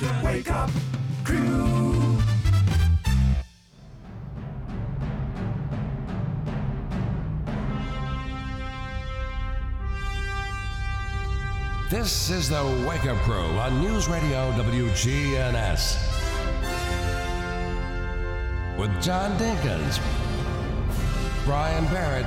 [0.00, 0.70] The Wake Up
[1.24, 2.18] Crew.
[11.90, 15.98] This is the Wake Up Crew on News Radio WGNS.
[18.78, 19.98] With John Dinkins,
[21.44, 22.26] Brian Barrett,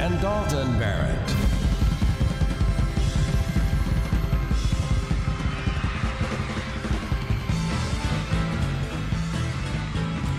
[0.00, 1.47] and Dalton Barrett.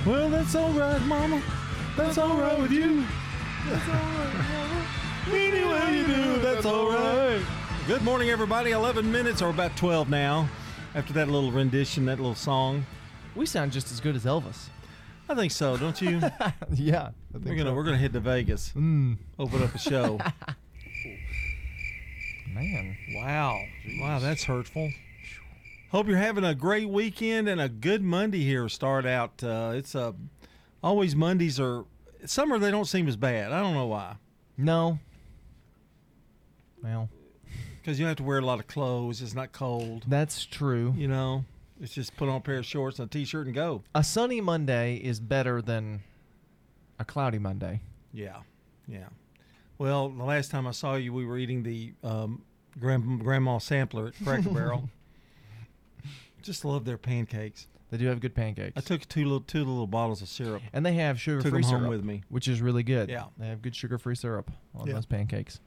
[0.09, 1.39] Well, that's all right, Mama.
[1.95, 3.05] That's all right with you.
[3.67, 4.87] That's all right, Mama.
[5.31, 7.39] Any way you do, that's all right.
[7.85, 8.71] Good morning, everybody.
[8.71, 10.49] 11 minutes, or about 12 now,
[10.95, 12.87] after that little rendition, that little song.
[13.35, 14.69] We sound just as good as Elvis.
[15.29, 16.19] I think so, don't you?
[16.73, 17.09] yeah.
[17.31, 19.15] we're gonna we're gonna head to Vegas, Mm.
[19.37, 20.17] open up a show.
[22.51, 22.97] Man.
[23.13, 23.61] wow,
[24.01, 24.91] wow, that's hurtful.
[25.91, 28.69] Hope you're having a great weekend and a good Monday here.
[28.69, 29.43] Start out.
[29.43, 30.11] Uh, it's uh,
[30.83, 31.85] always Mondays are
[32.25, 32.59] summer.
[32.59, 33.51] They don't seem as bad.
[33.51, 34.17] I don't know why.
[34.55, 34.99] No.
[36.83, 37.09] Well,
[37.81, 39.21] Because you don't have to wear a lot of clothes.
[39.21, 40.03] It's not cold.
[40.07, 40.93] that's true.
[40.95, 41.43] You know,
[41.81, 43.81] it's just put on a pair of shorts and a t-shirt and go.
[43.95, 46.01] A sunny Monday is better than
[46.99, 47.81] a cloudy Monday.
[48.13, 48.37] Yeah,
[48.87, 49.07] yeah.
[49.79, 52.43] Well, the last time I saw you, we were eating the um,
[52.79, 54.89] grand, grandma sampler at Cracker Barrel.
[56.41, 57.67] Just love their pancakes.
[57.91, 58.73] They do have good pancakes.
[58.77, 60.61] I took two little two little bottles of syrup.
[60.73, 62.21] and they have sugar-free Took 'em home syrup with me.
[62.29, 63.09] which is really good.
[63.09, 63.25] Yeah.
[63.37, 64.93] They have good sugar-free syrup on Yeah.
[64.93, 65.59] those pancakes.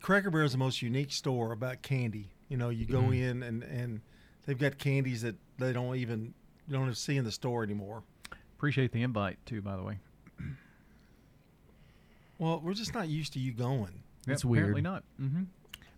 [0.00, 2.30] Cracker Barrel is the most unique store about candy.
[2.48, 3.16] You know, you go Mhm.
[3.30, 4.00] in and and
[4.46, 6.34] they've got candies that they don't even
[6.68, 8.02] you don't even see in the store anymore.
[8.56, 9.98] Appreciate the invite too, by the way.
[12.38, 14.02] Well, we're just not used to you going.
[14.26, 14.84] It's apparently weird.
[14.84, 15.04] not.
[15.16, 15.42] hmm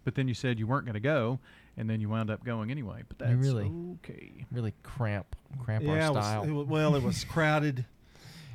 [0.04, 1.38] But then you said you weren't going to go,
[1.76, 3.02] and then you wound up going anyway.
[3.08, 3.70] But that's really-
[4.04, 4.46] okay.
[4.52, 6.44] Really cramp, cramp yeah, our it was- style.
[6.60, 7.84] it well, it was crowded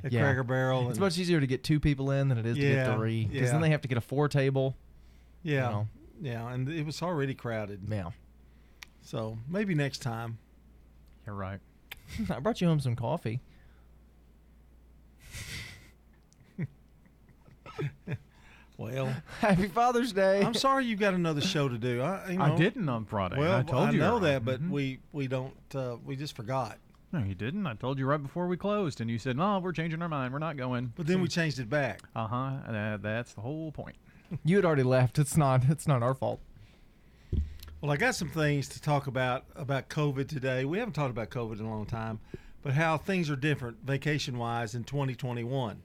[0.03, 0.21] at Yeah.
[0.21, 0.89] Cracker Barrel.
[0.89, 3.25] it's much easier to get two people in than it is to get three.
[3.25, 3.51] Because yeah.
[3.51, 4.75] then they have to get a four table.
[5.43, 5.87] yeah, know.
[6.21, 7.81] yeah, and it was already crowded.
[7.89, 8.11] Yeah.
[9.01, 10.37] So maybe next time.
[11.25, 11.59] You're right.
[12.29, 13.41] I brought you home some coffee.
[18.79, 20.41] Well, Happy Father's Day.
[20.41, 22.01] I'm sorry you've got another show to do.
[22.01, 23.37] I, you know, I didn't on Friday.
[23.37, 24.01] Well, I told you.
[24.01, 24.33] I know earlier.
[24.35, 24.69] that, but Mhm.
[24.69, 25.53] we we don't.
[25.75, 26.77] Uh, we just forgot.
[27.11, 27.67] no, you didn't.
[27.67, 30.31] I told you right before we closed, and you said, "No, we're changing our mind.
[30.31, 31.99] We're not going." But then we changed it back.
[32.15, 32.35] Uh huh.
[32.71, 33.97] Uh, that's the whole point.
[34.45, 35.19] You had already left.
[35.19, 35.63] It's not.
[35.69, 36.39] It's not our fault.
[37.81, 40.63] Well, I got some things to talk about about COVID today.
[40.63, 42.21] We haven't talked about COVID in a long time,
[42.61, 45.81] but how things are different vacation wise in 2021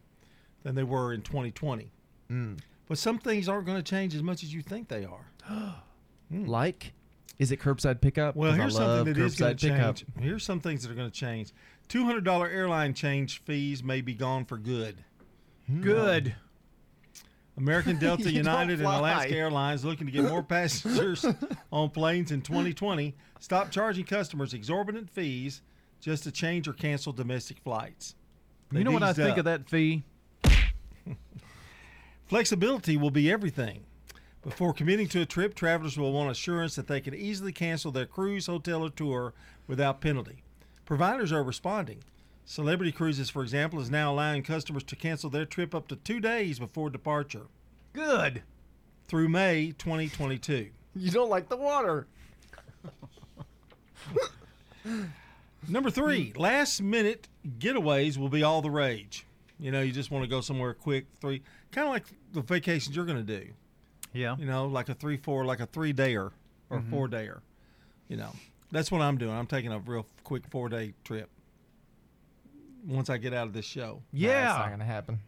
[0.62, 1.91] than they were in 2020.
[2.31, 2.59] Mm.
[2.89, 5.31] But some things aren't going to change as much as you think they are.
[6.31, 6.47] Hmm.
[6.47, 6.95] Like,
[7.39, 8.34] is it curbside pickup?
[8.34, 10.06] Well, 'Cause I here's love something that is going to change.
[10.19, 11.53] Here's some things that are going to change.
[11.91, 15.05] $200 airline change fees may be gone for good.
[15.67, 15.83] Hmm.
[15.83, 16.34] Good.
[17.59, 18.89] American Delta United and.
[18.89, 21.27] Alaska Airlines looking to get more passengers
[21.71, 23.15] on planes in 2020.
[23.39, 25.61] Stop charging customers exorbitant fees
[26.01, 28.15] just to change or cancel domestic flights.
[28.72, 29.39] They you know what I eased think up.
[29.39, 30.05] of that fee?
[32.26, 33.84] Flexibility will be everything.
[34.42, 38.06] Before committing to a trip, travelers will want assurance that they can easily cancel their
[38.06, 39.34] cruise, hotel, or tour
[39.66, 40.42] without penalty.
[40.84, 41.98] Providers are responding.
[42.46, 46.20] Celebrity Cruises, for example, is now allowing customers to cancel their trip up to two
[46.20, 47.46] days before departure
[47.94, 48.42] Good.
[49.08, 50.68] through May 2022.
[50.94, 52.06] You don't like the water.
[55.68, 59.26] Number three, last minute getaways will be all the rage.
[59.58, 61.42] You know, you just want to go somewhere quick, three,
[61.74, 63.46] kind of like the vacations you're going to do.
[64.12, 64.36] Yeah.
[64.38, 66.30] You know, like a three, four, like a three dayer
[66.70, 66.90] or Mhm.
[66.90, 67.40] four dayer.
[68.08, 68.30] You know,
[68.70, 69.32] that's what I'm doing.
[69.34, 71.28] I'm taking a real quick four day trip
[72.86, 74.02] once I get out of this show.
[74.12, 74.70] Nah, that's not Yeah.
[74.70, 75.20] gonna happen.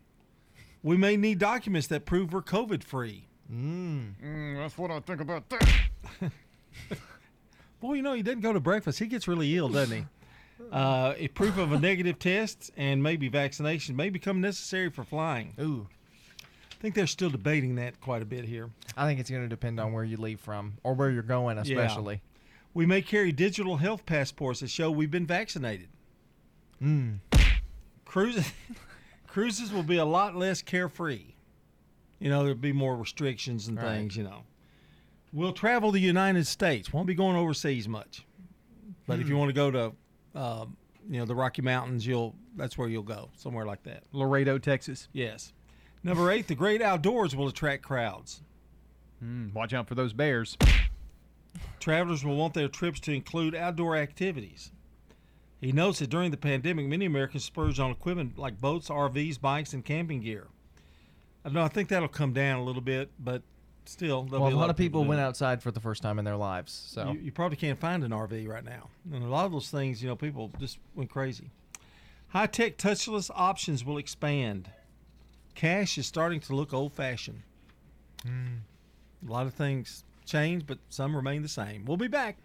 [0.83, 3.27] We may need documents that prove we're COVID free.
[3.53, 4.57] Mm.
[4.57, 5.83] that's what I think about that.
[7.81, 8.99] Boy, you know, he doesn't go to breakfast.
[8.99, 10.05] He gets really ill, doesn't he?
[10.73, 15.53] Uh, proof of a negative test and maybe vaccination may become necessary for flying.
[15.61, 15.87] Ooh.
[16.77, 18.71] I think they're still debating that quite a bit here.
[18.97, 21.59] I think it's going to depend on where you leave from or where you're going,
[21.59, 22.21] especially.
[22.75, 25.89] We may carry digital health passports that show we've been vaccinated.
[26.83, 27.21] Mm.
[28.05, 28.53] Cruises,
[29.27, 31.25] cruises will be a lot less carefree.
[32.19, 33.97] You know, there'll be more restrictions and Right.
[33.97, 34.17] things.
[34.17, 34.45] You know,
[35.33, 36.93] we'll travel the United States.
[36.93, 38.25] Won't be going overseas much.
[39.07, 39.93] But if you want to go to,
[40.39, 40.77] um,
[41.09, 44.03] you know, the Rocky Mountains, you'll that's where you'll go, somewhere like that.
[44.13, 45.09] Laredo, Texas.
[45.13, 45.53] Yes.
[46.07, 48.41] Number eight, the great outdoors will attract crowds.
[49.23, 50.57] Mm, watch out for those bears.
[51.81, 54.71] Travelers will want their trips to include outdoor activities.
[55.61, 59.73] He notes that during the pandemic, many Americans splurged on equipment like boats, RVs, bikes,
[59.73, 60.47] and camping gear.
[61.45, 63.43] I know I think that'll come down a little bit, but
[63.85, 66.25] still, Well, be a lot of people doing went outside for the first time in
[66.25, 66.71] their lives.
[66.73, 68.91] So You, you probably can't find an RV right now.
[69.13, 71.51] And a lot of those things, you know, people just went crazy.
[72.29, 74.71] High tech touchless options will expand.
[75.57, 77.41] Cash is starting to look old fashioned.
[78.23, 78.59] Hmm.
[79.27, 81.87] A lot of things change, but some remain the same.
[81.87, 82.37] We'll be back.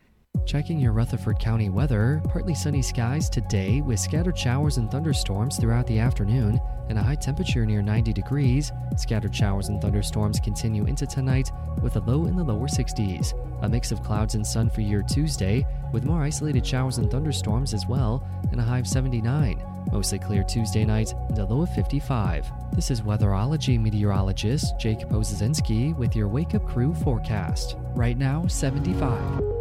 [0.46, 5.86] Checking your Rutherford County weather, partly sunny skies today with scattered showers and thunderstorms throughout
[5.88, 8.72] the afternoon and a high temperature near 90 degrees.
[8.96, 13.34] Scattered showers and thunderstorms continue into tonight with a low in the lower 60s.
[13.64, 17.74] A mix of clouds and sun for your Tuesday with more isolated showers and thunderstorms
[17.74, 19.62] as well and a high of 79.
[19.92, 22.52] Mostly clear Tuesday night and a low of 55.
[22.74, 27.76] This is weatherology meteorologist Jake Pozesinski with your Wake Up Crew forecast.
[27.94, 29.61] Right now, 75.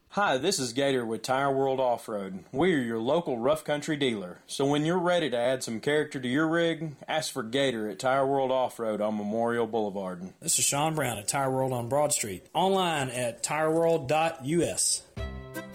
[0.15, 2.43] Hi, this is Gator with Tire World Off Road.
[2.51, 4.39] We are your local rough country dealer.
[4.45, 7.97] So when you're ready to add some character to your rig, ask for Gator at
[7.97, 10.33] Tire World Off Road on Memorial Boulevard.
[10.41, 12.45] This is Sean Brown at Tire World on Broad Street.
[12.53, 15.03] Online at tireworld.us.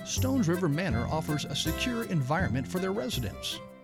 [0.05, 3.59] Stones River Manor offers a secure environment for their residents.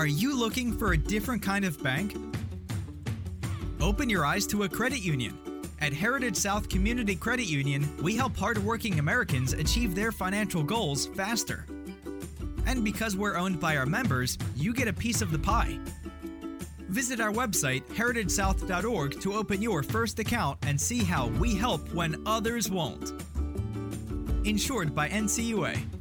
[0.00, 2.16] Are you looking for a different kind of bank?
[3.82, 5.38] Open your eyes to a credit union.
[5.82, 11.66] At Heritage South Community Credit Union, we help hardworking Americans achieve their financial goals faster.
[12.64, 15.78] And because we're owned by our members, you get a piece of the pie.
[16.88, 22.22] Visit our website, heritagesouth.org, to open your first account and see how we help when
[22.24, 23.12] others won't.
[24.46, 25.99] Insured by NCUA.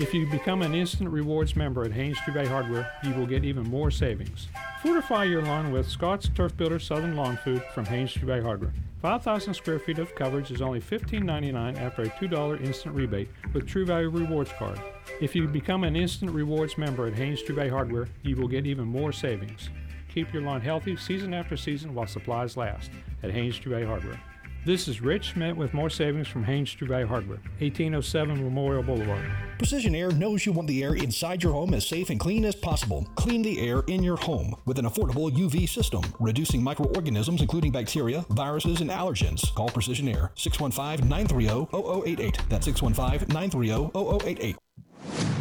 [0.00, 3.64] If you become an Instant Rewards member at Haynes Bay Hardware, you will get even
[3.64, 4.46] more savings.
[4.80, 8.72] Fortify your lawn with Scott's Turf Builder Southern Lawn Food from Haynes Bay Hardware.
[9.02, 13.84] 5,000 square feet of coverage is only $15.99 after a $2 instant rebate with True
[13.84, 14.80] Value Rewards card.
[15.20, 18.86] If you become an Instant Rewards member at Haynes Bay Hardware, you will get even
[18.86, 19.68] more savings.
[20.14, 22.92] Keep your lawn healthy season after season while supplies last
[23.24, 24.20] at Haynes Bay Hardware.
[24.68, 29.24] This is Rich Schmidt with more savings from Haynes Tree Bay Hardware, 1807 Memorial Boulevard.
[29.56, 32.54] Precision Air knows you want the air inside your home as safe and clean as
[32.54, 33.08] possible.
[33.14, 38.26] Clean the air in your home with an affordable UV system, reducing microorganisms including bacteria,
[38.28, 39.54] viruses, and allergens.
[39.54, 41.68] Call Precision Air 615 930
[42.04, 42.38] 0088.
[42.50, 43.90] That's 615 930
[44.26, 45.37] 0088.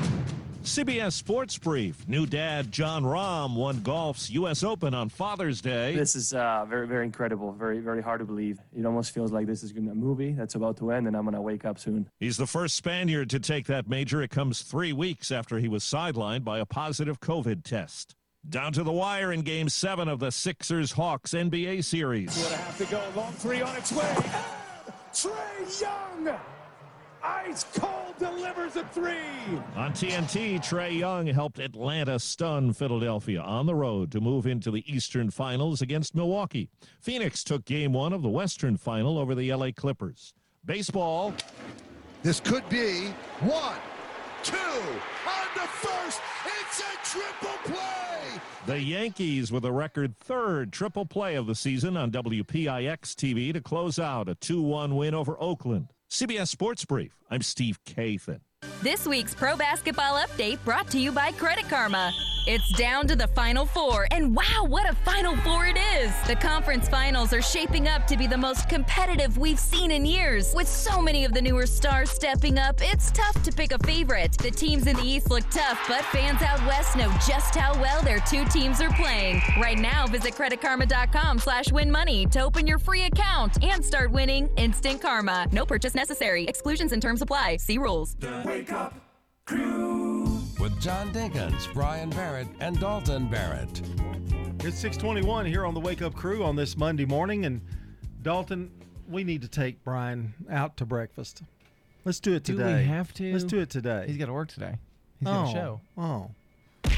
[0.68, 2.06] CBS Sports Brief.
[2.10, 4.64] New dad Jon Rahm won golf's U.S.
[4.64, 5.96] Open on Father's Day.
[5.96, 7.54] This is uh, very, very incredible.
[7.54, 8.60] Very, very hard to believe.
[8.78, 11.16] It almost feels like this is gonna be a movie that's about to end, and
[11.16, 12.10] I'm going to wake up soon.
[12.20, 14.22] He's the first Spaniard to take that major.
[14.22, 18.16] It comes three weeks after he was sidelined by a positive COVID test.
[18.48, 22.36] Down to the wire in Game 7 of the Sixers Hawks NBA series.
[22.36, 23.02] Two and a half to go.
[23.16, 24.16] Long three on its way.
[25.14, 26.38] Trae Young!
[27.24, 29.14] Ice cold delivers a three.
[29.76, 34.84] On TNT, Trae Young helped Atlanta stun Philadelphia on the road to move into the
[34.92, 36.70] Eastern Finals against Milwaukee.
[37.02, 40.34] Phoenix took game one of the Western Final over the LA Clippers.
[40.66, 41.34] Baseball.
[42.24, 43.08] This could be
[43.40, 43.78] one,
[44.44, 46.20] two, on the first.
[46.46, 48.42] It's a triple play.
[48.66, 53.62] The Yankees with a record third triple play of the season on WPIX TV to
[53.62, 55.94] close out a 2 1 win over Oakland.
[56.10, 57.12] CBS Sports Brief.
[57.30, 58.40] I'm Steve Kathan.
[58.82, 62.14] This week's Pro Basketball Update brought to you by Credit Karma.
[62.50, 66.14] It's down to the Final Four, and wow, what a Final Four it is!
[66.28, 70.56] The conference finals are shaping up to be the most competitive we've seen in years.
[70.56, 74.32] With so many of the newer stars stepping up, it's tough to pick a favorite.
[74.38, 78.02] The teams in the East look tough, but fans out west know just how well
[78.02, 79.42] their two teams are playing.
[79.60, 84.50] Right now, visit creditkarma.com slash win money to open your free account and start winning
[84.56, 85.48] instant karma.
[85.52, 86.46] No purchase necessary.
[86.46, 87.58] Exclusions and terms apply.
[87.58, 88.16] See rules.
[88.46, 89.07] Wake up
[89.48, 93.82] crew with John Dinkins, Brian Barrett, and Dalton Barrett.
[94.60, 97.46] It's 621 here on the Wake Up Crew on this Monday morning.
[97.46, 97.62] And
[98.22, 98.70] Dalton,
[99.08, 101.44] we need to take Brian out to breakfast.
[102.04, 103.32] Let's do it Do we have to?
[103.32, 104.04] Let's do it today.
[104.08, 104.76] He's got to work today.
[105.20, 105.82] He's oh, got a oh, show.
[105.98, 106.92] Oh.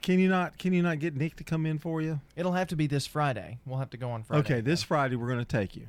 [0.00, 2.20] Can you not can you not get Nick to come in for you?
[2.36, 3.58] It'll have to be this Friday.
[3.66, 4.40] We'll have to go on Friday.
[4.40, 5.86] Okay, this Friday we're going to take you.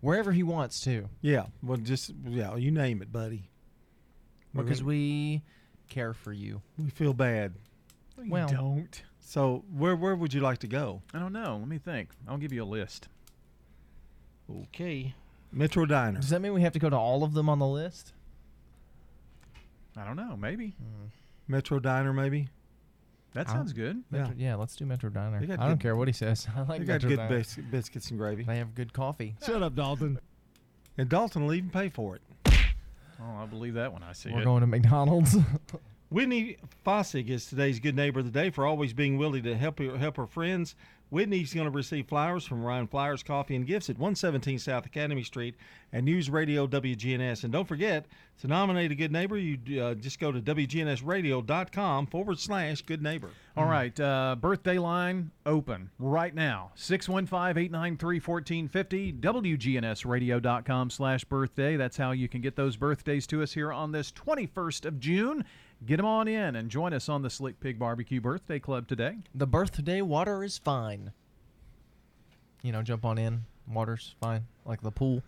[0.00, 1.08] Wherever he wants to.
[1.20, 3.48] Yeah, well just yeah, you name it, buddy.
[4.54, 4.88] We're Because mm-hmm.
[4.88, 5.42] we
[5.88, 6.60] care for you.
[6.78, 7.54] we feel bad.
[8.16, 9.02] No, you Well- don't.
[9.24, 11.00] So where where would you like to go?
[11.14, 11.56] I don't know.
[11.56, 12.10] Let me think.
[12.28, 13.08] I'll give you a list.
[14.50, 15.14] Okay.
[15.52, 16.18] Metro Diner.
[16.20, 18.12] Does that mean we have to go to all of them on the list?
[19.96, 20.36] I don't know.
[20.36, 20.68] Maybe.
[20.78, 21.06] Hmm.
[21.48, 22.48] Metro Diner maybe?
[23.34, 24.02] That I'll- sounds good.
[24.10, 24.56] Metro, yeah.
[24.56, 25.40] let's do Metro Diner.
[25.40, 26.46] They got I don't good- care what he says.
[26.56, 27.38] I like they got Metro good Diner.
[27.38, 28.42] bis- biscuits and gravy.
[28.44, 29.36] They have good coffee.
[29.44, 30.18] Shut up, Dalton.
[30.98, 32.22] And Dalton will even pay for it.
[33.22, 34.44] Oh, I believe that when I see We're it.
[34.44, 35.36] going to McDonald's.
[36.10, 39.78] Whitney Fossig is today's good neighbor of the day for always being willing to help
[39.78, 40.74] her, help her friends.
[41.12, 45.22] Whitney's going to receive flowers from Ryan Flowers Coffee and Gifts at 117 South Academy
[45.22, 45.56] Street
[45.92, 47.44] and News Radio WGNS.
[47.44, 48.06] And don't forget
[48.40, 49.36] to nominate a good neighbor.
[49.36, 53.28] You uh, just go to WGNSradio.com forward slash good neighbor.
[53.58, 56.72] All right, uh, birthday line open right now.
[56.78, 61.76] 615-893-1450, WGNSradio.com slash birthday.
[61.76, 65.44] That's how you can get those birthdays to us here on this 21st of June.
[65.84, 69.16] Get them on in and join us on the Slick Pig Barbecue Birthday Club today.
[69.34, 71.12] the birthday water is fine.
[72.62, 73.42] You know, jump on in.
[73.68, 75.22] Water's fine, like the pool.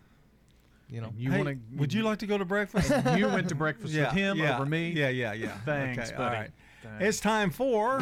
[0.89, 1.77] You know, You Hey, want to?
[1.77, 2.91] would you like to go to breakfast?
[3.17, 4.91] You went to breakfast with him yeah, over me?
[4.91, 5.57] Yeah, yeah, yeah.
[5.65, 6.35] Thanks, okay, buddy.
[6.35, 6.51] right.
[6.83, 7.03] Thanks.
[7.03, 8.01] It's time for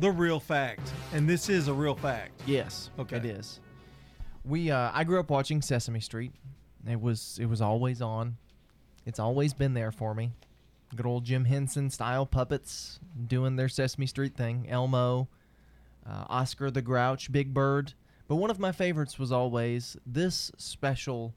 [0.00, 2.40] the real fact, and this is a real fact.
[2.46, 3.16] Yes, Okay.
[3.16, 3.60] it is.
[4.44, 6.32] We uh, I grew up watching Sesame Street.
[6.88, 8.36] It was it was always on.
[9.04, 10.30] It's always been there for me.
[10.94, 14.66] Good old Jim Henson style puppets doing their Sesame Street thing.
[14.68, 15.28] Elmo,
[16.08, 17.94] uh, Oscar the Grouch, Big Bird.
[18.28, 21.34] But one of my favorites was always this special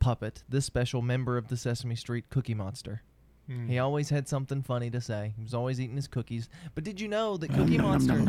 [0.00, 3.02] puppet, this special member of the Sesame Street Cookie Monster.
[3.46, 3.68] Hmm.
[3.68, 5.32] He always had something funny to say.
[5.36, 6.48] He was always eating his cookies.
[6.74, 8.22] But did you know that Cookie Monster?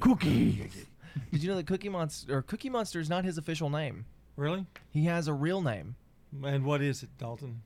[0.00, 0.70] Cookie.
[1.32, 4.04] Did you know that Cookie Monster or Cookie Monster is not his official name?
[4.36, 4.66] Really?
[4.90, 5.96] He has a real name,
[6.44, 7.62] And what is it, Dalton?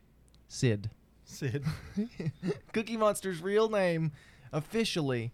[0.48, 0.90] Sid.
[1.24, 1.64] Sid.
[2.72, 4.12] Cookie Monster's real name,
[4.52, 5.32] officially,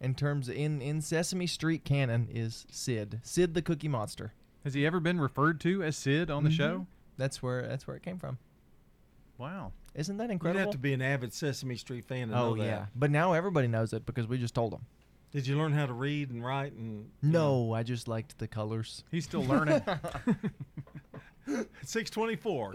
[0.00, 3.20] in terms in in Sesame Street canon, is Sid.
[3.22, 4.32] Sid the Cookie Monster.
[4.64, 6.56] Has he ever been referred to as Sid on the Mhm.
[6.56, 6.86] show?
[7.16, 8.38] That's where that's where it came from.
[9.38, 9.72] Wow.
[9.94, 10.60] Isn't that incredible?
[10.60, 10.72] You'd incredible?
[10.72, 12.66] have to be an avid Sesame Street fan to oh know that.
[12.66, 14.86] yeah, but now everybody knows it because we just told them.
[15.30, 19.04] Did you learn how to read and write and No, I just liked the colors.
[19.10, 19.82] He's still learning.
[21.82, 22.74] 624?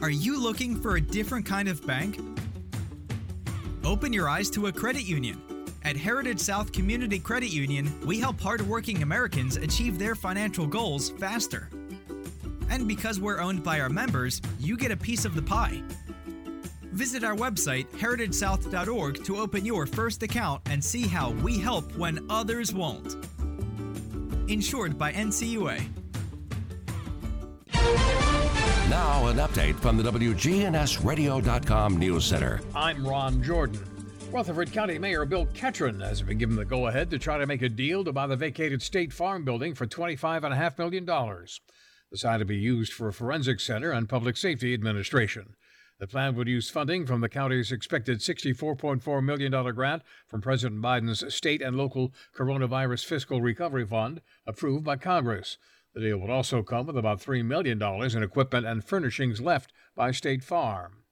[0.00, 2.20] Are you looking for a different kind of bank?
[3.84, 5.42] Open your eyes to a credit union.
[5.82, 11.68] At Heritage South Community Credit Union, we help hardworking Americans achieve their financial goals faster.
[12.70, 15.82] And because we're owned by our members, you get a piece of the pie.
[16.92, 22.24] Visit our website, heritagesouth.org, to open your first account and see how we help when
[22.30, 23.16] others won't.
[24.46, 25.82] Insured by NCUA.
[28.90, 32.62] Now, an update from the WGNSradio.com News Center.
[32.74, 33.84] I'm Ron Jordan.
[34.30, 37.60] Rutherford County Mayor Bill Ketron has been given the go ahead to try to make
[37.60, 41.04] a deal to buy the vacated State Farm building for $25.5 million.
[41.04, 45.54] The site to be used for a forensic center and public safety administration.
[45.98, 51.34] The plan would use funding from the county's expected $64.4 million grant from President Biden's
[51.34, 55.58] state and local coronavirus fiscal recovery fund, approved by Congress.
[55.94, 60.10] The deal would also come with about $3 million in equipment and furnishings left by
[60.10, 61.04] State Farm.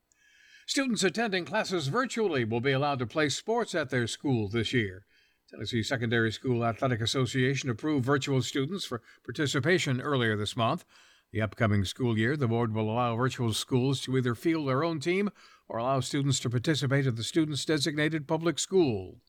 [0.67, 5.07] Students attending classes virtually will be allowed to play sports at their school this year.
[5.49, 10.85] Tennessee Secondary School Athletic Association approved virtual students for participation earlier this month.
[11.33, 14.99] The upcoming school year, the board will allow virtual schools to either field their own
[14.99, 15.31] team
[15.69, 19.21] or allow students to participate at the student's designated public school.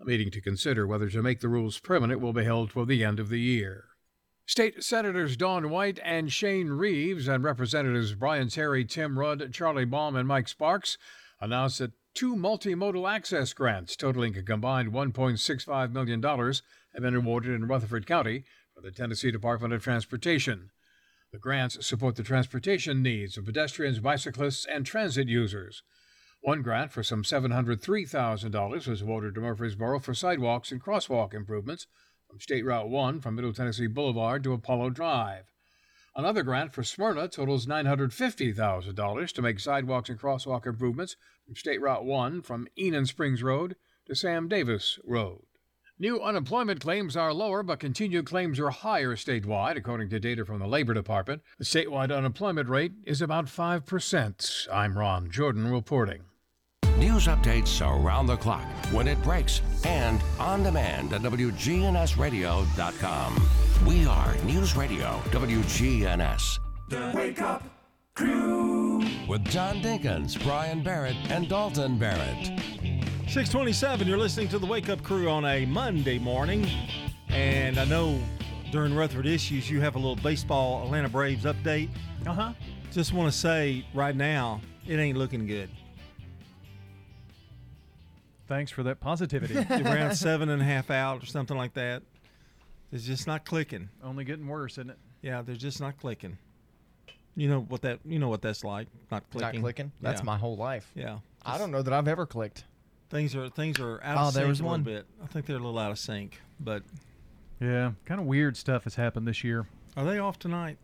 [0.00, 3.04] A meeting to consider whether to make the rules permanent will be held toward the
[3.04, 3.88] end of the year.
[4.48, 10.16] State Senators Dawn White and Shane Reeves and Representatives Bryan Terry, Tim Rudd, Charlie Baum,
[10.16, 10.96] and Mike Sparks
[11.38, 17.68] announced that two multimodal access grants totaling a combined $1.65 million have been awarded in
[17.68, 20.70] Rutherford County for the Tennessee Department of Transportation.
[21.30, 25.82] The grants support the transportation needs of pedestrians, bicyclists, and transit users.
[26.40, 31.86] One grant for some $703,000 was awarded to Murfreesboro for sidewalks and crosswalk improvements
[32.28, 35.44] from State Route 1 from Middle Tennessee Boulevard to Apollo Drive.
[36.14, 41.16] Another grant for Smyrna totals $950,000 to make sidewalks and crosswalk improvements
[41.46, 45.42] from State Route 1 from Enon Springs Road to Sam Davis Road.
[45.98, 50.60] New unemployment claims are lower, but continued claims are higher statewide, according to data from
[50.60, 51.42] the Labor Department.
[51.58, 54.68] The statewide unemployment rate is about 5%.
[54.72, 56.22] I'm Ron Jordan reporting.
[56.98, 63.48] News updates around the clock, when it breaks, and on demand at WGNSradio.com.
[63.86, 66.58] We are News Radio WGNS.
[66.88, 67.62] The Wake Up
[68.16, 69.04] Crew.
[69.28, 72.46] With John Dinkins, Brian Barrett, and Dalton Barrett.
[73.28, 76.66] 627, you're listening to the Wake Up Crew on a Monday morning.
[77.28, 78.18] And I know
[78.72, 81.90] during Rutherford Issues, you have a little baseball Atlanta Braves update.
[82.26, 82.52] Uh huh.
[82.90, 85.70] Just want to say right now, it ain't looking good.
[88.48, 89.56] Thanks for that positivity.
[89.70, 92.02] Around seven and a half out or something like that.
[92.90, 93.90] It's just not clicking.
[94.02, 94.98] Only getting worse, isn't it?
[95.20, 96.38] Yeah, they're just not clicking.
[97.36, 98.88] You know what that you know what that's like.
[99.10, 99.40] Not clicking.
[99.40, 99.60] Not clicking.
[99.62, 99.92] clicking.
[100.00, 100.24] That's Yeah.
[100.24, 100.90] my whole life.
[100.94, 101.18] Yeah.
[101.44, 102.64] I don't know that I've ever clicked.
[103.10, 104.82] Things are things are out Oh, of there sync was a little one.
[104.82, 105.06] bit.
[105.22, 106.40] I think they're a little out of sync.
[106.58, 106.82] But
[107.60, 109.66] Yeah, kind of weird stuff has happened this year.
[109.96, 110.78] are they off tonight?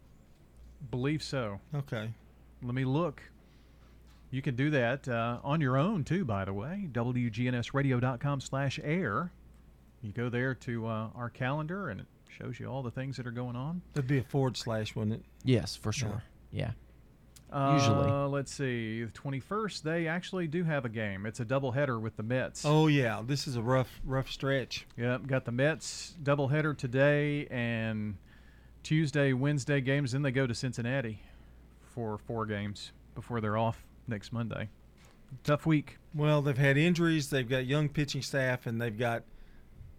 [0.90, 1.60] Believe so.
[1.74, 2.10] Okay.
[2.62, 3.22] Let me look.
[4.34, 6.88] You can do that uh, on your own too, by the way.
[6.90, 9.30] WGNSradio.com slash air.
[10.02, 13.28] You go there to uh, our calendar and it shows you all the things that
[13.28, 13.80] are going on.
[13.92, 15.22] That'd be a forward slash, wouldn't it?
[15.44, 16.24] Yes, for sure.
[16.50, 16.72] Yeah.
[17.52, 18.10] Uh, Usually.
[18.10, 19.04] Let's see.
[19.04, 21.26] The 21st, they actually do have a game.
[21.26, 22.64] It's a doubleheader with the Mets.
[22.66, 24.84] Oh yeah, this is a rough rough stretch.
[24.96, 28.16] Yep, got the Mets doubleheader today and
[28.82, 30.10] Tuesday, Wednesday games.
[30.10, 31.22] Then they go to Cincinnati
[31.94, 34.68] for four games before they're off next Monday.
[35.42, 35.98] Tough week.
[36.14, 37.30] Well, they've had injuries.
[37.30, 39.24] They've got young pitching staff, and they've got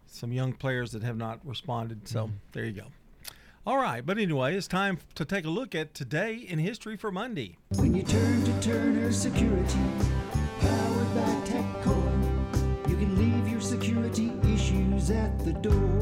[0.07, 2.07] some young players that have not responded.
[2.07, 2.35] So mm-hmm.
[2.53, 2.85] there you go.
[3.67, 7.11] All right, but anyway, it's time to take a look at today in history for
[7.11, 7.57] Monday.
[7.77, 9.79] When you turn to Turner Security,
[10.59, 15.99] powered by TechCore, you can leave your security issues at the door.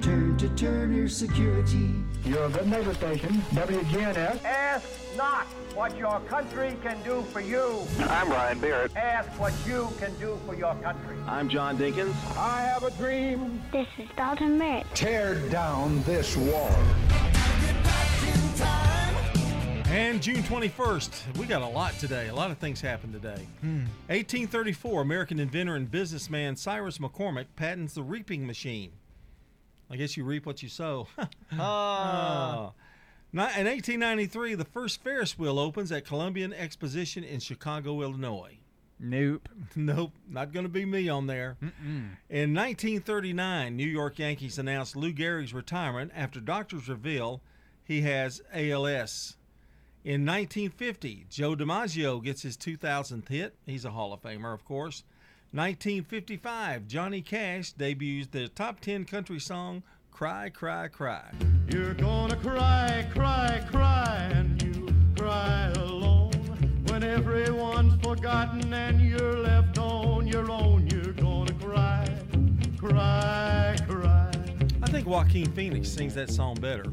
[0.00, 1.90] Turn to Turner Security.
[2.24, 4.44] You're a good neighbor station, WGNS.
[4.44, 7.86] Ask not what your country can do for you.
[8.00, 8.96] I'm Ryan Barrett.
[8.96, 11.16] Ask what you can do for your country.
[11.26, 12.14] I'm John Dinkins.
[12.36, 13.62] I have a dream.
[13.72, 14.86] This is Dalton Merritt.
[14.94, 16.74] Tear down this wall.
[19.86, 22.28] And June 21st, we got a lot today.
[22.28, 23.46] A lot of things happened today.
[23.62, 28.92] 1834, American inventor and businessman Cyrus McCormick patents the reaping machine.
[29.90, 31.08] I guess you reap what you sow.
[31.58, 32.70] Ah.
[33.32, 38.58] In 1893, the first Ferris wheel opens at Columbian Exposition in Chicago, Illinois.
[38.98, 39.48] Nope.
[39.76, 41.56] Nope, not going to be me on there.
[42.28, 47.40] In 1939, New York Yankees announced Lou Gehrig's retirement after doctors reveal
[47.84, 49.36] he has ALS.
[50.04, 53.54] In 1950, Joe DiMaggio gets his 2000th hit.
[53.64, 55.04] He's a Hall of Famer, of course.
[55.52, 61.30] 1955, Johnny Cash debuts the top 10 country song Cry, Cry, Cry.
[61.72, 66.32] You're gonna cry, cry, cry, and you cry alone.
[66.88, 72.06] When everyone's forgotten and you're left on your own, you're gonna cry,
[72.76, 74.30] cry, cry.
[74.82, 76.84] I think Joaquin Phoenix sings that song better.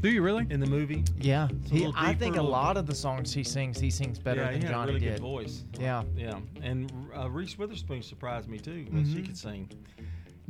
[0.00, 0.46] Do you really?
[0.50, 1.04] In the movie?
[1.18, 1.48] Yeah.
[1.70, 4.40] He, little I think a little- lot of the songs he sings, he sings better
[4.40, 5.12] yeah, than he had Johnny a really did.
[5.16, 5.64] good voice.
[5.78, 6.02] Yeah.
[6.16, 6.38] Yeah.
[6.62, 9.26] And uh, Reese Witherspoon surprised me too when she Mhm.
[9.26, 9.68] could sing.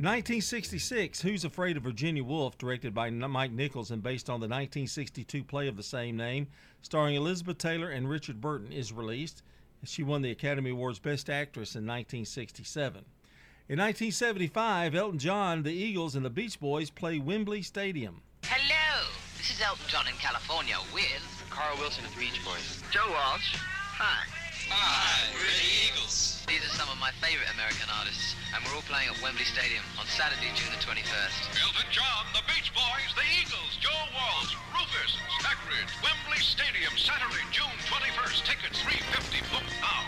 [0.01, 5.43] 1966, Who's Afraid of Virginia Woolf, directed by Mike Nichols and based on the 1962
[5.43, 6.47] play of the same name,
[6.81, 9.43] starring Elizabeth Taylor and Richard Burton, is released.
[9.83, 13.05] She won the Academy Awards Best Actress in 1967.
[13.69, 18.23] In 1975, Elton John, the Eagles, and the Beach Boys play Wembley Stadium.
[18.45, 22.81] Hello, this is Elton John in California with Carl Wilson of the Beach Boys.
[22.91, 23.55] Joe Walsh.
[23.55, 24.40] Hi.
[24.71, 26.39] Hi, we're Eagles.
[26.47, 29.83] These are some of my favorite American artists, and we're all playing at Wembley Stadium
[29.99, 31.59] on Saturday, June the 21st.
[31.59, 35.11] Elton John, the Beach Boys, the Eagles, Joe Walsh, Rufus,
[35.43, 38.47] Stackridge, Wembley Stadium, Saturday, June 21st.
[38.47, 39.43] Tickets 350.
[39.51, 40.07] Book now.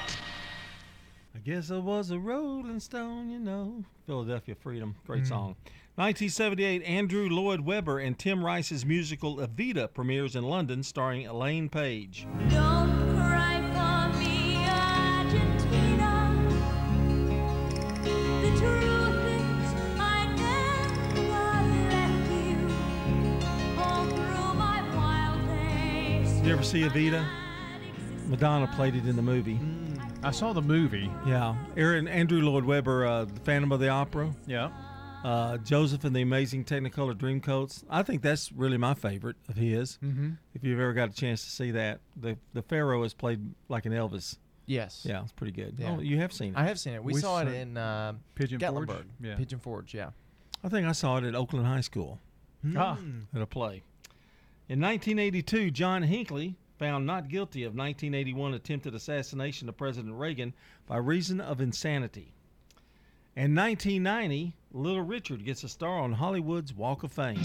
[1.36, 3.84] I guess I was a rolling stone, you know.
[4.08, 4.96] Philadelphia Freedom.
[5.06, 5.28] Great Mm.
[5.28, 5.56] song.
[5.96, 12.26] 1978, Andrew Lloyd Webber and Tim Rice's musical Evita premieres in London, starring Elaine Paige.
[12.50, 13.13] Don't
[26.54, 27.26] you ever see Evita?
[28.28, 29.60] Madonna played it in the movie.
[30.22, 31.10] I saw the movie.
[31.26, 31.56] Yeah.
[31.76, 34.32] Aaron Andrew Lloyd Webber, uh, The Phantom of the Opera.
[34.46, 34.70] Yeah.
[35.24, 37.84] Uh, Joseph and the Amazing Technicolor Dreamcoats.
[37.90, 39.98] I think that's really my favorite of his.
[40.04, 40.38] Mhm.
[40.54, 43.88] If you've ever got a chance to see that, the the Pharaoh is played like
[43.88, 44.38] an Elvis.
[44.68, 45.08] Yes.
[45.10, 45.78] Yeah, it's pretty good.
[45.80, 45.96] Yeah.
[45.98, 46.58] Oh, you have seen it.
[46.58, 47.04] I have seen it.
[47.04, 48.90] We, saw it in uh, Pigeon Forge?
[48.90, 49.06] Gatlinburg.
[49.20, 49.36] Yeah.
[49.38, 50.12] Pigeon Forge, yeah.
[50.64, 52.20] I think I saw it at Oakland High School.
[52.78, 53.00] Ah.
[53.34, 53.82] At a play.
[54.70, 60.54] In 1982, John Hinckley found not guilty of 1981 attempted assassination of President Reagan
[60.88, 62.32] by reason of insanity.
[63.36, 67.42] In 1990, Little Richard gets a star on Hollywood's Walk of Fame.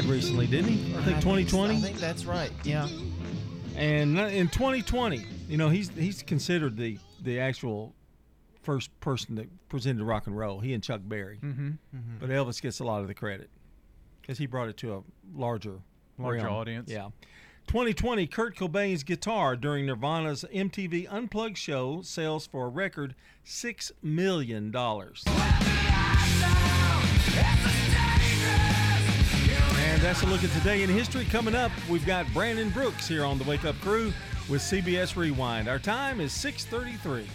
[0.00, 0.94] Died recently, didn't he?
[0.96, 1.76] I think 2020.
[1.76, 2.50] I think that's right.
[2.64, 2.88] Yeah.
[3.76, 7.94] And in 2020, you know, he's he's considered the the actual
[8.62, 10.58] first person that presented rock and roll.
[10.58, 11.38] He and Chuck Berry.
[11.42, 11.78] Mhm.
[11.94, 12.18] Mhm.
[12.18, 13.50] But Elvis gets a lot of the credit
[14.20, 15.02] because he brought it to a
[15.32, 15.78] larger
[16.18, 16.54] Larger realm.
[16.54, 16.90] audience.
[16.90, 17.10] Yeah.
[17.68, 24.70] 2020, Kurt Cobain's guitar during Nirvana's MTV Unplugged show sells for a record six million
[24.72, 25.22] dollars.
[27.36, 27.73] And
[30.04, 31.24] that's a look at today in history.
[31.24, 34.12] Coming up, we've got Brandon Brooks here on the Wake Up Crew
[34.50, 35.66] with CBS Rewind.
[35.66, 37.26] Our time is 6:33.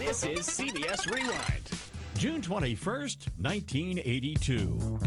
[0.00, 1.70] This is CBS Rewind.
[2.18, 4.98] June 21st, 1982.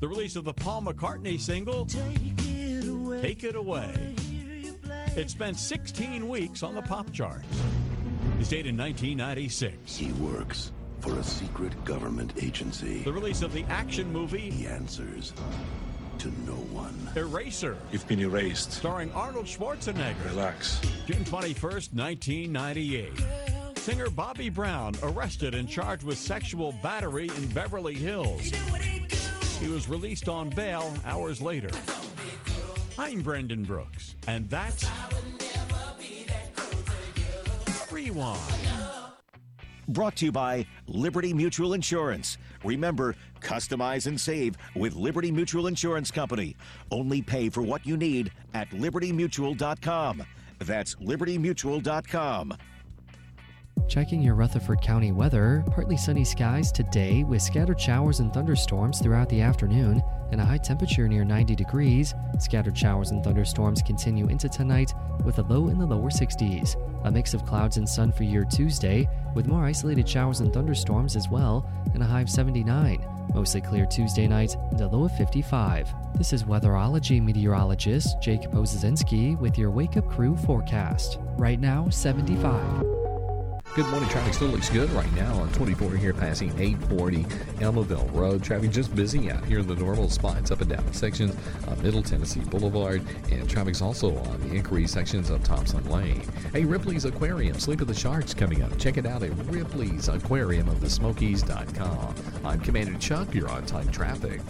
[0.00, 4.14] The release of the Paul McCartney single, Take It Away.
[4.16, 4.27] It
[5.30, 7.46] spent 16 weeks on the pop charts.
[8.38, 9.96] It's dated 1996.
[9.96, 13.02] He works for a secret government agency.
[13.02, 15.32] The release of the action movie, He answers
[16.18, 16.94] to no one.
[17.16, 17.76] Eraser.
[17.92, 18.72] You've been erased.
[18.72, 20.24] Starring Arnold Schwarzenegger.
[20.26, 20.80] Relax.
[21.06, 23.12] June 21st, 1998.
[23.76, 28.50] Singer Bobby Brown arrested and charged with sexual battery in Beverly Hills.
[29.60, 31.70] He was released on bail hours later.
[33.00, 34.84] I'm Brendan Brooks, and that's
[37.92, 38.40] Rewind.
[39.86, 42.38] Brought to you by Liberty Mutual Insurance.
[42.64, 46.56] Remember, customize and save with Liberty Mutual Insurance Company.
[46.90, 50.24] Only pay for what you need at libertymutual.com.
[50.58, 52.54] That's libertymutual.com.
[53.86, 59.28] Checking your Rutherford County weather, partly sunny skies today with scattered showers and thunderstorms throughout
[59.28, 62.14] the afternoon and a high temperature near 90 degrees.
[62.38, 64.92] Scattered showers and thunderstorms continue into tonight
[65.24, 66.76] with a low in the lower 60s.
[67.04, 71.16] A mix of clouds and sun for your Tuesday with more isolated showers and thunderstorms
[71.16, 73.04] as well and a high of 79.
[73.34, 75.92] Mostly clear Tuesday night and a low of 55.
[76.14, 81.18] This is weatherology meteorologist Jake Pozazinski with your Wake Up Crew forecast.
[81.36, 82.97] Right now, 75.
[83.74, 84.08] Good morning.
[84.08, 87.22] Traffic still looks good right now on 24 here passing 840
[87.62, 88.42] Almaville Road.
[88.42, 91.36] Traffic just busy out here in the normal spots up and down sections
[91.68, 93.02] of Middle Tennessee Boulevard.
[93.30, 96.22] And traffic's also on the increased sections of Thompson Lane.
[96.52, 98.76] Hey, Ripley's Aquarium, Sleep of the Sharks coming up.
[98.78, 102.14] Check it out at Ripley's Aquarium of the Smokies.com.
[102.44, 103.32] I'm Commander Chuck.
[103.32, 104.40] You're on time traffic.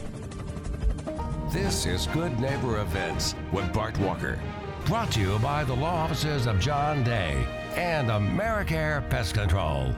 [1.52, 4.40] This is Good Neighbor Events with Bart Walker.
[4.86, 9.94] Brought to you by the law offices of John Day and Americare Pest Control.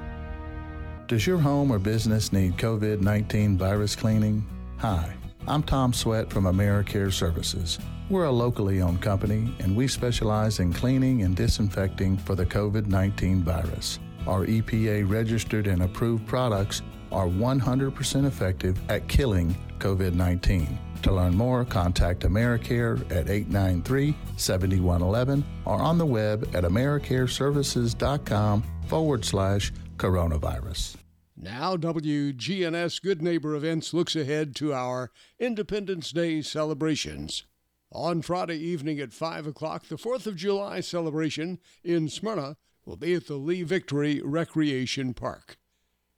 [1.07, 4.47] Does your home or business need COVID 19 virus cleaning?
[4.79, 5.13] Hi,
[5.49, 7.79] I'm Tom Sweat from AmeriCare Services.
[8.09, 12.87] We're a locally owned company and we specialize in cleaning and disinfecting for the COVID
[12.87, 13.99] 19 virus.
[14.27, 20.79] Our EPA registered and approved products are 100% effective at killing COVID 19.
[21.03, 29.25] To learn more, contact AmeriCare at 893 7111 or on the web at AmeriCareServices.com forward
[29.25, 30.97] slash coronavirus.
[31.37, 37.45] Now, WGNS Good Neighbor Events looks ahead to our Independence Day celebrations.
[37.93, 43.15] On Friday evening at 5 o'clock, the 4th of July celebration in Smyrna will be
[43.15, 45.57] at the Lee Victory Recreation Park.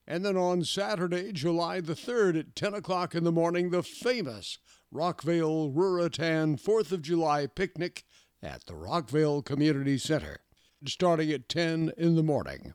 [0.07, 4.59] And then on Saturday, July the 3rd at 10 o'clock in the morning, the famous
[4.93, 8.05] Rockvale Ruritan 4th of July picnic
[8.43, 10.41] at the Rockvale Community Center,
[10.87, 12.75] starting at 10 in the morning.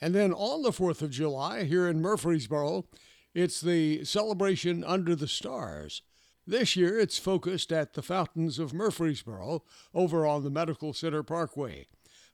[0.00, 2.86] And then on the 4th of July, here in Murfreesboro,
[3.34, 6.02] it's the celebration under the stars.
[6.46, 11.86] This year, it's focused at the Fountains of Murfreesboro over on the Medical Center Parkway.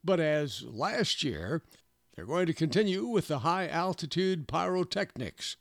[0.05, 1.63] But as last year,
[2.15, 5.57] they're going to continue with the high altitude pyrotechnics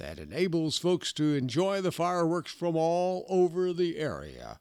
[0.00, 4.58] that enables folks to enjoy the fireworks from all over the area.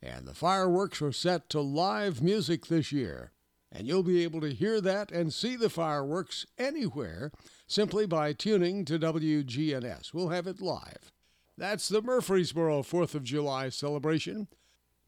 [0.00, 3.32] And the fireworks are set to live music this year.
[3.72, 7.32] And you'll be able to hear that and see the fireworks anywhere
[7.66, 10.14] simply by tuning to WGNS.
[10.14, 11.12] We'll have it live.
[11.56, 14.46] That's the Murfreesboro 4th of July celebration.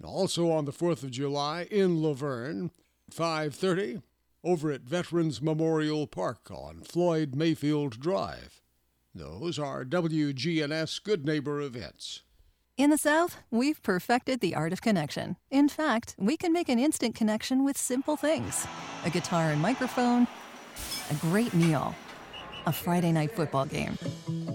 [0.03, 2.73] Also on the 4th of July in La Vergne,
[3.11, 4.03] 5:30
[4.43, 8.60] over at Veterans Memorial Park on Floyd Mayfield Drive.
[9.15, 12.23] Those are WGNS Good Neighbor events.
[12.77, 15.37] In the South, we've perfected the art of connection.
[15.51, 18.67] In fact, we can make an instant connection with simple things
[19.05, 20.29] a guitar and microphone,
[21.11, 21.95] a great meal,
[22.67, 23.97] a Friday night football game.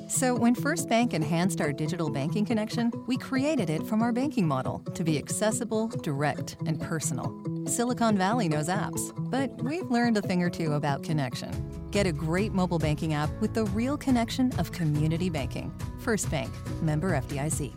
[0.08, 4.48] So, when First Bank enhanced our digital banking connection, we created it from our banking
[4.48, 7.34] model to be accessible, direct, and personal.
[7.66, 11.52] Silicon Valley knows apps, but we've learned a thing or two about connection.
[11.90, 15.74] Get a great mobile banking app with the real connection of community banking.
[16.00, 16.52] First Bank,
[16.84, 17.74] member FDIC.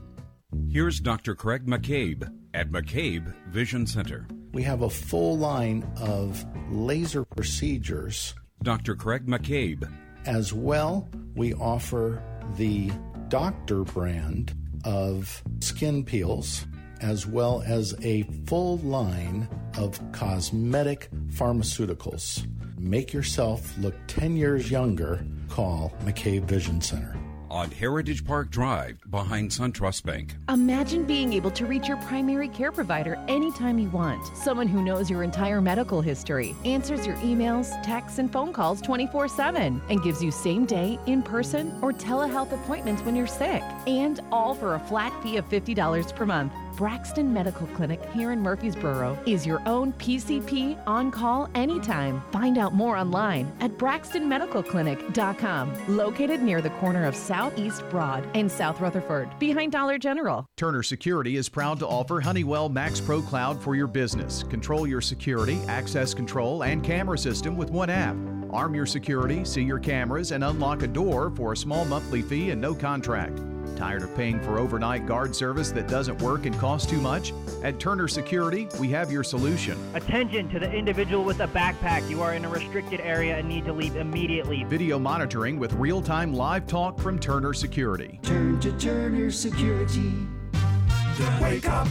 [0.70, 1.34] Here's Dr.
[1.34, 4.26] Craig McCabe at McCabe Vision Center.
[4.52, 8.34] We have a full line of laser procedures.
[8.62, 8.94] Dr.
[8.94, 9.88] Craig McCabe.
[10.28, 12.22] As well, we offer
[12.56, 12.92] the
[13.28, 16.66] doctor brand of skin peels,
[17.00, 22.46] as well as a full line of cosmetic pharmaceuticals.
[22.78, 25.26] Make yourself look 10 years younger.
[25.48, 27.16] Call McCabe Vision Center
[27.50, 30.36] on Heritage Park Drive behind SunTrust Bank.
[30.48, 34.26] Imagine being able to reach your primary care provider anytime you want.
[34.36, 39.28] Someone who knows your entire medical history, answers your emails, texts, and phone calls 24
[39.28, 43.62] 7, and gives you same day, in person, or telehealth appointments when you're sick.
[43.86, 46.52] And all for a flat fee of $50 per month.
[46.78, 52.22] Braxton Medical Clinic here in Murfreesboro is your own PCP on call anytime.
[52.30, 58.80] Find out more online at braxtonmedicalclinic.com, located near the corner of Southeast Broad and South
[58.80, 60.46] Rutherford, behind Dollar General.
[60.56, 64.44] Turner Security is proud to offer Honeywell Max Pro Cloud for your business.
[64.44, 68.14] Control your security, access control, and camera system with one app.
[68.50, 72.50] Arm your security, see your cameras, and unlock a door for a small monthly fee
[72.50, 73.40] and no contract.
[73.76, 77.32] Tired of paying for overnight guard service that doesn't work and costs too much?
[77.62, 79.78] At Turner Security, we have your solution.
[79.94, 82.08] Attention to the individual with a backpack.
[82.08, 84.64] You are in a restricted area and need to leave immediately.
[84.64, 88.18] Video monitoring with real time live talk from Turner Security.
[88.22, 90.12] Turn to Turner Security.
[90.52, 91.88] The Wake Up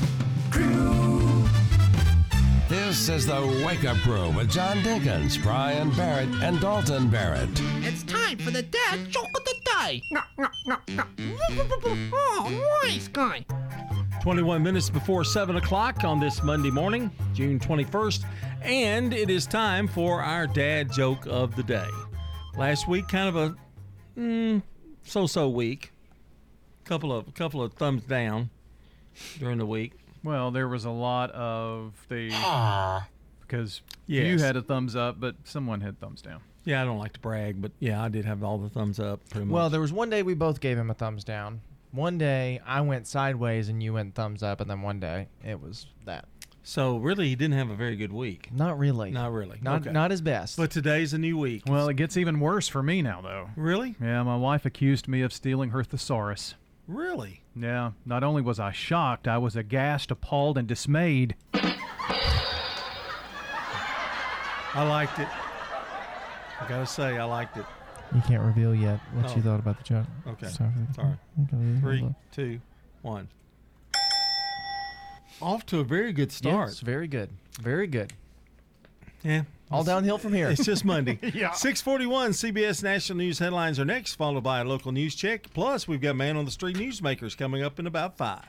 [0.51, 1.36] Crew.
[2.69, 7.47] This is the Wake Up Crew with John Dinkins, Brian Barrett, and Dalton Barrett.
[7.77, 10.01] It's time for the dad joke of the day.
[10.11, 11.03] No, no, no, no.
[12.11, 13.45] Oh, nice guy.
[14.21, 18.25] 21 minutes before 7 o'clock on this Monday morning, June 21st,
[18.63, 21.87] and it is time for our dad joke of the day.
[22.57, 23.55] Last week, kind of a
[24.19, 24.61] mm,
[25.03, 25.93] so-so week.
[26.83, 28.49] Couple of couple of thumbs down
[29.39, 29.93] during the week.
[30.23, 33.07] Well, there was a lot of the ah.
[33.41, 36.41] because you had a thumbs up, but someone had thumbs down.
[36.65, 39.21] Yeah, I don't like to brag, but yeah, I did have all the thumbs up
[39.29, 39.53] pretty much.
[39.53, 41.61] Well, there was one day we both gave him a thumbs down.
[41.91, 45.61] One day I went sideways and you went thumbs up, and then one day it
[45.61, 46.25] was that.
[46.63, 48.49] So really, he didn't have a very good week.
[48.51, 49.09] Not really.
[49.09, 49.57] Not really.
[49.61, 49.91] Not Okay.
[49.93, 50.57] not his best.
[50.57, 51.63] But today's a new week.
[51.65, 53.49] Well, it gets even worse for me now, though.
[53.55, 53.95] Really?
[54.01, 56.55] Yeah, my wife accused me of stealing her thesaurus.
[56.85, 57.39] Really?
[57.59, 61.35] Yeah, not only was I shocked, I was aghast, appalled, and dismayed.
[64.73, 65.27] I liked it.
[66.61, 67.65] I gotta say, I liked it.
[68.13, 69.45] You can't reveal yet what you Oh.
[69.45, 70.05] thought about the joke.
[70.27, 70.47] Okay.
[70.47, 71.17] It's time for the- Sorry.
[71.43, 72.61] Okay, Three, two,
[73.01, 73.27] one.
[75.41, 76.69] Off to a very good start.
[76.69, 77.29] Yes, very good.
[77.59, 78.13] Very good.
[79.23, 79.43] Yeah.
[79.69, 80.49] All downhill from here.
[80.49, 81.19] It's just Monday.
[81.37, 81.51] Yeah.
[81.51, 85.53] 641 CBS National News headlines are next, followed by a local news check.
[85.53, 88.45] Plus, we've got Man on the Street Newsmakers coming up in about five.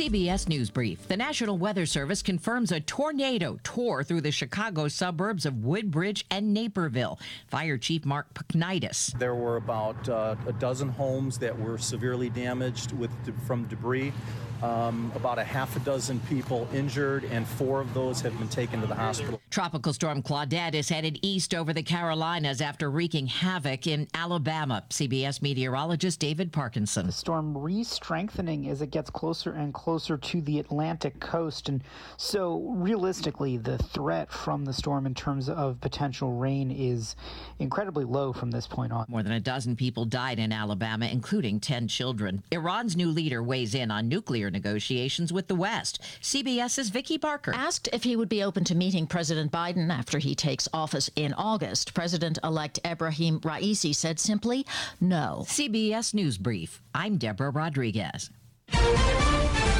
[0.00, 1.06] CBS News Brief.
[1.08, 6.54] The National Weather Service confirms a tornado tore through the Chicago suburbs of Woodridge and
[6.54, 7.18] Naperville.
[7.48, 9.12] Fire Chief Mark Pagnitis.
[9.18, 13.10] There were about uh, a dozen homes that were severely damaged with
[13.46, 14.14] from debris.
[14.62, 18.80] Um, about a half a dozen people injured, and four of those have been taken
[18.82, 19.40] to the hospital.
[19.50, 24.84] Tropical storm Claudette is headed east over the Carolinas after wreaking havoc in Alabama.
[24.90, 27.06] CBS meteorologist David Parkinson.
[27.06, 31.82] The storm re-strengthening as it gets closer and closer to the Atlantic coast, and
[32.18, 37.16] so realistically, the threat from the storm in terms of potential rain is
[37.58, 39.06] incredibly low from this point on.
[39.08, 42.42] More than a dozen people died in Alabama, including 10 children.
[42.50, 44.08] Iran's new leader weighs in on
[44.50, 46.00] nuclear negotiations with the West.
[46.20, 47.52] CBS's Vicki Barker.
[47.54, 51.32] Asked if he would be open to meeting President Biden after he takes office in
[51.34, 54.66] August, President elect Ebrahim Raisi said simply
[55.00, 55.44] no.
[55.48, 56.80] CBS News Brief.
[56.94, 58.30] I'm Deborah Rodriguez.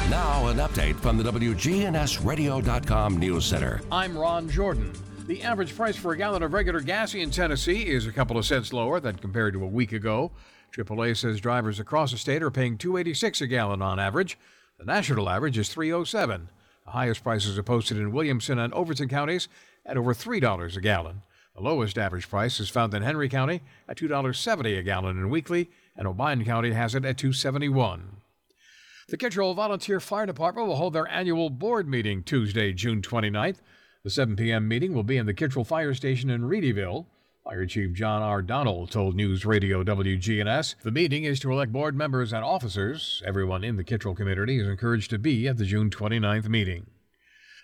[0.09, 3.81] Now, an update from the WGNSradio.com News Center.
[3.91, 4.91] I'm Ron Jordan.
[5.27, 8.45] The average price for a gallon of regular gas in Tennessee is a couple of
[8.45, 10.31] cents lower than compared to a week ago.
[10.75, 14.37] AAA says drivers across the state are paying 2.86 a gallon on average.
[14.81, 16.47] The national average is 3.07.
[16.85, 19.47] The highest prices are posted in Williamson and Overton counties
[19.85, 21.21] at over $3 a gallon.
[21.55, 25.67] The lowest average price is found in Henry County at $2.70 a gallon in Weakley,
[25.95, 28.01] and Obion County has it at 2.71.
[29.07, 33.57] The Kittrell Volunteer Fire Department will hold their annual board meeting Tuesday, June 29th.
[34.03, 34.67] The 7 p.m.
[34.67, 37.05] meeting will be in the Kittrell Fire Station in Readyville.
[37.43, 38.43] Fire Chief John R.
[38.43, 43.23] Donald told News Radio WGNS the meeting is to elect board members and officers.
[43.25, 46.85] Everyone in the Kittrell community is encouraged to be at the June 29th meeting.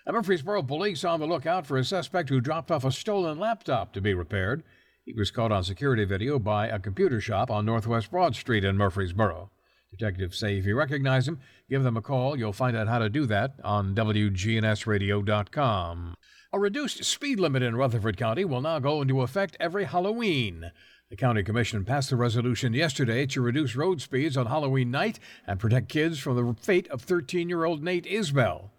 [0.04, 3.92] And Murfreesboro police on the lookout for a suspect who dropped off a stolen laptop
[3.92, 4.64] to be repaired.
[5.04, 8.76] He was caught on security video by a computer shop on Northwest Broad Street in
[8.76, 9.52] Murfreesboro.
[9.92, 11.38] Detectives say if you recognize him,
[11.70, 12.36] give them a call.
[12.36, 16.16] You'll find out how to do that on WGNSradio.com.
[16.50, 20.72] A reduced speed limit in Rutherford County will now go into effect every Halloween.
[21.10, 25.60] The County Commission passed the resolution yesterday to reduce road speeds on Halloween night and
[25.60, 28.70] protect kids from the fate of 13 year old Nate Isbell.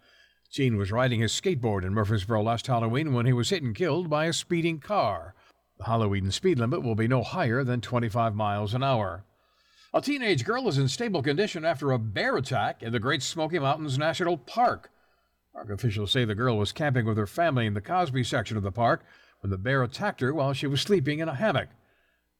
[0.50, 4.10] Gene was riding his skateboard in Murfreesboro last Halloween when he was hit and killed
[4.10, 5.36] by a speeding car.
[5.78, 9.22] The Halloween speed limit will be no higher than 25 miles an hour.
[9.94, 13.60] A teenage girl is in stable condition after a bear attack in the Great Smoky
[13.60, 14.90] Mountains National Park.
[15.52, 18.62] Park officials say the girl was camping with her family in the Cosby section of
[18.62, 19.02] the park
[19.40, 21.68] when the bear attacked her while she was sleeping in a hammock.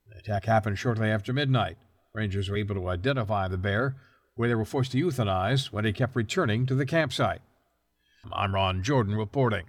[0.09, 1.77] The attack happened shortly after midnight.
[2.14, 3.96] Rangers were able to identify the bear,
[4.35, 7.42] where they were forced to euthanize when he kept returning to the campsite.
[8.33, 9.66] I'm Ron Jordan reporting.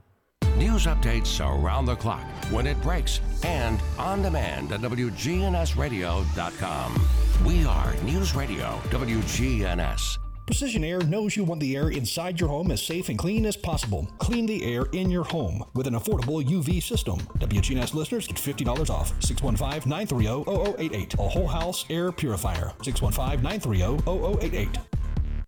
[0.57, 7.07] News updates around the clock, when it breaks, and on demand at WGNSradio.com.
[7.45, 10.17] We are News Radio WGNS.
[10.45, 13.55] Precision Air knows you want the air inside your home as safe and clean as
[13.55, 14.07] possible.
[14.17, 17.19] Clean the air in your home with an affordable UV system.
[17.39, 19.13] WGNS listeners get $50 off.
[19.23, 21.13] 615 930 0088.
[21.13, 22.73] A whole house air purifier.
[22.81, 25.00] 615 930 0088.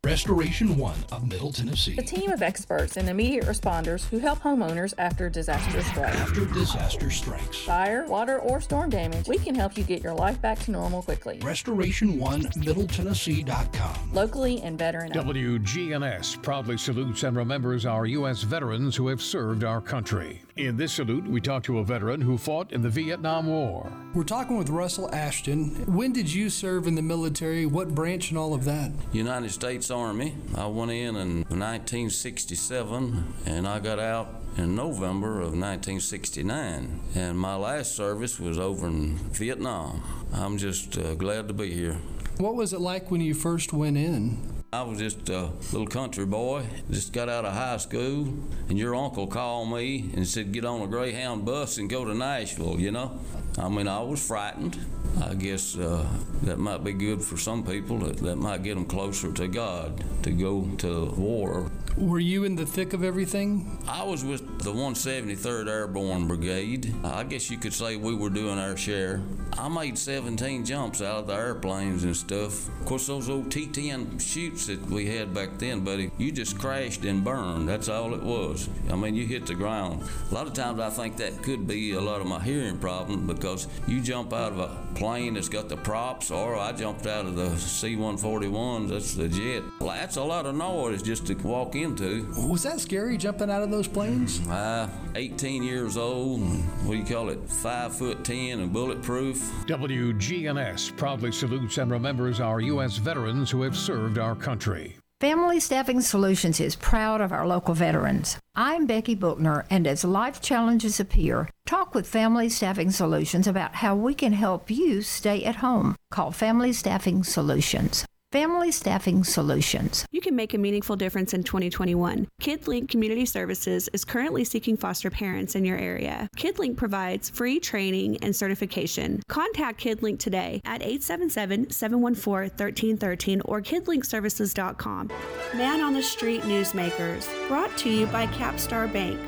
[0.06, 1.96] Restoration One of Middle Tennessee.
[1.98, 6.18] A team of experts and immediate responders who help homeowners after disaster strikes.
[6.18, 7.60] After disaster strikes.
[7.60, 11.04] Fire, water, or storm damage, we can help you get your life back to normal
[11.04, 11.40] quickly.
[11.42, 14.14] Restoration One Middle MiddleTennessee.com.
[14.14, 15.14] Locally and veteran.
[15.14, 18.42] WGNS proudly salutes and remembers our U.S.
[18.44, 20.44] veterans who have served our country.
[20.56, 23.92] In this salute, we talk to a veteran who fought in the Vietnam War.
[24.14, 25.70] We're talking with Russell Ashton.
[25.92, 27.66] When did you serve in the military?
[27.66, 28.92] What branch and all of that?
[29.12, 30.36] United States Army.
[30.56, 37.00] I went in in 1967 and I got out in November of 1969.
[37.16, 40.04] And my last service was over in Vietnam.
[40.32, 41.98] I'm just uh, glad to be here.
[42.38, 44.63] What was it like when you first went in?
[44.74, 48.28] I was just a little country boy, just got out of high school,
[48.70, 52.16] and your uncle called me and said, Get on a Greyhound bus and go to
[52.16, 53.20] Nashville, you know?
[53.58, 54.78] I mean, I was frightened.
[55.24, 56.06] I guess uh,
[56.42, 58.00] that might be good for some people.
[58.00, 61.72] That, that might get them closer to God to go to war.
[61.96, 63.78] Were you in the thick of everything?
[63.88, 66.92] I was with the 173rd Airborne Brigade.
[67.04, 69.22] I guess you could say we were doing our share.
[69.60, 72.68] I made 17 jumps out of the airplanes and stuff.
[72.68, 76.58] Of course, those old T 10 chutes that we had back then, buddy, you just
[76.58, 77.70] crashed and burned.
[77.70, 78.68] That's all it was.
[78.90, 80.02] I mean, you hit the ground.
[80.32, 83.28] A lot of times I think that could be a lot of my hearing problem
[83.28, 83.43] because
[83.88, 87.36] you jump out of a plane that's got the props, or I jumped out of
[87.36, 89.64] the C 141s, that's the jet.
[89.80, 92.26] That's a lot of noise just to walk into.
[92.48, 94.46] Was that scary jumping out of those planes?
[94.48, 96.42] Uh, 18 years old,
[96.86, 97.50] what do you call it?
[97.50, 99.38] Five foot ten and bulletproof.
[99.68, 102.98] WGNS proudly salutes and remembers our U.S.
[102.98, 104.96] veterans who have served our country.
[105.24, 108.38] Family Staffing Solutions is proud of our local veterans.
[108.56, 113.96] I'm Becky Bookner, and as life challenges appear, talk with Family Staffing Solutions about how
[113.96, 115.96] we can help you stay at home.
[116.12, 118.06] Call Family Staffing Solutions.
[118.34, 120.06] Family Staffing Solutions.
[120.10, 122.28] You can make a meaningful difference in 2021.
[122.42, 126.28] KidLink Community Services is currently seeking foster parents in your area.
[126.36, 129.22] KidLink provides free training and certification.
[129.30, 135.12] Contact KidLink today at 877-714-1313 or kidlinkservices.com.
[135.54, 139.20] Man on the Street Newsmakers, brought to you by Capstar Bank.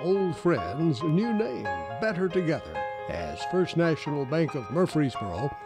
[0.00, 1.62] Old friends, new name,
[2.00, 2.76] better together.
[3.08, 5.56] As First National Bank of Murfreesboro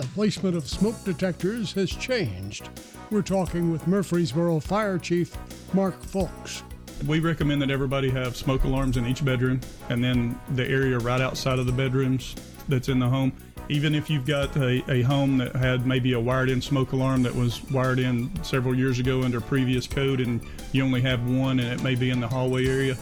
[0.00, 2.70] The placement of smoke detectors has changed.
[3.10, 5.36] We're talking with Murfreesboro Fire Chief
[5.74, 6.62] Mark Folks.
[7.06, 11.20] We recommend that everybody have smoke alarms in each bedroom and then the area right
[11.20, 12.34] outside of the bedrooms
[12.66, 13.34] that's in the home.
[13.68, 17.22] Even if you've got a, a home that had maybe a wired in smoke alarm
[17.24, 20.40] that was wired in several years ago under previous code and
[20.72, 22.96] you only have one and it may be in the hallway area,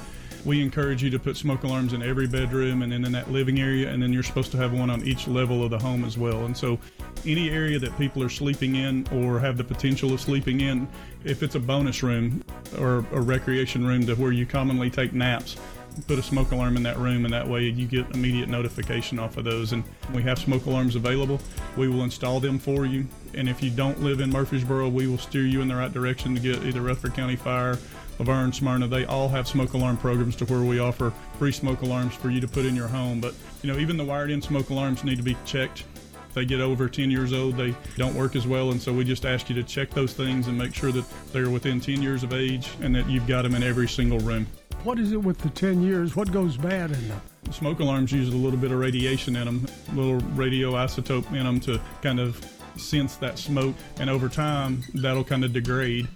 [0.49, 3.61] we encourage you to put smoke alarms in every bedroom and then in that living
[3.61, 6.17] area, and then you're supposed to have one on each level of the home as
[6.17, 6.47] well.
[6.47, 6.79] And so,
[7.27, 10.89] any area that people are sleeping in or have the potential of sleeping in,
[11.23, 12.43] if it's a bonus room
[12.79, 15.59] or a recreation room to where you commonly take naps,
[16.07, 19.37] put a smoke alarm in that room, and that way you get immediate notification off
[19.37, 19.73] of those.
[19.73, 19.85] And
[20.15, 21.43] we have smoke alarms available.
[21.77, 23.07] We will install them for you.
[23.35, 26.35] And if you don't live in Murfreesboro, we will steer you in the right direction
[26.35, 27.79] to get either Rutherford County Fire
[28.19, 31.83] La Vergne, Smyrna, they all have smoke alarm programs to where we offer free smoke
[31.83, 33.21] alarms for you to put in your home.
[33.21, 35.85] But, you know, even the wired in smoke alarms need to be checked.
[36.29, 38.73] If they get over 10 years old, they don't work as well.
[38.73, 41.49] And so we just ask you to check those things and make sure that they're
[41.49, 44.47] within 10 years of age and that you've got them in every single room.
[44.83, 46.16] What is it with the 10 years?
[46.16, 47.21] What goes bad in them?
[47.51, 51.61] Smoke alarms use a little bit of radiation in them, a little radioisotope in them
[51.61, 52.45] to kind of
[52.77, 53.75] sense that smoke.
[53.99, 56.09] And over time, that'll kind of degrade.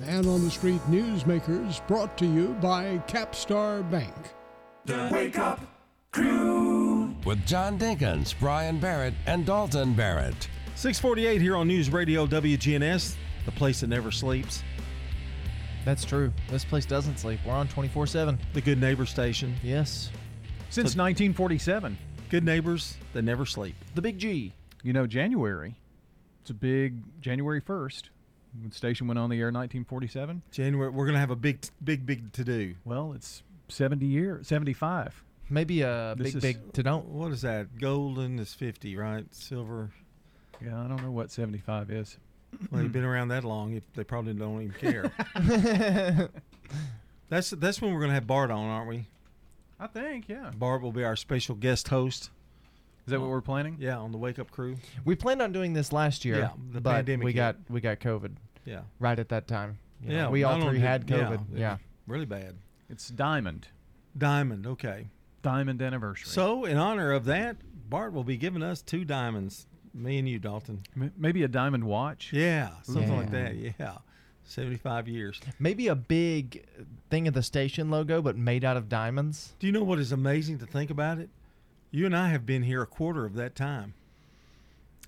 [0.00, 4.14] Man on the Street Newsmakers brought to you by Capstar Bank.
[4.84, 5.60] The Wake Up
[6.12, 7.14] Crew.
[7.24, 10.48] With John Dinkins, Brian Barrett, and Dalton Barrett.
[10.74, 13.14] 648 here on News Radio WGNS,
[13.46, 14.62] the place that never sleeps.
[15.86, 16.32] That's true.
[16.50, 17.40] This place doesn't sleep.
[17.46, 18.38] We're on 24 7.
[18.52, 19.54] The Good Neighbor Station.
[19.62, 20.10] Yes.
[20.68, 21.96] Since so, 1947.
[22.28, 23.76] Good neighbors that never sleep.
[23.94, 24.52] The Big G.
[24.82, 25.74] You know, January.
[26.42, 28.10] It's a big January 1st.
[28.64, 30.42] The station went on the air in 1947.
[30.50, 32.74] January, we're going to have a big, big, big to do.
[32.84, 35.22] Well, it's 70 years, 75.
[35.48, 37.06] Maybe a this big, is, big to don't.
[37.06, 37.78] What is that?
[37.78, 39.24] Golden is 50, right?
[39.32, 39.90] Silver.
[40.64, 42.16] Yeah, I don't know what 75 is.
[42.70, 43.80] Well, you've been around that long.
[43.94, 45.12] They probably don't even care.
[47.28, 49.06] that's that's when we're going to have Bart on, aren't we?
[49.78, 50.50] I think, yeah.
[50.56, 52.30] Bart will be our special guest host.
[53.06, 53.76] Is that what we're planning?
[53.78, 54.76] Yeah, on the Wake Up Crew.
[55.04, 56.38] We planned on doing this last year.
[56.38, 57.36] Yeah, the but pandemic we hit.
[57.36, 58.32] got we got COVID.
[58.66, 58.80] Yeah.
[58.98, 59.78] Right at that time.
[60.02, 61.44] You know, Yeah, we all three had did- yeah, COVID.
[61.54, 61.76] Yeah.
[62.06, 62.54] really bad.
[62.90, 63.68] It's Diamond.
[64.18, 65.06] Diamond, okay.
[65.42, 66.28] Diamond anniversary.
[66.28, 67.56] So, in honor of that,
[67.88, 69.66] Bart will be giving us two diamonds.
[69.94, 70.82] Me and you, Dalton.
[70.94, 72.32] M- maybe a diamond watch.
[72.32, 73.54] Yeah, something like that.
[73.56, 73.98] Yeah.
[74.44, 75.40] 75 years.
[75.58, 76.64] Maybe a big
[77.10, 79.54] thing of the station logo, but made out of diamonds.
[79.58, 81.30] Do you know what is amazing to think about it?
[81.90, 83.94] You and I have been here a quarter of that time.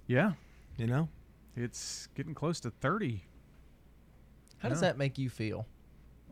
[0.06, 0.32] Yeah.
[0.76, 1.08] You know?
[1.56, 3.22] It's getting close to 30.
[4.58, 4.88] How does Yeah.
[4.88, 5.66] that make you feel?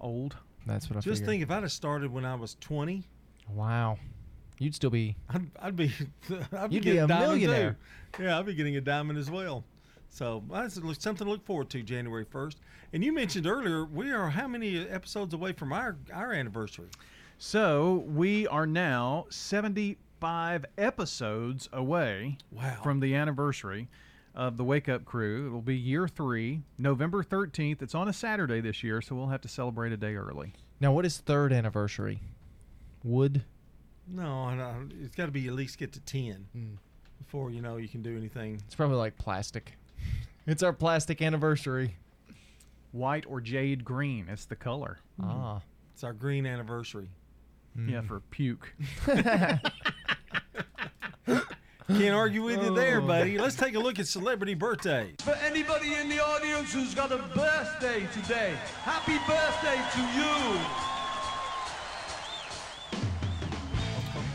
[0.00, 0.36] Old.
[0.66, 1.12] That's what I feel.
[1.12, 1.32] Just figured.
[1.32, 3.04] think if I'd have started when I was 20,
[3.50, 3.98] Wow.
[4.58, 5.16] You'd still be.
[5.28, 5.92] I'd, I'd be,
[6.52, 8.22] I'd You'd be getting a diamond too.
[8.24, 9.64] Yeah, I'd be getting a diamond as well.
[10.08, 12.56] So that's something to look forward to January 1st.
[12.94, 16.88] And you mentioned earlier, we are how many episodes away from our, our anniversary?
[17.38, 22.78] So we are now 75 episodes away Wow.
[22.82, 23.88] from the anniversary
[24.36, 25.46] of the Wake Up Crew.
[25.46, 27.80] It'll be year three, November 13th.
[27.82, 30.52] It's on a Saturday this year, so we'll have to celebrate a day early.
[30.78, 32.20] Now, what is third anniversary?
[33.02, 33.42] Wood.
[34.06, 36.74] No, no it's got to be at least get to 10 Hmm.
[37.18, 38.60] before you know you can do anything.
[38.66, 39.72] It's probably like plastic.
[40.48, 41.96] It's our plastic anniversary.
[42.92, 44.28] White or jade green.
[44.28, 45.00] It's the color.
[45.20, 45.60] Ah.
[45.92, 47.08] It's our green anniversary.
[47.76, 48.72] Yeah, for puke.
[51.88, 53.06] Can't argue with you there, Oh.
[53.06, 53.38] buddy.
[53.38, 55.14] Let's take a look at celebrity birthdays.
[55.20, 60.60] For anybody in the audience who's got a birthday today, happy birthday to you.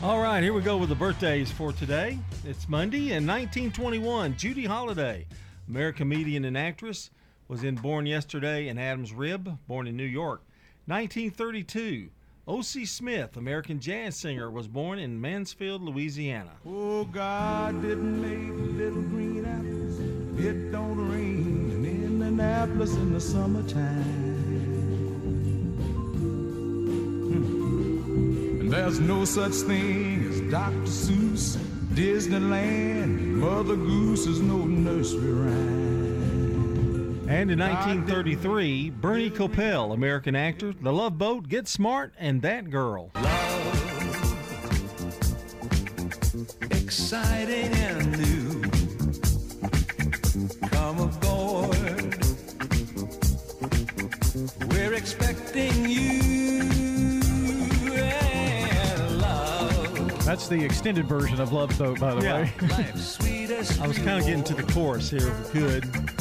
[0.01, 2.17] All right, here we go with the birthdays for today.
[2.45, 4.35] It's Monday in 1921.
[4.37, 5.27] Judy Holliday,
[5.67, 7.11] American comedian and actress,
[7.49, 10.41] was in Born Yesterday and Adam's Rib, born in New York.
[10.85, 12.09] 1932.
[12.47, 12.85] O.C.
[12.85, 16.53] Smith, American jazz singer, was born in Mansfield, Louisiana.
[16.65, 19.99] Oh, God didn't make little green apples.
[20.43, 24.03] It don't rain in Annapolis in the summertime.
[27.27, 28.61] Hmm.
[28.61, 30.87] And there's no such thing as Dr.
[30.87, 31.57] Seuss,
[31.93, 33.19] Disneyland.
[33.35, 36.00] Mother Goose is no nursery rhyme.
[37.32, 43.09] And in 1933, Bernie Kopell, American actor, The Love Boat, Get Smart, and That Girl.
[46.69, 48.61] Exciting and new.
[50.71, 52.17] Come aboard.
[54.69, 57.21] We're expecting you.
[60.25, 62.41] That's the extended version of Love Boat, by the Yeah.
[62.41, 62.53] way.
[63.82, 66.20] I was kind of getting to the chorus here if we could.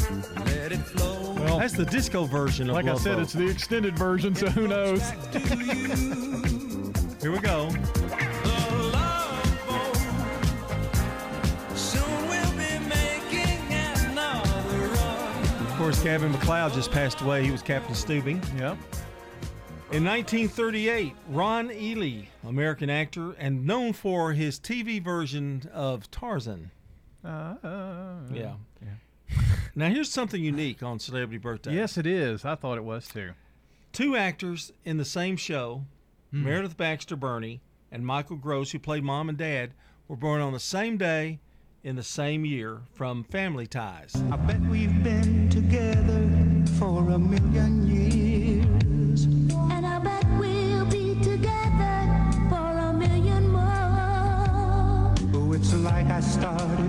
[1.57, 1.57] Let it flow.
[1.57, 3.23] Well, that's the disco version of like I Love said, Boat.
[3.23, 5.03] it's the extended version, so who knows?
[7.23, 7.69] Here we go.
[11.75, 15.45] Soon we'll be making another run.
[15.67, 17.45] Of course, Gavin MacLeod just passed away.
[17.45, 18.41] He was Captain Stubing.
[18.59, 18.77] Yep.
[19.93, 26.71] In 1938, Ron Ely, American actor, and known for his TV version of Tarzan.
[27.25, 27.55] Uh,
[28.33, 28.55] Yeah.
[29.77, 31.75] Now, here's something unique on Celebrity Birthday.
[31.75, 32.45] Yes, it is.
[32.45, 33.31] I thought it was too.
[33.93, 35.85] Two actors in the same show,
[36.33, 36.45] Hmm.
[36.45, 37.61] Meredith Baxter Birney
[37.91, 39.73] and Michael Gross, who played mom and dad,
[40.09, 41.41] were born on the same day
[41.83, 44.13] in the same year from Family Ties.
[44.31, 46.29] I bet we've been together
[46.79, 49.25] for a million years.
[49.25, 55.15] And I bet we'll be together for a million more.
[55.35, 56.80] Oh, it's like I started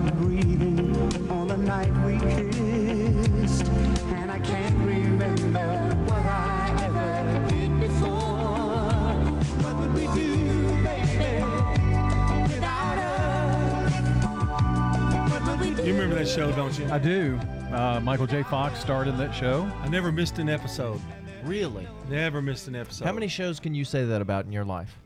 [15.92, 16.90] You remember that show, don't you?
[16.90, 17.38] I do.
[17.70, 18.44] Uh, Michael J.
[18.44, 19.70] Fox starred in that show.
[19.82, 21.02] I never missed an episode.
[21.44, 21.86] Really?
[22.10, 23.04] Never missed an episode.
[23.04, 24.98] How many shows can you say that about in your life?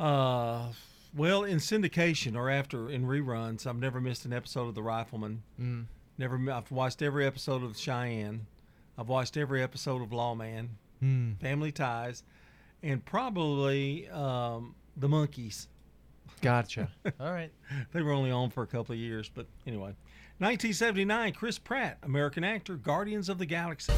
[0.00, 0.64] Uh,
[1.16, 5.42] well, in syndication or after in reruns, I've never missed an episode of The Rifleman.
[5.60, 5.84] Mm.
[6.18, 6.40] Never.
[6.50, 8.46] I've watched every episode of Cheyenne.
[8.98, 11.34] I've watched every episode of Lawman, Hmm.
[11.34, 12.24] Family Ties,
[12.82, 15.68] and probably um, The Monkees.
[16.40, 16.88] Gotcha.
[17.20, 17.52] All right.
[17.92, 19.94] They were only on for a couple of years, but anyway.
[20.38, 23.92] 1979, Chris Pratt, American actor, Guardians of the Galaxy.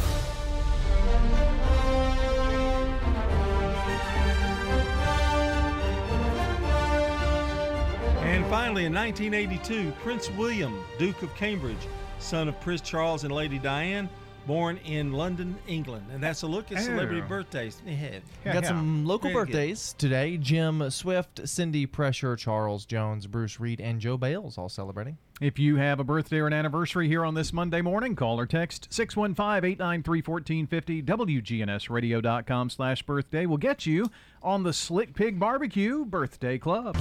[8.22, 11.76] And finally, in 1982, Prince William, Duke of Cambridge,
[12.18, 14.08] son of Prince Charles and Lady Diane,
[14.46, 16.06] born in London, England.
[16.12, 17.28] And that's a look at celebrity Oh.
[17.28, 17.80] birthdays.
[17.86, 18.22] Ahead.
[18.44, 19.52] Got some local Very good.
[19.52, 20.36] birthdays today.
[20.36, 25.16] Jim Swift, Cindy Pressure, Charles Jones, Bruce Reed, and Joe Bales all celebrating.
[25.40, 28.46] If you have a birthday or an anniversary here on this Monday morning, call or
[28.46, 34.08] text 615-893-1450, WGNSradio.com slash birthday will get you
[34.42, 36.96] on the Slick Pig Barbecue Birthday Club.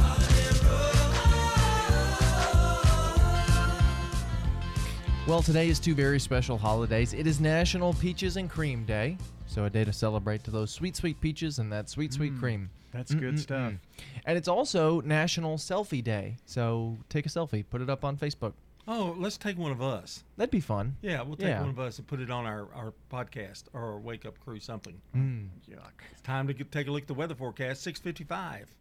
[5.32, 7.14] Well, today is two very special holidays.
[7.14, 9.18] It is National Peaches and Cream Day,
[9.48, 12.40] so a day to celebrate to those sweet, sweet peaches and that sweet, sweet Mm,
[12.42, 12.70] cream.
[12.92, 13.72] that's good stuff.
[14.26, 18.52] And it's also National Selfie Day, so take a selfie, put it up on Facebook.
[18.90, 20.26] Oh, let's take one of us.
[20.36, 20.98] That'd be fun.
[21.02, 21.62] Yeah, we'll take Yeah.
[21.62, 24.60] one of us and put it on our, our podcast or our Wake Up Crew
[24.60, 25.00] something.
[25.16, 25.48] Mm.
[25.70, 26.02] Yuck.
[26.12, 27.84] It's time to get, take a look at the weather forecast.
[27.84, 28.76] 655.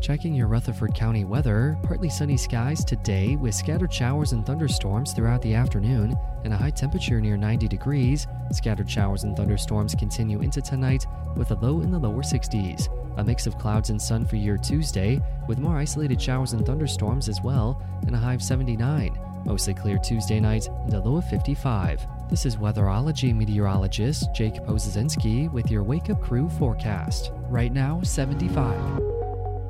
[0.00, 5.40] Checking your Rutherford County weather, partly sunny skies today with scattered showers and thunderstorms throughout
[5.42, 8.26] the afternoon and a high temperature near 90 degrees.
[8.50, 12.88] Scattered showers and thunderstorms continue into tonight with a low in the lower 60s.
[13.18, 17.28] A mix of clouds and sun for your Tuesday with more isolated showers and thunderstorms
[17.28, 19.16] as well and a high of 79.
[19.44, 22.04] Mostly clear Tuesday night and a low of 55.
[22.28, 27.30] This is weatherology meteorologist Jake Pozesinski with your Wake Up Crew forecast.
[27.48, 29.21] Right now, 75.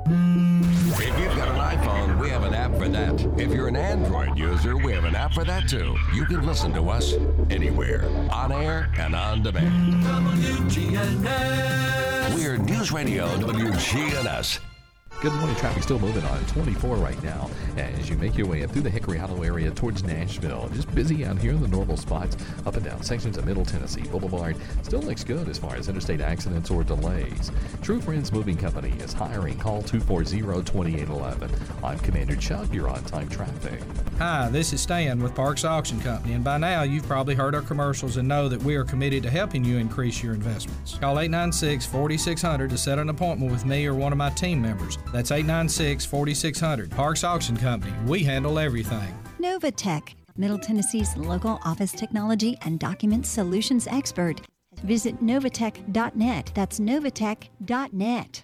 [0.05, 3.13] If you've got an iPhone, we have an app for that.
[3.37, 5.95] If you're an Android user, we have an app for that too.
[6.13, 7.13] You can listen to us
[7.49, 10.03] anywhere, on air and on demand.
[10.03, 11.23] WGNS.
[12.35, 14.59] We're News Radio WGNS.
[15.23, 15.55] Good morning.
[15.55, 18.89] Traffic still moving on 24 right now as you make your way up through the
[18.89, 20.69] Hickory Hollow area towards Nashville.
[20.73, 24.01] Just busy out here in the normal spots, up and down sections of Middle Tennessee
[24.01, 24.57] Boulevard.
[24.81, 27.53] Still looks good as far as interstate accidents or delays.
[27.81, 29.57] True Friends Moving Company is hiring.
[29.59, 31.49] Call 240-2811.
[31.81, 32.67] I'm Commander Chuck.
[32.73, 33.81] You're on time traffic.
[34.17, 37.61] Hi, this is Stan with Parks Auction Company, and by now you've probably heard our
[37.61, 40.97] commercials and know that we are committed to helping you increase your investments.
[40.97, 44.97] Call 896 4600 to set an appointment with me or one of my team members.
[45.13, 46.91] That's 896 4600.
[46.91, 47.93] Parks Auction Company.
[48.05, 49.17] We handle everything.
[49.39, 54.41] Novatech, Middle Tennessee's local office technology and document solutions expert.
[54.83, 56.51] Visit novatech.net.
[56.53, 58.43] That's novatech.net.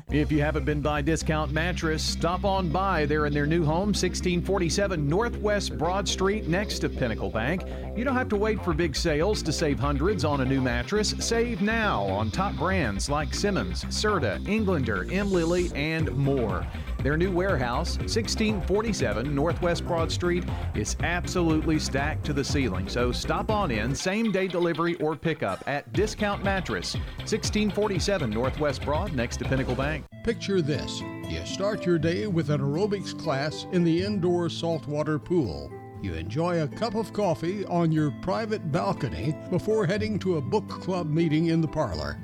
[0.09, 3.05] If you haven't been by Discount Mattress, stop on by.
[3.05, 7.63] They're in their new home, 1647 Northwest Broad Street, next to Pinnacle Bank.
[7.95, 11.13] You don't have to wait for big sales to save hundreds on a new mattress.
[11.19, 15.31] Save now on top brands like Simmons, Serta, Englander, M.
[15.31, 16.65] Lilly, and more.
[17.03, 20.43] Their new warehouse, 1647 Northwest Broad Street,
[20.75, 22.87] is absolutely stacked to the ceiling.
[22.87, 29.13] So stop on in, same day delivery or pickup at Discount Mattress, 1647 Northwest Broad,
[29.13, 30.05] next to Pinnacle Bank.
[30.23, 35.71] Picture this you start your day with an aerobics class in the indoor saltwater pool.
[36.01, 40.67] You enjoy a cup of coffee on your private balcony before heading to a book
[40.67, 42.19] club meeting in the parlor.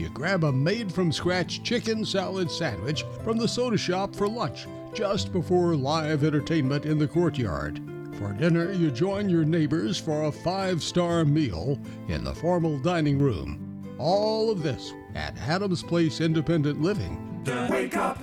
[0.00, 4.66] You grab a made from scratch chicken salad sandwich from the soda shop for lunch
[4.94, 7.82] just before live entertainment in the courtyard.
[8.14, 11.78] For dinner, you join your neighbors for a five star meal
[12.08, 13.94] in the formal dining room.
[13.98, 17.42] All of this at Adams Place Independent Living.
[17.44, 18.18] The Wake Up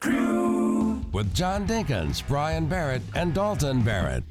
[0.00, 1.00] Crew.
[1.12, 4.24] With John Dinkins, Brian Barrett, and Dalton Barrett.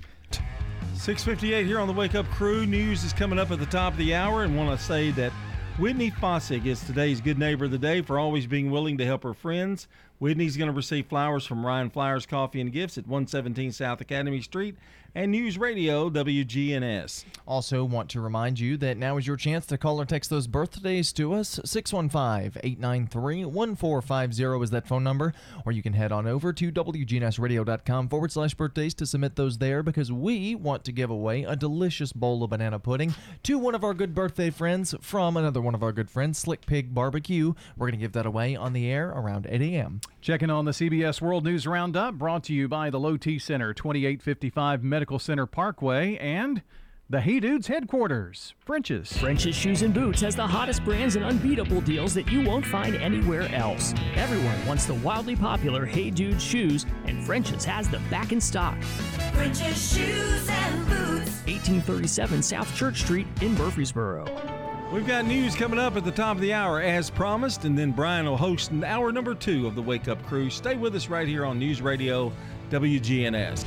[0.95, 2.65] 658 here on the Wake Up Crew.
[2.65, 5.31] News is coming up at the top of the hour, and want to say that
[5.79, 9.23] Whitney Fossig is today's Good Neighbor of the Day for always being willing to help
[9.23, 9.87] her friends.
[10.19, 14.41] Whitney's going to receive flowers from Ryan Flowers Coffee and Gifts at 117 South Academy
[14.41, 14.75] Street
[15.15, 17.25] and News Radio WGNS.
[17.47, 20.47] Also, want to remind you that now is your chance to call or text those
[20.47, 21.59] birthdays to us.
[21.65, 25.33] 615 893 1450 is that phone number.
[25.65, 29.83] Or you can head on over to WGNSradio.com forward slash birthdays to submit those there
[29.83, 33.83] because we want to give away a delicious bowl of banana pudding to one of
[33.83, 37.53] our good birthday friends from another one of our good friends, Slick Pig Barbecue.
[37.77, 40.01] We're going to give that away on the air around 8 a.m.
[40.21, 43.73] Checking on the CBS World News Roundup, brought to you by the Low T Center,
[43.73, 46.61] 2855 Medical Center Parkway, and
[47.09, 49.17] the Hey Dudes headquarters, French's.
[49.17, 52.97] French's Shoes and Boots has the hottest brands and unbeatable deals that you won't find
[52.97, 53.93] anywhere else.
[54.15, 58.77] Everyone wants the wildly popular Hey Dudes shoes, and French's has them back in stock.
[59.33, 61.31] French's Shoes and Boots.
[61.47, 64.58] 1837 South Church Street in Murfreesboro.
[64.91, 67.91] We've got news coming up at the top of the hour as promised, and then
[67.91, 70.49] Brian will host hour number two of the Wake Up Crew.
[70.49, 72.33] Stay with us right here on News Radio
[72.71, 73.65] WGNS.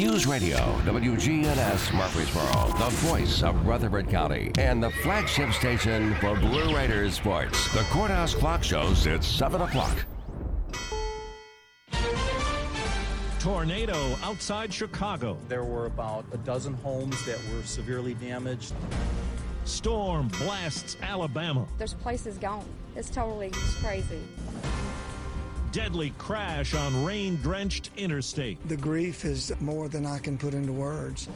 [0.00, 6.74] News Radio, WGNS Murfreesboro, the voice of Rutherford County, and the flagship station for Blue
[6.74, 7.70] Raiders sports.
[7.74, 10.06] The Courthouse Clock shows it's 7 o'clock.
[13.40, 15.36] Tornado outside Chicago.
[15.48, 18.72] There were about a dozen homes that were severely damaged.
[19.66, 21.68] Storm blasts Alabama.
[21.76, 22.64] There's places gone.
[22.96, 23.50] It's totally
[23.82, 24.22] crazy.
[25.72, 28.58] Deadly crash on rain-drenched interstate.
[28.68, 31.28] The grief is more than I can put into words.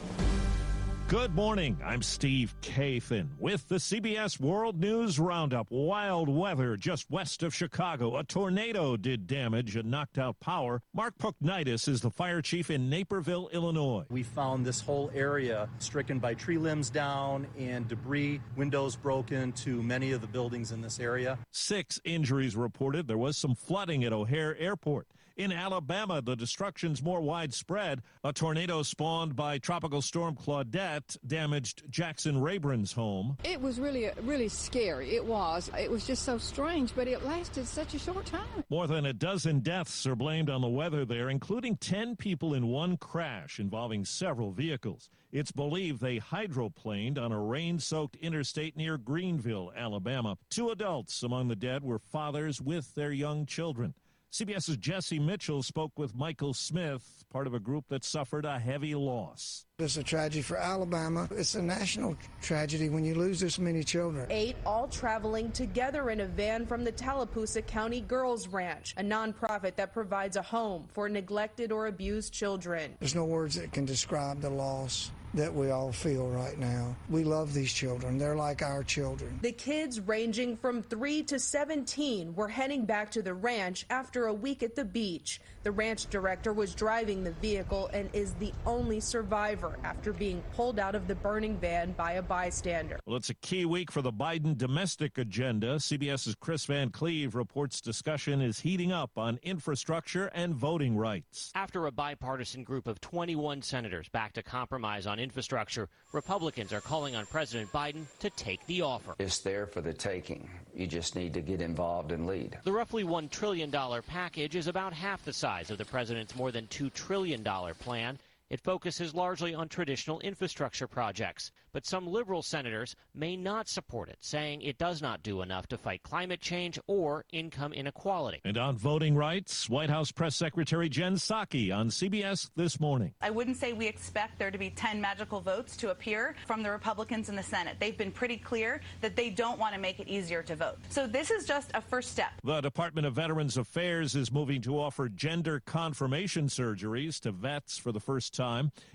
[1.07, 1.77] 30 Good morning.
[1.83, 5.67] I'm Steve Kathan with the CBS World News Roundup.
[5.69, 8.17] Wild weather just west of Chicago.
[8.17, 10.81] A tornado did damage and knocked out power.
[10.93, 14.05] Mark Puknaitis is the fire chief in Naperville, Illinois.
[14.09, 19.81] We found this whole area stricken by tree limbs down and debris, windows broken to
[19.81, 21.37] many of the buildings in this area.
[21.51, 23.07] Six injuries reported.
[23.07, 25.07] There was some flooding at O'Hare Airport.
[25.37, 28.01] In Alabama, the destruction's more widespread.
[28.23, 33.35] A tornado spawned by Tropical Storm Claudette damaged Jackson Rayburn's home.
[33.43, 35.13] It was really, really scary.
[35.13, 35.69] It was.
[35.77, 38.63] It was just so strange, but it lasted such a short time.
[38.69, 42.67] More than a dozen deaths are blamed on the weather there, including 10 people in
[42.67, 45.09] one crash involving several vehicles.
[45.33, 50.37] It's believed they hydroplaned on a rain soaked interstate near Greenville, Alabama.
[50.49, 53.95] Two adults among the dead were fathers with their young children.
[54.35, 58.93] CBS's Jesse Mitchell spoke with Michael Smith, part of a group that suffered a heavy
[58.93, 59.65] loss.
[59.79, 61.29] It's a tragedy for Alabama.
[61.31, 64.27] It's a national tragedy when you lose this many children.
[64.29, 69.77] Eight all traveling together in a van from the Tallapoosa County Girls Ranch, a nonprofit
[69.77, 72.93] that provides a home for neglected or abused children.
[72.99, 76.95] There's no words that can describe the loss that we all feel right now.
[77.09, 78.17] We love these children.
[78.17, 79.37] They're like our children.
[79.41, 84.33] The kids ranging from 3 to 17 were heading back to the ranch after a
[84.33, 85.41] week at the beach.
[85.65, 90.77] The ranch director was driving the vehicle and is the only survivor after being pulled
[90.77, 92.99] out of the burning van by a bystander.
[93.07, 95.77] Well, it's a key week for the Biden domestic agenda.
[95.77, 101.51] CBS's Chris Van Cleve reports discussion is heating up on infrastructure and voting rights.
[101.55, 107.15] After a bipartisan group of 21 senators backed a compromise on infrastructure, Republicans are calling
[107.15, 109.15] on President Biden to take the offer.
[109.17, 110.47] It's there for the taking.
[110.75, 112.57] You just need to get involved and lead.
[112.65, 116.67] The roughly $1 trillion package is about half the size of the president's more than
[116.67, 117.43] $2 trillion
[117.79, 118.19] plan.
[118.51, 124.17] It focuses largely on traditional infrastructure projects, but some liberal senators may not support it,
[124.19, 128.41] saying it does not do enough to fight climate change or income inequality.
[128.45, 133.15] And on voting rights, White House Press Secretary Jen Psaki on CBS this morning.
[133.19, 136.69] I wouldn't say we expect there to be 10 magical votes to appear from the
[136.69, 137.77] Republicans in the Senate.
[137.79, 140.77] They've been pretty clear that they don't want to make it easier to vote.
[140.89, 142.29] So this is just a first step.
[142.43, 147.91] The Department of Veterans Affairs is moving to offer gender confirmation surgeries to vets for
[147.91, 148.44] the first time.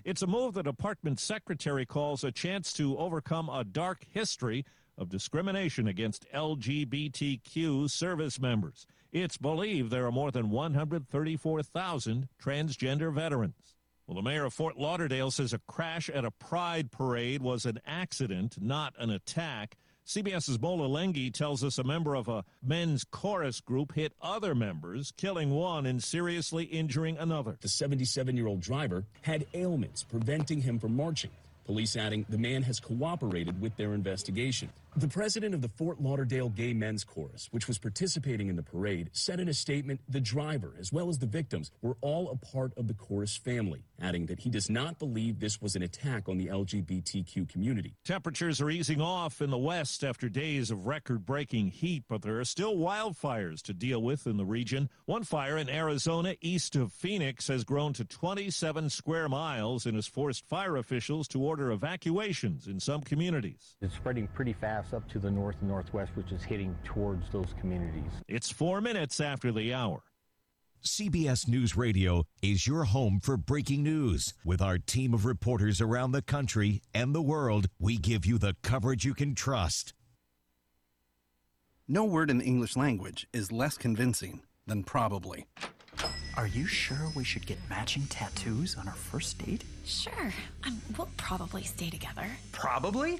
[0.05, 4.65] It's a move the department secretary calls a chance to overcome a dark history
[4.97, 8.87] of discrimination against LGBTQ service members.
[9.11, 13.75] It's believed there are more than 134,000 transgender veterans.
[14.07, 17.79] Well, the mayor of Fort Lauderdale says a crash at a pride parade was an
[17.85, 19.77] accident, not an attack.
[20.05, 25.13] CBS's Bola Lengi tells us a member of a men's chorus group hit other members,
[25.15, 27.57] killing one and seriously injuring another.
[27.61, 31.31] The 77 year old driver had ailments preventing him from marching.
[31.65, 34.69] Police adding the man has cooperated with their investigation.
[34.97, 39.09] The president of the Fort Lauderdale Gay Men's Chorus, which was participating in the parade,
[39.13, 42.73] said in a statement the driver, as well as the victims, were all a part
[42.77, 46.37] of the chorus family, adding that he does not believe this was an attack on
[46.37, 47.95] the LGBTQ community.
[48.03, 52.41] Temperatures are easing off in the west after days of record breaking heat, but there
[52.41, 54.89] are still wildfires to deal with in the region.
[55.05, 60.07] One fire in Arizona, east of Phoenix, has grown to 27 square miles and has
[60.07, 63.77] forced fire officials to order evacuations in some communities.
[63.81, 67.53] It's spreading pretty fast up to the north and northwest, which is hitting towards those
[67.59, 68.11] communities.
[68.27, 70.01] It's four minutes after the hour.
[70.83, 74.33] CBS News Radio is your home for breaking news.
[74.43, 78.55] With our team of reporters around the country and the world, we give you the
[78.63, 79.93] coverage you can trust.
[81.87, 85.45] No word in the English language is less convincing than probably.
[86.37, 89.63] Are you sure we should get matching tattoos on our first date?
[89.85, 90.33] Sure.
[90.63, 92.25] Um, we'll probably stay together.
[92.53, 93.19] Probably?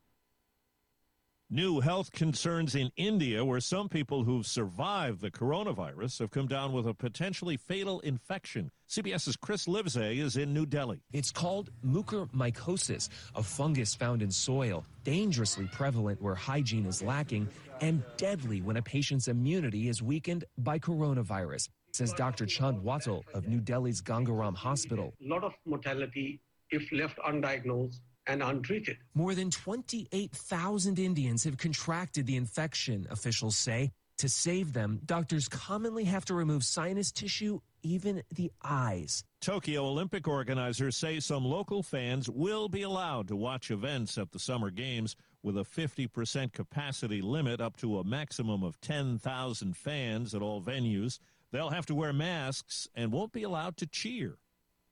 [1.53, 6.71] New health concerns in India, where some people who've survived the coronavirus have come down
[6.71, 8.71] with a potentially fatal infection.
[8.87, 11.01] CBS's Chris Livesay is in New Delhi.
[11.11, 17.49] It's called mucormycosis, a fungus found in soil, dangerously prevalent where hygiene is lacking,
[17.81, 22.45] and deadly when a patient's immunity is weakened by coronavirus, says Dr.
[22.45, 25.13] Chand Wattal of New Delhi's Gangaram Hospital.
[25.21, 26.39] A lot of mortality
[26.69, 28.97] if left undiagnosed and untreated.
[29.13, 33.91] More than 28,000 Indians have contracted the infection, officials say.
[34.17, 39.23] To save them, doctors commonly have to remove sinus tissue, even the eyes.
[39.39, 44.37] Tokyo Olympic organizers say some local fans will be allowed to watch events at the
[44.37, 50.43] Summer Games with a 50% capacity limit up to a maximum of 10,000 fans at
[50.43, 51.17] all venues.
[51.51, 54.37] They'll have to wear masks and won't be allowed to cheer.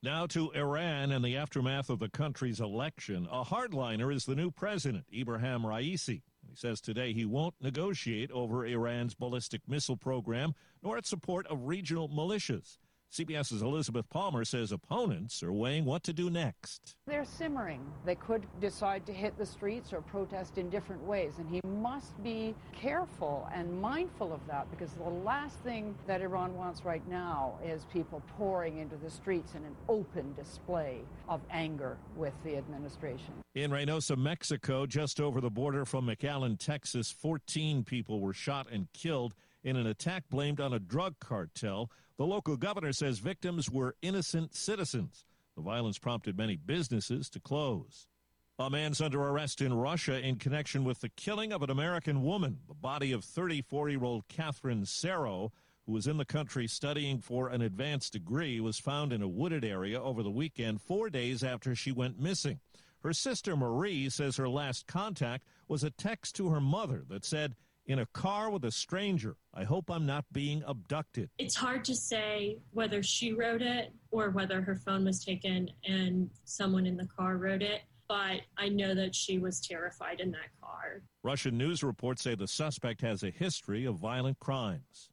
[0.01, 3.27] Now to Iran and the aftermath of the country's election.
[3.29, 6.21] A hardliner is the new president, Ibrahim Raisi.
[6.47, 11.67] He says today he won't negotiate over Iran's ballistic missile program nor its support of
[11.67, 12.77] regional militias.
[13.11, 16.95] CBS's Elizabeth Palmer says opponents are weighing what to do next.
[17.07, 17.81] They're simmering.
[18.05, 22.21] They could decide to hit the streets or protest in different ways, and he must
[22.23, 27.57] be careful and mindful of that because the last thing that Iran wants right now
[27.65, 33.33] is people pouring into the streets in an open display of anger with the administration.
[33.55, 38.87] In Reynosa, Mexico, just over the border from McAllen, Texas, 14 people were shot and
[38.93, 39.33] killed
[39.63, 41.89] in an attack blamed on a drug cartel.
[42.19, 45.23] The local governor says victims were innocent citizens.
[45.55, 48.09] The violence prompted many businesses to close.
[48.59, 52.57] A man's under arrest in Russia in connection with the killing of an American woman.
[52.67, 55.51] The body of 34 year old Catherine Serou,
[55.85, 59.63] who was in the country studying for an advanced degree, was found in a wooded
[59.63, 62.59] area over the weekend, four days after she went missing.
[63.01, 67.55] Her sister Marie says her last contact was a text to her mother that said,
[67.89, 69.35] in a car with a stranger.
[69.51, 71.31] I hope I'm not being abducted.
[71.39, 76.29] It's hard to say whether she wrote it or whether her phone was taken and
[76.45, 80.51] someone in the car wrote it, but I know that she was terrified in that
[80.61, 81.01] car.
[81.23, 85.08] Russian news reports say the suspect has a history of violent crimes.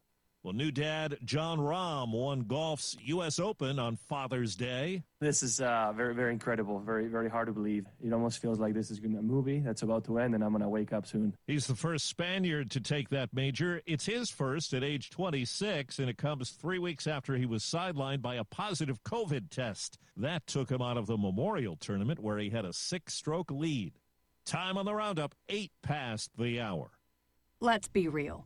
[0.47, 3.37] Well, new dad Jon Rahm won golf's U.S.
[3.37, 5.03] Open on Father's Day.
[5.19, 6.79] This is uh, very, very incredible.
[6.79, 7.85] Very, very hard to believe.
[8.01, 10.61] It almost feels like this is a movie that's about to end, and I'm going
[10.61, 11.35] to wake up soon.
[11.47, 13.81] He's the first Spaniard to take that major.
[13.85, 18.21] It's his first at age 26, and it comes three weeks after he was sidelined
[18.21, 19.97] by a positive COVID test.
[20.15, 23.99] That took him out of the Memorial Tournament, where he had a six stroke lead.
[24.45, 26.91] Time on the roundup, eight past the hour.
[27.59, 28.45] Let's be real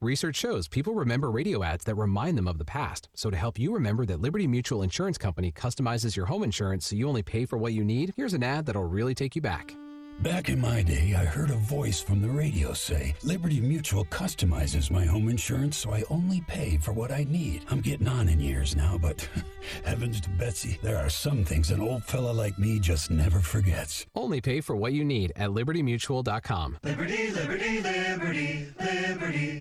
[0.00, 3.08] Research shows people remember radio ads that remind them of the past.
[3.14, 6.94] So to help you remember that Liberty Mutual Insurance Company customizes your home insurance so
[6.94, 9.74] you only pay for what you need, here's an ad that'll really take you back.
[10.20, 14.88] Back in my day, I heard a voice from the radio say, Liberty Mutual customizes
[14.88, 17.64] my home insurance so I only pay for what I need.
[17.68, 19.28] I'm getting on in years now, but
[19.84, 24.06] heavens to Betsy, there are some things an old fella like me just never forgets.
[24.14, 26.78] Only pay for what you need at libertymutual.com.
[26.84, 29.60] Liberty, liberty, liberty, liberty.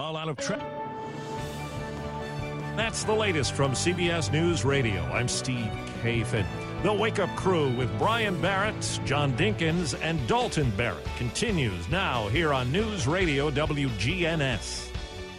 [0.00, 0.64] All out of track.
[2.74, 5.02] That's the latest from CBS News Radio.
[5.02, 5.70] I'm Steve
[6.02, 6.46] Kathan.
[6.82, 12.54] The Wake Up Crew with Brian Barrett, John Dinkins, and Dalton Barrett continues now here
[12.54, 14.88] on News Radio WGNS.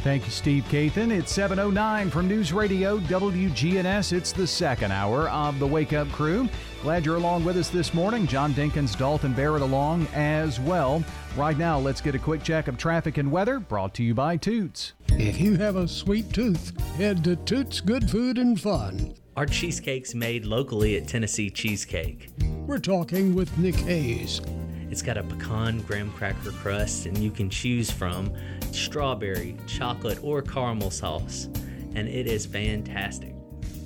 [0.04, 1.12] Thank you, Steve Kathan.
[1.12, 4.14] It's 7.09 from News Radio WGNS.
[4.14, 6.48] It's the second hour of the Wake Up Crew.
[6.82, 8.26] Glad you're along with us this morning.
[8.26, 11.04] John Dinkins, Dalton Barrett along as well.
[11.38, 14.36] Right now, let's get a quick check of traffic and weather brought to you by
[14.36, 14.94] Toots.
[15.10, 19.14] If you have a sweet tooth, head to Toots Good Food and Fun.
[19.38, 22.30] Our cheesecake's made locally at Tennessee Cheesecake.
[22.66, 24.42] We're talking with Nick Hayes.
[24.90, 28.34] It's got a pecan graham cracker crust, and you can choose from
[28.72, 31.46] strawberry, chocolate, or caramel sauce,
[31.94, 33.36] and it is fantastic.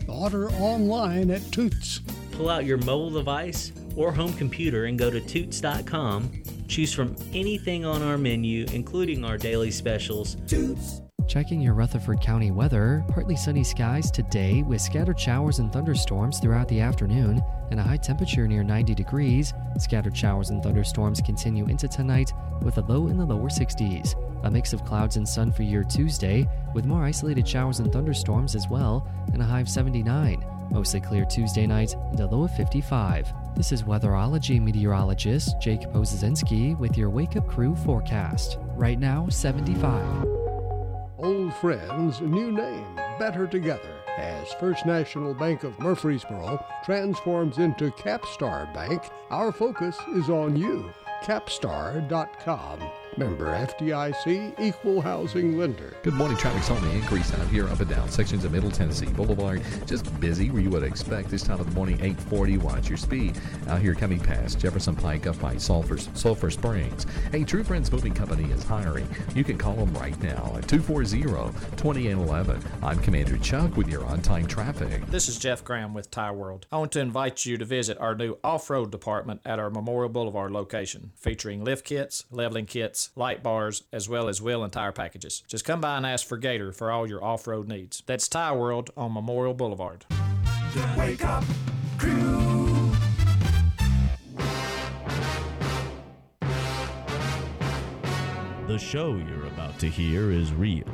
[0.08, 2.00] Order online at Toots.
[2.38, 6.32] Pull out your mobile device or home computer and go to Toots.com.
[6.68, 10.36] Choose from anything on our menu, including our daily specials.
[10.48, 16.40] Toots Checking your Rutherford County weather, partly sunny skies today with scattered showers and thunderstorms
[16.40, 19.54] throughout the afternoon and a high temperature near 90 degrees.
[19.80, 22.32] Scattered showers and thunderstorms continue into tonight
[22.62, 24.14] with a low in the lower 60s.
[24.44, 28.54] A mix of clouds and sun for your Tuesday with more isolated showers and thunderstorms
[28.54, 30.46] as well and a high of 79.
[30.72, 33.34] Mostly clear Tuesday night and a low of 55.
[33.56, 38.58] This is weatherology meteorologist Jake Pozesinski with your Wake Up Crew forecast.
[38.76, 40.26] Right now, 75.
[41.18, 43.96] Old friends, new name, better together.
[44.18, 50.92] As First National Bank of Murfreesboro transforms into Capstar Bank, our focus is on you.
[51.24, 52.80] Capstar.com.
[53.18, 55.94] Member FDIC, equal housing lender.
[56.04, 56.38] Good morning.
[56.38, 59.62] Traffic's on the increase out here, up and down sections of Middle Tennessee Boulevard.
[59.86, 62.58] Just busy where you would expect this time of the morning, 840.
[62.58, 67.06] Watch your speed out here coming past Jefferson Pike up by Sulphur, Sulphur Springs.
[67.32, 69.08] Hey, True Friends Moving Company is hiring.
[69.34, 72.62] You can call them right now at 240-2811.
[72.84, 75.06] I'm Commander Chuck with your on-time traffic.
[75.08, 76.68] This is Jeff Graham with Tire World.
[76.72, 80.52] I want to invite you to visit our new off-road department at our Memorial Boulevard
[80.52, 85.44] location, featuring lift kits, leveling kits, light bars, as well as wheel and tire packages.
[85.48, 88.04] Just come by and ask for Gator for all your off-road needs.
[88.06, 90.06] That's Tire World on Memorial Boulevard.
[90.74, 91.44] The Wake Up
[91.98, 92.92] Crew.
[98.68, 100.90] The show you're about to hear is real.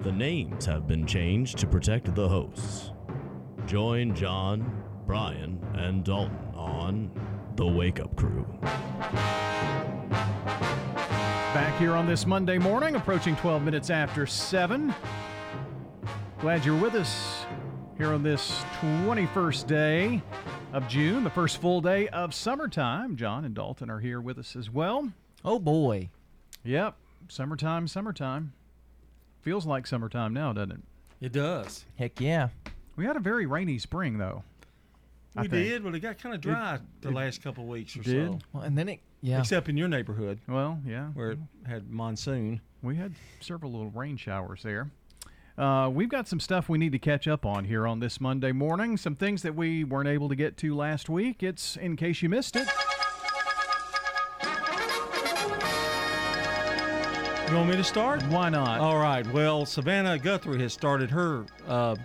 [0.00, 2.92] The names have been changed to protect the hosts.
[3.66, 7.10] Join John, Brian, and Dalton on
[7.56, 8.46] The Wake Up Crew.
[11.58, 14.94] Back here on this Monday morning, approaching 12 minutes after 7.
[16.38, 17.44] Glad you're with us
[17.96, 20.22] here on this 21st day
[20.72, 23.16] of June, the first full day of summertime.
[23.16, 25.12] John and Dalton are here with us as well.
[25.44, 26.10] Oh, boy.
[26.62, 26.94] Yep.
[27.28, 28.52] Summertime, summertime.
[29.42, 30.80] Feels like summertime now, doesn't it?
[31.20, 31.84] It does.
[31.96, 32.50] Heck yeah.
[32.94, 34.44] We had a very rainy spring, though.
[35.36, 35.66] I We think.
[35.68, 38.02] did, but it got kind of dry It- the it last couple of weeks or
[38.02, 38.30] did.
[38.30, 38.38] so.
[38.52, 39.40] Well, and then it, yeah.
[39.40, 40.38] Except in your neighborhood.
[40.48, 41.06] Well, yeah.
[41.08, 42.60] Where it had monsoon.
[42.82, 44.90] We had several little rain showers there.
[45.56, 48.52] Uh, we've got some stuff we need to catch up on here on this Monday
[48.52, 48.96] morning.
[48.96, 51.42] Some things that we weren't able to get to last week.
[51.42, 52.68] It's in case you missed it.
[57.48, 58.22] You want me to start?
[58.24, 58.78] Why not?
[58.80, 59.26] All right.
[59.32, 61.96] Well, Savannah Guthrie has started her uh,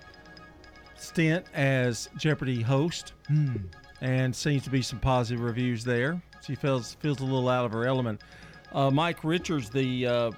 [0.95, 3.57] stint as Jeopardy host, Hmm.
[3.99, 6.21] and seems to be some positive reviews there.
[6.45, 8.21] She feels feels a little out of her element.
[8.71, 10.31] Uh, Mike Richards, the uh,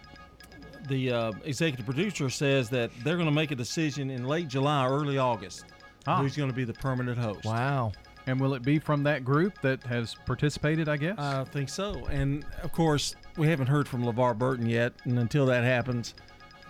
[0.87, 4.87] the uh, executive producer, says that they're going to make a decision in late July,
[4.87, 5.65] early August.
[6.07, 6.21] Ah.
[6.21, 7.45] Who's going to be the permanent host?
[7.45, 7.91] Wow.
[8.27, 11.17] And will it be from that group that has participated, I guess?
[11.17, 12.05] I think so.
[12.07, 14.93] And of course, we haven't heard from LeVar Burton yet.
[15.03, 16.15] And until that happens,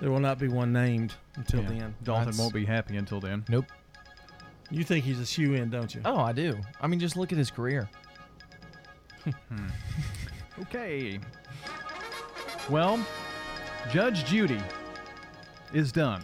[0.01, 1.69] there will not be one named until Yeah.
[1.69, 1.95] then.
[2.03, 3.43] Dalton That's- won't be happy until then.
[3.49, 3.65] Nope.
[4.69, 6.01] You think he's a shoe in, don't you?
[6.03, 6.59] Oh, I do.
[6.81, 7.89] I mean, just look at his career.
[10.61, 11.19] Okay.
[12.69, 13.05] Well,
[13.91, 14.61] Judge Judy
[15.73, 16.23] is done.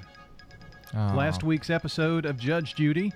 [0.95, 1.13] Oh.
[1.15, 3.11] Last week's episode of Judge Judy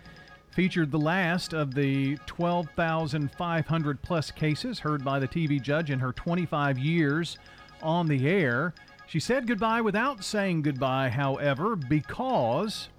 [0.51, 6.11] featured the last of the 12,500 plus cases heard by the TV judge in her
[6.11, 7.37] 25 years
[7.81, 8.73] on the air.
[9.07, 12.89] She said goodbye without saying goodbye, however, because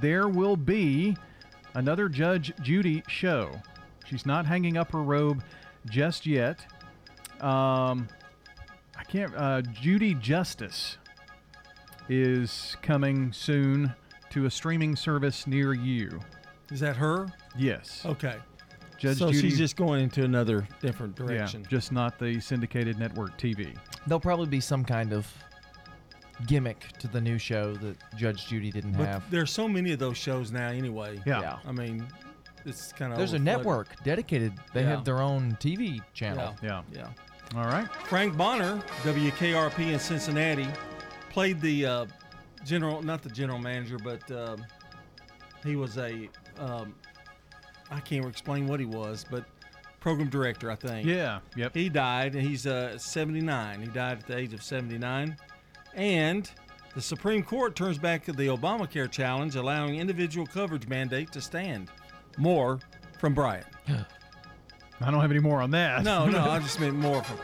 [0.00, 1.16] there will be
[1.74, 3.50] another Judge Judy show.
[4.06, 5.42] She's not hanging up her robe
[5.86, 6.60] just yet.
[7.40, 8.08] Um,
[8.96, 9.32] I can't.
[9.36, 10.98] Uh, Judy Justice
[12.08, 13.92] is coming soon
[14.30, 16.20] to a streaming service near you.
[16.70, 17.28] Is that her?
[17.56, 18.02] Yes.
[18.04, 18.36] Okay.
[18.98, 19.18] Judge Judy.
[19.18, 19.48] so Judy.
[19.50, 21.62] she's just going into another different direction.
[21.62, 23.76] Yeah, just not the syndicated network TV.
[24.06, 25.26] There'll probably be some kind of
[26.46, 29.30] gimmick to the new show that Judge Judy didn't But have.
[29.30, 31.20] there's so many of those shows now anyway.
[31.26, 31.40] Yeah.
[31.40, 31.58] Yeah.
[31.66, 32.06] I mean,
[32.68, 34.52] it's kind of There's a network dedicated.
[34.74, 34.90] They Yeah.
[34.90, 36.54] have their own TV channel.
[36.62, 36.82] Yeah.
[36.92, 37.08] Yeah.
[37.56, 37.88] All right.
[38.04, 40.68] Frank Bonner, WKRP in Cincinnati,
[41.30, 42.06] played the uh,
[42.64, 44.64] general, not the general manager, but um
[45.64, 46.94] he was a, um,
[47.90, 49.44] I can't explain what he was, but
[50.00, 51.06] program director, I think.
[51.06, 51.40] Yeah.
[51.56, 51.74] Yep.
[51.74, 53.80] He died, and he's uh, 79.
[53.80, 55.36] He died at the age of 79.
[55.94, 56.48] And
[56.94, 61.90] the Supreme Court turns back to the Obamacare challenge, allowing individual coverage mandate to stand.
[62.36, 62.78] More
[63.18, 63.66] from Bryant.
[65.00, 66.02] I don't have any more on that.
[66.02, 67.38] No, no, I just meant more from.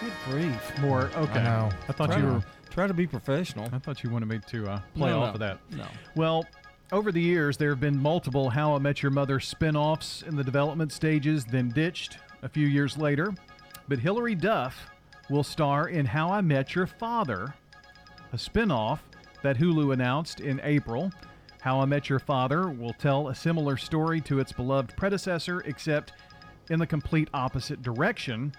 [0.00, 0.78] Good grief.
[0.80, 1.10] More.
[1.16, 1.40] Okay.
[1.40, 1.68] I, know.
[1.88, 2.42] I thought Try you to- were.
[2.70, 3.68] Try to be professional.
[3.72, 5.58] I thought you wanted me to uh, play No, off no, of that.
[5.72, 5.86] no.
[6.14, 6.44] Well,
[6.92, 10.36] over the years, there have been multiple How I Met Your Mother spin offs in
[10.36, 13.34] the development stages, then ditched a few years later.
[13.88, 14.90] But Hilary Duff
[15.28, 17.52] will star in How I Met Your Father
[18.32, 19.02] a spin off
[19.42, 21.10] that Hulu announced in April.
[21.60, 26.12] How I Met Your Father will tell a similar story to its beloved predecessor, except
[26.70, 28.52] in the complete opposite direction.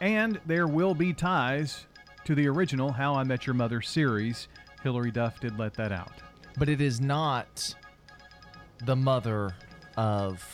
[0.00, 1.86] And there will be ties
[2.24, 4.48] to the original How I Met Your Mother series.
[4.82, 6.12] Hilary Duff did let that out.
[6.58, 7.74] But it is not
[8.84, 9.54] the mother
[9.96, 10.44] of.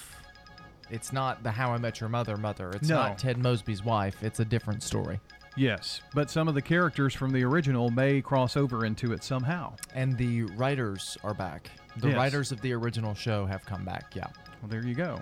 [0.91, 2.71] It's not the How I Met Your Mother mother.
[2.71, 2.97] It's No.
[2.97, 4.23] not Ted Mosby's wife.
[4.23, 5.21] It's a different story.
[5.59, 9.75] Yes, but some of the characters from the original may cross over into it somehow.
[9.95, 11.71] And the writers are back.
[11.97, 12.17] The Yes.
[12.17, 14.15] writers of the original show have come back.
[14.15, 14.27] Yeah.
[14.63, 15.21] Well, there you go.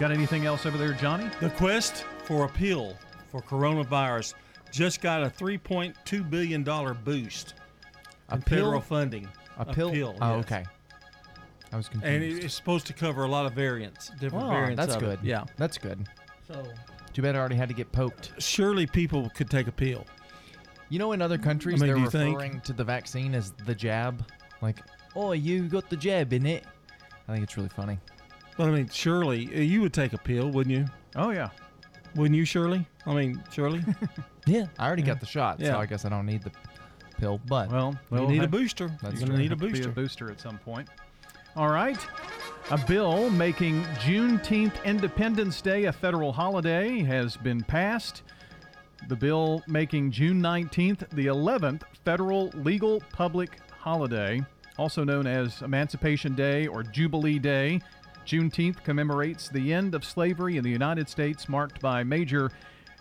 [0.00, 1.30] Got anything else over there, Johnny?
[1.40, 2.96] The quest for a pill
[3.30, 4.34] for coronavirus
[4.72, 6.62] just got a $3.2 billion
[7.04, 7.54] boost
[8.28, 8.58] A in pill?
[8.64, 9.28] federal funding.
[9.58, 9.88] A pill?
[9.88, 10.44] Oh, yes.
[10.44, 10.64] okay.
[11.72, 12.12] I was confused.
[12.14, 14.76] And it's supposed to cover a lot of variants, different Oh, variants.
[14.84, 15.06] that's of it.
[15.20, 15.26] good.
[15.26, 15.44] Yeah.
[15.56, 16.06] That's good.
[16.46, 16.62] So
[17.16, 18.32] Too bad I already had to get poked.
[18.42, 20.04] surely people could take a pill.
[20.90, 23.34] You know, in other countries, I mean, they're do you think- referring to the vaccine
[23.34, 24.22] as the jab.
[24.60, 24.80] Like,
[25.14, 26.64] oh, you got the jab in it.
[27.26, 27.98] I think it's really funny.
[28.58, 30.84] But I mean, surely uh, you would take a pill, wouldn't you?
[31.14, 31.48] Oh yeah.
[32.16, 32.86] Wouldn't you, Shirley?
[33.06, 33.82] I mean, Shirley.
[34.48, 35.72] Yeah, I already got the shot, Yeah.
[35.72, 36.52] so I guess I don't need the
[37.18, 37.40] pill.
[37.46, 38.94] But Well, you we'll need a booster.
[39.02, 39.88] That's You're gonna need a have to be booster.
[39.88, 40.88] a booster at some point.
[41.56, 41.98] All right.
[42.72, 48.24] A bill making Juneteenth Independence Day a federal holiday has been passed.
[49.06, 54.44] The bill making June 19th the 11th federal legal public holiday,
[54.78, 57.80] also known as Emancipation Day or Jubilee Day.
[58.26, 62.50] Juneteenth commemorates the end of slavery in the United States, marked by Major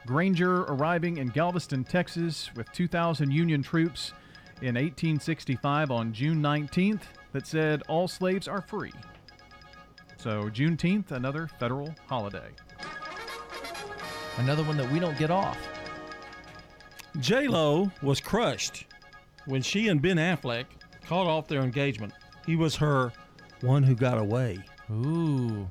[0.05, 4.13] Granger arriving in Galveston, Texas, with 2,000 Union troops
[4.61, 7.01] in 1865 on June 19th
[7.32, 8.93] that said all slaves are free.
[10.26, 12.50] So, Juneteenth, another federal holiday.
[14.40, 15.56] another one that we don't get off.
[17.20, 18.88] J Lo was crushed
[19.46, 20.66] when she and Ben Affleck
[21.06, 22.12] called off their engagement.
[22.44, 23.14] He was her
[23.62, 24.58] one who got away.
[24.92, 25.70] Ooh.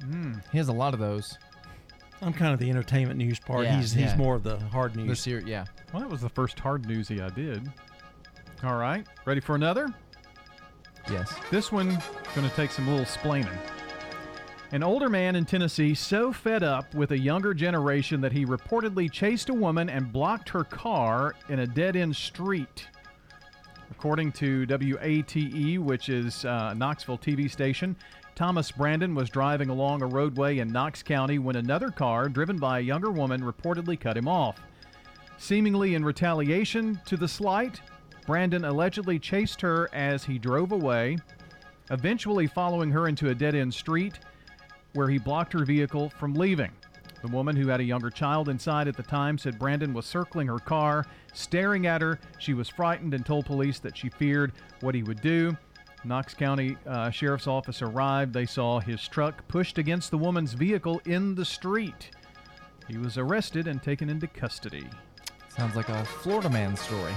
[0.00, 0.34] Hmm.
[0.52, 1.36] He has a lot of those.
[2.20, 3.64] I'm kind of the entertainment news part.
[3.64, 5.18] Yeah, he's he's more of the hard The news.
[5.18, 5.64] ser- yeah.
[5.92, 7.68] Well, that was the first hard newsy I did.
[8.62, 9.92] All right, ready for another?
[11.10, 11.34] Yes.
[11.50, 12.00] This one
[12.36, 13.58] going to take some little splaining.
[14.72, 19.12] An older man in Tennessee so fed up with a younger generation that he reportedly
[19.12, 22.88] chased a woman and blocked her car in a dead-end street.
[23.90, 27.94] According to WATE, which is uh, a Knoxville TV station,
[28.34, 32.78] Thomas Brandon was driving along a roadway in Knox County when another car, driven by
[32.78, 34.58] a younger woman, reportedly cut him off.
[35.36, 37.82] Seemingly in retaliation to the slight,
[38.26, 41.18] Brandon allegedly chased her as he drove away,
[41.90, 44.18] eventually following her into a dead end street
[44.94, 46.70] where he blocked her vehicle from leaving.
[47.22, 50.48] The woman, who had a younger child inside at the time, said Brandon was circling
[50.48, 52.18] her car, staring at her.
[52.38, 55.56] She was frightened and told police that she feared what he would do.
[56.04, 58.32] Knox County uh, Sheriff's Office arrived.
[58.32, 62.10] They saw his truck pushed against the woman's vehicle in the street.
[62.88, 64.84] He was arrested and taken into custody.
[65.48, 67.12] Sounds like a Florida man story.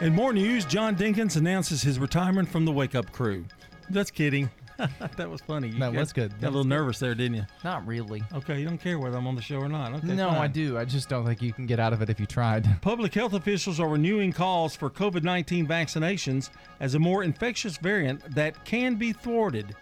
[0.00, 3.44] In more news, John Dinkins announces his retirement from the Wake Up Crew.
[3.90, 4.50] That's kidding.
[5.16, 5.68] that was funny.
[5.68, 6.30] You That got- was good.
[6.32, 6.68] Got That a little was good.
[6.70, 7.46] nervous there, didn't you?
[7.64, 8.22] Not really.
[8.32, 9.92] Okay, you don't care whether I'm on the show or not.
[9.94, 10.78] Okay, no, I do.
[10.78, 12.66] I just don't think you can get out of it if you tried.
[12.82, 16.50] Public health officials are renewing calls for COVID 19 vaccinations
[16.80, 19.74] as a more infectious variant that can be thwarted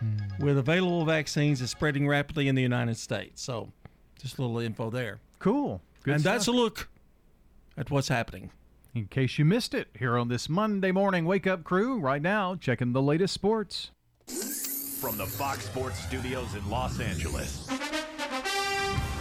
[0.00, 0.16] Hmm.
[0.44, 3.40] with available vaccines is spreading rapidly in the United States.
[3.40, 3.70] So,
[4.20, 5.20] just a little info there.
[5.38, 5.80] Cool.
[6.02, 6.88] Good and that's a look
[7.76, 8.50] at what's happening.
[8.94, 12.56] In case you missed it, here on this Monday morning wake up crew, right now,
[12.56, 13.90] checking the latest sports.
[14.28, 17.68] From the Fox Sports Studios in Los Angeles,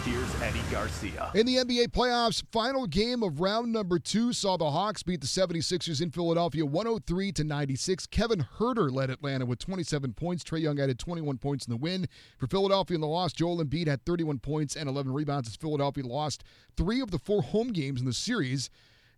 [0.05, 1.31] here's Eddie Garcia.
[1.33, 5.27] In the NBA playoffs, final game of round number two saw the Hawks beat the
[5.27, 8.05] 76ers in Philadelphia 103 to 96.
[8.07, 10.43] Kevin Huerter led Atlanta with 27 points.
[10.43, 12.05] Trae Young added 21 points in the win.
[12.37, 16.05] For Philadelphia in the loss, Joel Embiid had 31 points and 11 rebounds as Philadelphia
[16.05, 16.43] lost
[16.77, 18.69] three of the four home games in the series.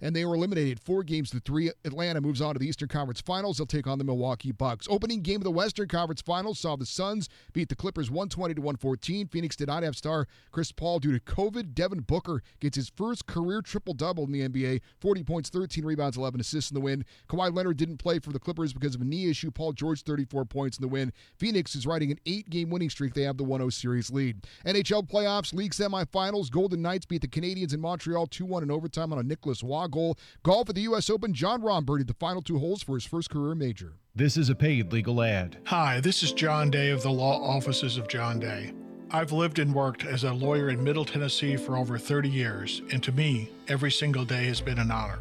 [0.04, 1.72] And they were eliminated four games to three.
[1.86, 3.58] Atlanta moves on to the Eastern Conference Finals.
[3.58, 4.86] They'll take on the Milwaukee Bucks.
[4.90, 8.62] Opening game of the Western Conference Finals saw the Suns beat the Clippers 120 to
[8.62, 9.28] 114.
[9.28, 11.74] Phoenix did not have star Chris Paul due to COVID.
[11.74, 16.18] Devin Booker gets his first career triple double in the NBA 40 points, 13 rebounds,
[16.18, 17.06] 11 assists in the win.
[17.30, 19.52] Kawhi Leonard didn't play for the Clippers because of a knee issue.
[19.52, 21.14] Paul George 34 points in the win.
[21.38, 23.14] Phoenix is riding an eight game winning streak.
[23.14, 24.42] They have the 1 0 series lead.
[24.66, 26.52] NHL playoffs, league semifinals.
[26.52, 29.88] Golden Knights beat the Canadiens in Montreal 2 1 in overtime on a Nicolas Roy
[29.94, 30.18] goal.
[30.44, 31.10] Golf at the U.S.
[31.10, 33.94] Open, Jon Rahm birdied the final two holes for his first career major.
[34.16, 35.58] This is a paid legal ad.
[35.66, 38.74] Hi, this is John Day of the Law Offices of John Day.
[39.12, 43.02] I've lived and worked as a lawyer in Middle Tennessee for over 30 years, and
[43.04, 45.20] to me, every single day has been an honor.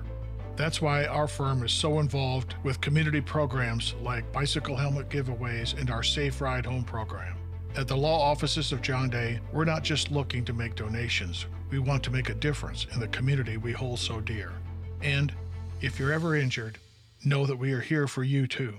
[0.56, 5.90] That's why our firm is so involved with community programs like bicycle helmet giveaways and
[5.90, 7.36] our Safe Ride Home program.
[7.76, 11.78] At the law offices of John Day, we're not just looking to make donations, we
[11.78, 14.52] want to make a difference in the community we hold so dear.
[15.02, 15.32] And
[15.80, 16.78] if you're ever injured,
[17.24, 18.78] know that we are here for you too.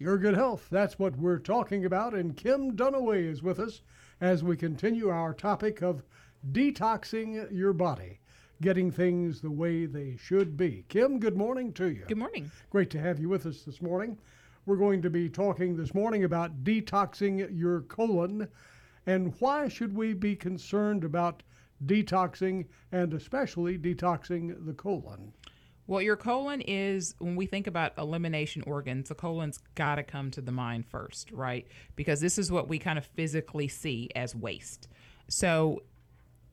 [0.00, 3.80] Your good health, that's what we're talking about, and Kim Dunaway is with us
[4.20, 6.02] as we continue our topic of
[6.50, 8.18] detoxing your body,
[8.60, 10.84] getting things the way they should be.
[10.88, 12.04] Kim, good morning to you.
[12.08, 12.50] Good morning.
[12.70, 14.18] Great to have you with us this morning.
[14.66, 18.48] We're going to be talking this morning about detoxing your colon
[19.06, 21.44] and why should we be concerned about
[21.86, 25.32] detoxing and especially detoxing the colon.
[25.86, 30.30] Well, your colon is, when we think about elimination organs, the colon's got to come
[30.30, 31.66] to the mind first, right?
[31.94, 34.88] Because this is what we kind of physically see as waste.
[35.28, 35.82] So,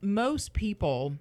[0.02, 1.14] most people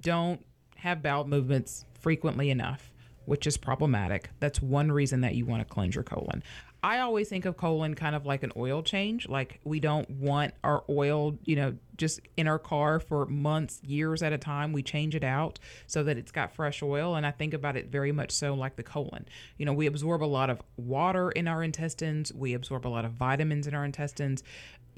[0.00, 0.44] don't
[0.76, 2.92] have bowel movements frequently enough,
[3.24, 4.30] which is problematic.
[4.40, 6.42] That's one reason that you want to cleanse your colon.
[6.88, 9.28] I always think of colon kind of like an oil change.
[9.28, 14.22] Like we don't want our oil, you know, just in our car for months, years
[14.22, 14.72] at a time.
[14.72, 17.14] We change it out so that it's got fresh oil.
[17.14, 19.26] And I think about it very much so like the colon.
[19.58, 23.04] You know, we absorb a lot of water in our intestines, we absorb a lot
[23.04, 24.42] of vitamins in our intestines.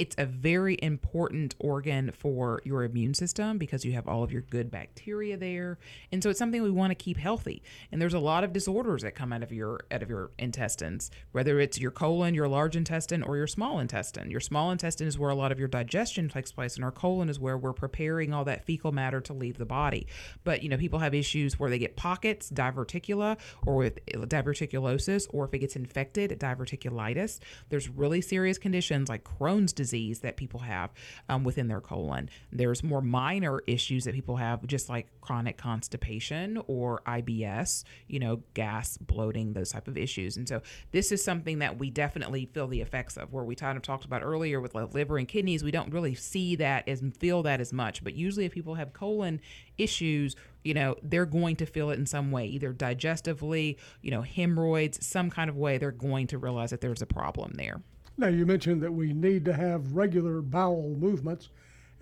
[0.00, 4.40] It's a very important organ for your immune system because you have all of your
[4.40, 5.78] good bacteria there.
[6.10, 7.62] And so it's something we want to keep healthy.
[7.92, 11.10] And there's a lot of disorders that come out of your out of your intestines,
[11.32, 14.30] whether it's your colon, your large intestine, or your small intestine.
[14.30, 17.28] Your small intestine is where a lot of your digestion takes place, and our colon
[17.28, 20.06] is where we're preparing all that fecal matter to leave the body.
[20.44, 23.36] But you know, people have issues where they get pockets, diverticula,
[23.66, 27.38] or with diverticulosis, or if it gets infected, diverticulitis.
[27.68, 30.90] There's really serious conditions like Crohn's disease that people have
[31.28, 32.30] um, within their colon.
[32.52, 38.42] There's more minor issues that people have, just like chronic constipation or IBS, you know,
[38.54, 40.36] gas, bloating, those type of issues.
[40.36, 40.62] And so
[40.92, 43.32] this is something that we definitely feel the effects of.
[43.32, 46.14] Where we kind of talked about earlier with like liver and kidneys, we don't really
[46.14, 48.02] see that as feel that as much.
[48.02, 49.40] But usually, if people have colon
[49.78, 54.22] issues, you know, they're going to feel it in some way, either digestively, you know,
[54.22, 55.78] hemorrhoids, some kind of way.
[55.78, 57.80] They're going to realize that there's a problem there.
[58.20, 61.48] Now, you mentioned that we need to have regular bowel movements,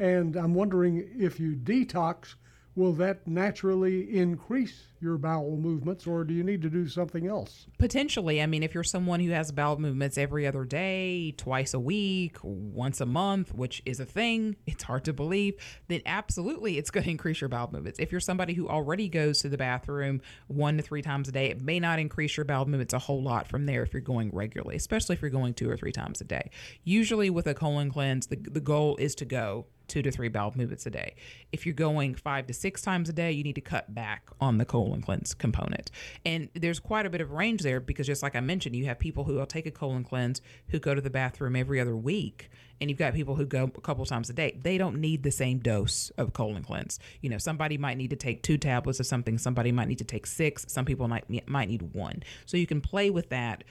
[0.01, 2.35] and I'm wondering if you detox,
[2.79, 7.67] will that naturally increase your bowel movements, or do you need to do something else?
[7.77, 8.41] Potentially.
[8.41, 12.37] I mean, if you're someone who has bowel movements every other day, twice a week,
[12.43, 15.55] once a month, which is a thing, it's hard to believe,
[15.89, 17.99] then absolutely it's going to increase your bowel movements.
[17.99, 21.47] If you're somebody who already goes to the bathroom one to three times a day,
[21.47, 24.31] it may not increase your bowel movements a whole lot from there if you're going
[24.33, 26.51] regularly, especially if you're going two or three times a day.
[26.85, 30.53] Usually with a colon cleanse, the, the goal is to go two to three bowel
[30.55, 31.15] movements a day.
[31.53, 34.59] If you're going five to six times a day, you need to cut back on
[34.59, 35.91] the colon cleanse component.
[36.25, 38.99] And there's quite a bit of range there because, just like I mentioned, you have
[38.99, 42.51] people who will take a colon cleanse who go to the bathroom every other week.
[42.81, 44.57] And you've got people who go a couple times a day.
[44.63, 47.01] They don't need the same dose of colon cleanse.
[47.21, 49.37] You know, somebody might need to take two tablets of something.
[49.37, 50.65] Somebody might need to take six.
[50.69, 52.23] Some people might might need one.
[52.47, 53.65] So you can play with that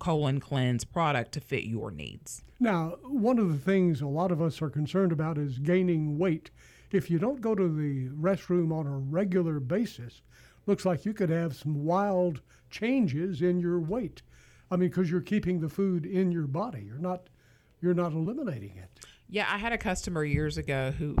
[0.00, 2.42] colon cleanse product to fit your needs.
[2.58, 6.50] Now, one of the things a lot of us are concerned about is gaining weight.
[6.90, 10.22] If you don't go to the restroom on a regular basis,
[10.66, 14.22] looks like you could have some wild changes in your weight.
[14.70, 16.82] I mean, because you're keeping the food in your body.
[16.86, 17.28] You're not
[17.80, 19.06] you're not eliminating it.
[19.28, 21.16] Yeah, I had a customer years ago who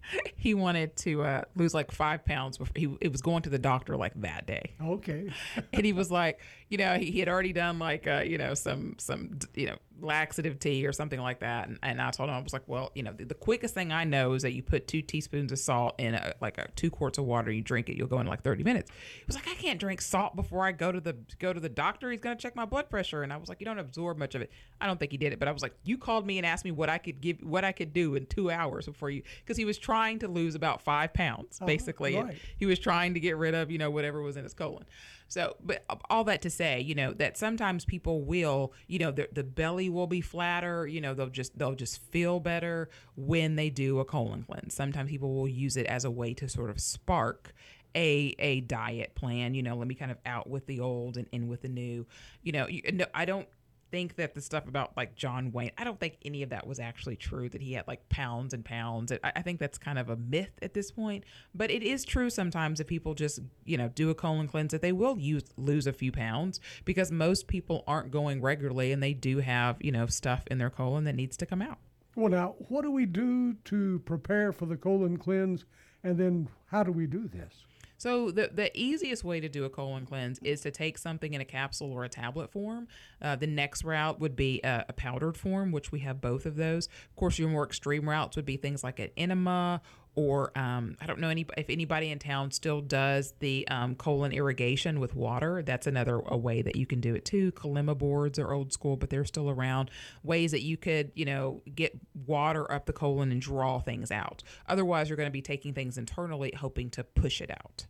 [0.36, 2.58] he wanted to uh, lose like five pounds.
[2.58, 4.74] Before he it was going to the doctor like that day.
[4.82, 5.30] Okay.
[5.72, 8.54] and he was like, you know, he, he had already done like, uh, you know,
[8.54, 11.68] some some you know laxative tea or something like that.
[11.68, 13.92] And, and I told him I was like, well, you know, the, the quickest thing
[13.92, 16.90] I know is that you put two teaspoons of salt in a, like a two
[16.90, 17.50] quarts of water.
[17.50, 18.90] You drink it, you'll go in like thirty minutes.
[18.90, 21.68] He was like, I can't drink salt before I go to the go to the
[21.68, 22.10] doctor.
[22.10, 23.22] He's gonna check my blood pressure.
[23.22, 24.50] And I was like, you don't absorb much of it.
[24.80, 26.64] I don't think he did it, but I was like, you called me and asked
[26.64, 29.56] me what I could give, what I could do in two hours before you, because
[29.56, 32.16] he was trying to lose about five pounds Oh, basically.
[32.16, 32.38] Right.
[32.58, 34.84] he was trying to get rid of, you know, whatever was in his colon.
[35.32, 39.30] So, but all that to say, you know, that sometimes people will, you know, the,
[39.32, 43.70] the belly will be flatter, you know, they'll just, they'll just feel better when they
[43.70, 44.74] do a colon cleanse.
[44.74, 47.54] Sometimes people will use it as a way to sort of spark
[47.94, 51.26] a, a diet plan, you know, let me kind of out with the old and
[51.32, 52.04] in with the new,
[52.42, 53.48] you know, you, no, I don't
[53.92, 56.80] think that the stuff about like John Wayne, I don't think any of that was
[56.80, 57.48] actually true.
[57.48, 59.12] That he had like pounds and pounds.
[59.12, 61.24] I, I think that's kind of a myth at this point.
[61.54, 64.82] But it is true sometimes if people just you know do a colon cleanse that
[64.82, 69.14] they will use lose a few pounds because most people aren't going regularly and they
[69.14, 71.78] do have you know stuff in their colon that needs to come out.
[72.16, 75.64] Well, now, what do we do to prepare for the colon cleanse,
[76.02, 77.64] and then how do we do this?
[78.02, 81.40] So the the easiest way to do a colon cleanse is to take something in
[81.40, 82.88] a capsule or a tablet form.
[83.20, 86.56] Uh, the next route would be a, a powdered form, which we have both of
[86.56, 86.86] those.
[86.86, 89.82] Of course, your more extreme routes would be things like an enema
[90.16, 94.32] or um, I don't know any if anybody in town still does the um, colon
[94.32, 95.62] irrigation with water.
[95.62, 97.52] That's another a way that you can do it too.
[97.52, 99.92] Colema boards are old school, but they're still around.
[100.24, 101.96] Ways that you could you know get
[102.26, 104.42] water up the colon and draw things out.
[104.66, 107.86] Otherwise, you're going to be taking things internally, hoping to push it out.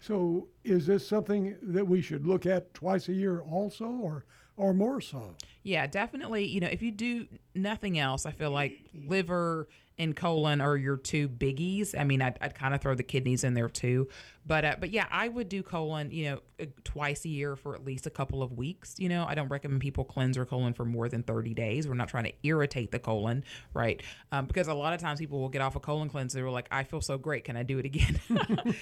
[0.00, 4.24] So, is this something that we should look at twice a year also, or
[4.56, 5.34] or more so?
[5.62, 6.46] Yeah, definitely.
[6.46, 9.68] You know, if you do nothing else, I feel like liver
[10.00, 11.94] and colon are your two biggies.
[11.96, 14.08] I mean, I'd, I'd kind of throw the kidneys in there too,
[14.46, 16.10] but uh, but yeah, I would do colon.
[16.10, 18.94] You know, uh, twice a year for at least a couple of weeks.
[18.98, 21.86] You know, I don't recommend people cleanse their colon for more than thirty days.
[21.86, 23.44] We're not trying to irritate the colon,
[23.74, 24.02] right?
[24.32, 26.32] Um, because a lot of times people will get off a colon cleanse.
[26.32, 27.44] they're like, I feel so great.
[27.44, 28.18] Can I do it again?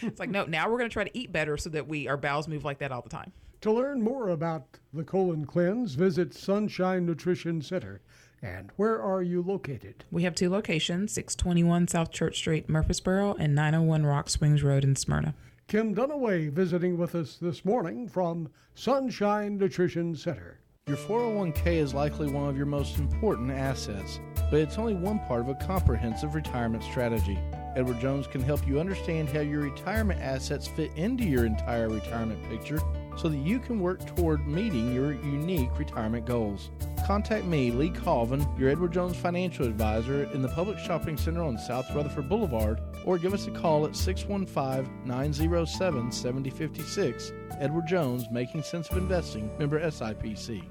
[0.03, 0.45] it's like no.
[0.45, 2.79] Now we're going to try to eat better so that we our bowels move like
[2.79, 3.33] that all the time.
[3.63, 8.01] To learn more about the colon cleanse, visit Sunshine Nutrition Center.
[8.43, 10.05] And where are you located?
[10.11, 14.95] We have two locations 621 South Church Street, Murfreesboro, and 901 Rock Springs Road in
[14.95, 15.35] Smyrna.
[15.67, 20.61] Kim Dunaway visiting with us this morning from Sunshine Nutrition Center.
[20.87, 24.21] Your 401k is likely one of your most important assets,
[24.51, 27.39] but it's only one part of a comprehensive retirement strategy.
[27.77, 32.43] Edward Jones can help you understand how your retirement assets fit into your entire retirement
[32.49, 32.81] picture
[33.19, 36.71] so that you can work toward meeting your unique retirement goals.
[37.07, 41.59] Contact me, Lee Colvin, your Edward Jones financial advisor in the Publix Shopping Center on
[41.59, 47.33] South Rutherford Boulevard, or give us a call at 615 907 7056.
[47.59, 50.63] Edward Jones, Making Sense of Investing, member SIPC.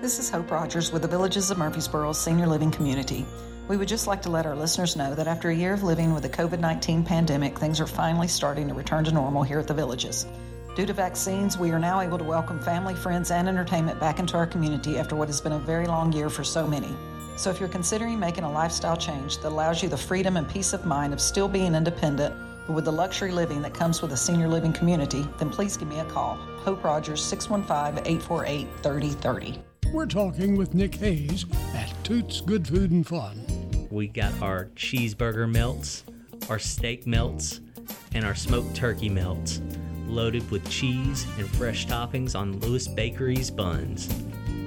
[0.00, 3.24] This is Hope Rogers with the Villages of Murfreesboro Senior Living Community.
[3.66, 6.12] We would just like to let our listeners know that after a year of living
[6.12, 9.66] with the COVID 19 pandemic, things are finally starting to return to normal here at
[9.66, 10.26] the Villages.
[10.74, 14.36] Due to vaccines, we are now able to welcome family, friends, and entertainment back into
[14.36, 16.96] our community after what has been a very long year for so many.
[17.36, 20.72] So, if you're considering making a lifestyle change that allows you the freedom and peace
[20.72, 22.34] of mind of still being independent,
[22.66, 25.86] but with the luxury living that comes with a senior living community, then please give
[25.86, 26.34] me a call.
[26.64, 29.62] Hope Rogers, 615 848 3030.
[29.92, 33.86] We're talking with Nick Hayes at Toots Good Food and Fun.
[33.92, 36.02] We got our cheeseburger melts,
[36.50, 37.60] our steak melts,
[38.12, 39.60] and our smoked turkey melts,
[40.14, 44.08] loaded with cheese and fresh toppings on Lewis Bakery's buns.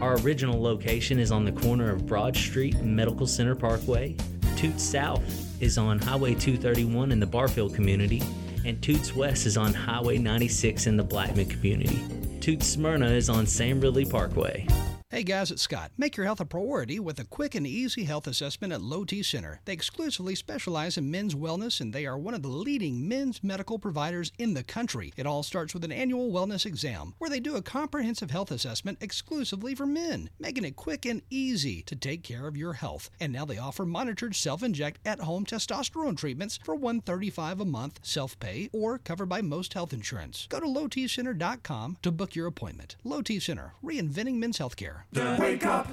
[0.01, 4.15] Our original location is on the corner of Broad Street and Medical Center Parkway.
[4.57, 5.23] Toots South
[5.61, 8.21] is on Highway 231 in the Barfield community,
[8.65, 12.03] and Toots West is on Highway 96 in the Blackman community.
[12.41, 14.67] Toots Smyrna is on Sam Ridley Parkway.
[15.09, 15.93] Hey guys, it's Scott.
[15.97, 19.23] Make your health a priority with a quick and easy health assessment at Low T
[19.23, 19.61] Center.
[19.63, 23.79] They exclusively specialize in men's wellness and they are one of the leading men's medical
[23.79, 25.13] providers in the country.
[25.15, 28.97] It all starts with an annual wellness exam where they do a comprehensive health assessment
[28.99, 33.09] exclusively for men, making it quick and easy to take care of your health.
[33.21, 38.97] And now they offer monitored self-inject at-home testosterone treatments for 135 a month, self-pay or
[38.97, 40.47] covered by most health insurance.
[40.49, 42.97] Go to lowtcenter.com to book your appointment.
[43.05, 44.96] Low T Center, reinventing men's healthcare.
[45.39, 45.87] Wake up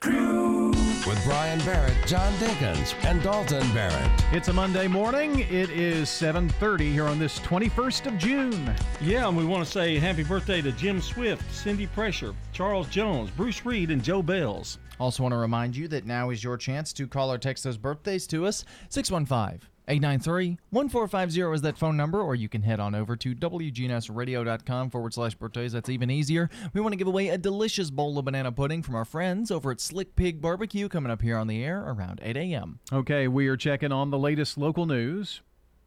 [0.00, 0.68] Crew.
[1.06, 4.10] With Brian Barrett, John Dinkins, and Dalton Barrett.
[4.32, 5.40] It's a Monday morning.
[5.40, 8.74] It is 7:30 here on this 21st of June.
[9.00, 13.30] Yeah, and we want to say happy birthday to Jim Swift, Cindy Pressure, Charles Jones,
[13.30, 14.78] Bruce Reed, and Joe Bells.
[15.00, 17.76] Also, want to remind you that now is your chance to call or text those
[17.76, 18.64] birthdays to us.
[18.88, 24.90] 615 893 1450 is that phone number, or you can head on over to WGNSradio.com
[24.90, 25.72] forward slash birthdays.
[25.72, 26.50] That's even easier.
[26.74, 29.70] We want to give away a delicious bowl of banana pudding from our friends over
[29.70, 32.80] at Slick Pig Barbecue coming up here on the air around 8 a.m.
[32.92, 35.40] Okay, we are checking on the latest local news.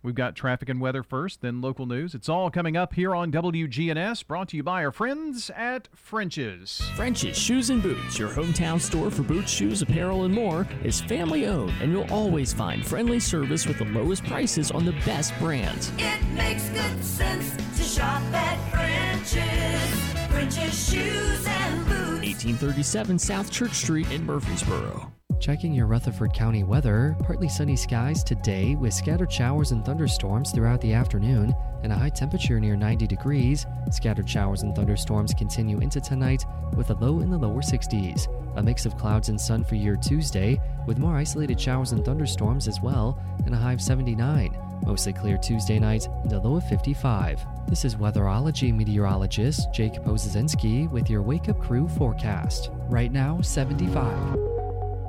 [0.04, 2.16] We've got traffic and weather first, then local news.
[2.16, 6.82] It's all coming up here on WGNS, brought to you by our friends at French's.
[6.96, 11.46] French's Shoes and Boots, your hometown store for boots, shoes, apparel, and more, is family
[11.46, 15.92] owned, and you'll always find friendly service with the lowest prices on the best brands.
[16.00, 20.32] It makes good sense to shop at French's.
[20.32, 22.26] French's Shoes and Boots.
[22.26, 25.12] 1837 South Church Street in Murfreesboro.
[25.42, 30.80] Checking your Rutherford County weather, partly sunny skies today with scattered showers and thunderstorms throughout
[30.82, 33.66] the afternoon and a high temperature near 90 degrees.
[33.90, 36.46] Scattered showers and thunderstorms continue into tonight
[36.76, 38.28] with a low in the lower 60s.
[38.56, 42.68] A mix of clouds and sun for your Tuesday with more isolated showers and thunderstorms
[42.68, 44.56] as well and a high of 79.
[44.86, 47.44] Mostly clear Tuesday night and a low of 55.
[47.68, 52.70] This is weatherology meteorologist Jake Pozesinski with your Wake Up Crew forecast.
[52.90, 54.61] Right now, 75.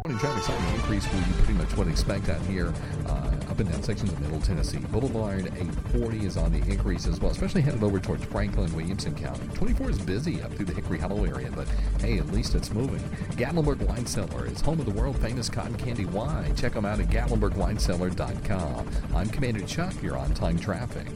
[0.04, 2.74] Morning traffic slightly increase will be pretty much what expect out here
[3.06, 4.80] uh, up and down sections of Middle Tennessee.
[4.90, 9.46] Boulevard 840 is on the increase as well, especially headed over towards Franklin, Williamson County.
[9.54, 11.68] 24 is busy up through the Hickory Hollow area, but
[12.00, 12.98] hey, at least it's moving.
[13.36, 16.56] Gatlinburg Wine Cellar is home of the world famous cotton candy wine.
[16.56, 18.90] Check them out at GatlinburgWineCellar.com.
[19.14, 19.94] I'm Commander Chuck.
[20.02, 21.06] You're on time traffic.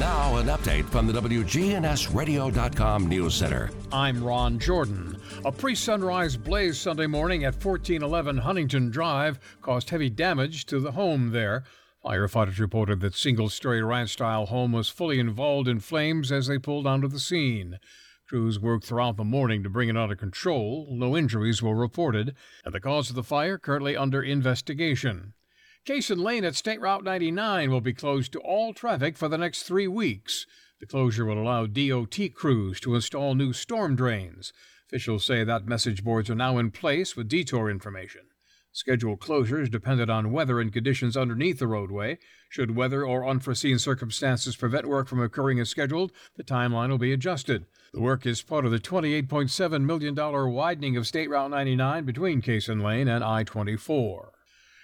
[0.00, 3.70] Now, an update from the WGNSradio.com News Center.
[3.92, 5.11] I'm Ron Jordan.
[5.44, 10.92] A pre sunrise blaze Sunday morning at 1411 Huntington Drive caused heavy damage to the
[10.92, 11.64] home there.
[12.04, 16.58] Firefighters reported that single story ranch style home was fully involved in flames as they
[16.58, 17.80] pulled onto the scene.
[18.28, 20.86] Crews worked throughout the morning to bring it under control.
[20.92, 25.34] No injuries were reported, and the cause of the fire currently under investigation.
[25.84, 29.64] Cason Lane at State Route 99 will be closed to all traffic for the next
[29.64, 30.46] three weeks.
[30.78, 34.52] The closure will allow DOT crews to install new storm drains.
[34.92, 38.26] Officials say that message boards are now in place with detour information.
[38.72, 42.18] Scheduled closures depended on weather and conditions underneath the roadway.
[42.50, 47.10] Should weather or unforeseen circumstances prevent work from occurring as scheduled, the timeline will be
[47.10, 47.64] adjusted.
[47.94, 52.82] The work is part of the $28.7 million widening of State Route 99 between Cason
[52.82, 54.32] Lane and I 24.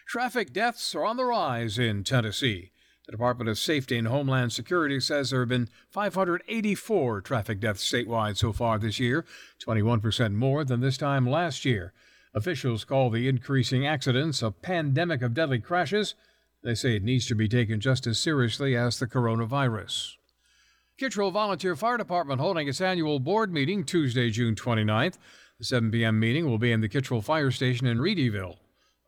[0.06, 2.70] Traffic deaths are on the rise in Tennessee.
[3.08, 8.36] The Department of Safety and Homeland Security says there have been 584 traffic deaths statewide
[8.36, 9.24] so far this year,
[9.66, 11.94] 21% more than this time last year.
[12.34, 16.16] Officials call the increasing accidents a pandemic of deadly crashes.
[16.62, 20.16] They say it needs to be taken just as seriously as the coronavirus.
[21.00, 25.16] Kittrell Volunteer Fire Department holding its annual board meeting Tuesday, June 29th.
[25.58, 26.20] The 7 p.m.
[26.20, 28.56] meeting will be in the Kittrell Fire Station in Readyville.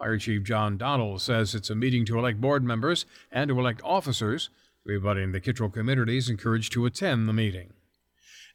[0.01, 3.83] Fire Chief John Donald says it's a meeting to elect board members and to elect
[3.85, 4.49] officers.
[4.87, 7.75] Everybody in the Kittrell community is encouraged to attend the meeting.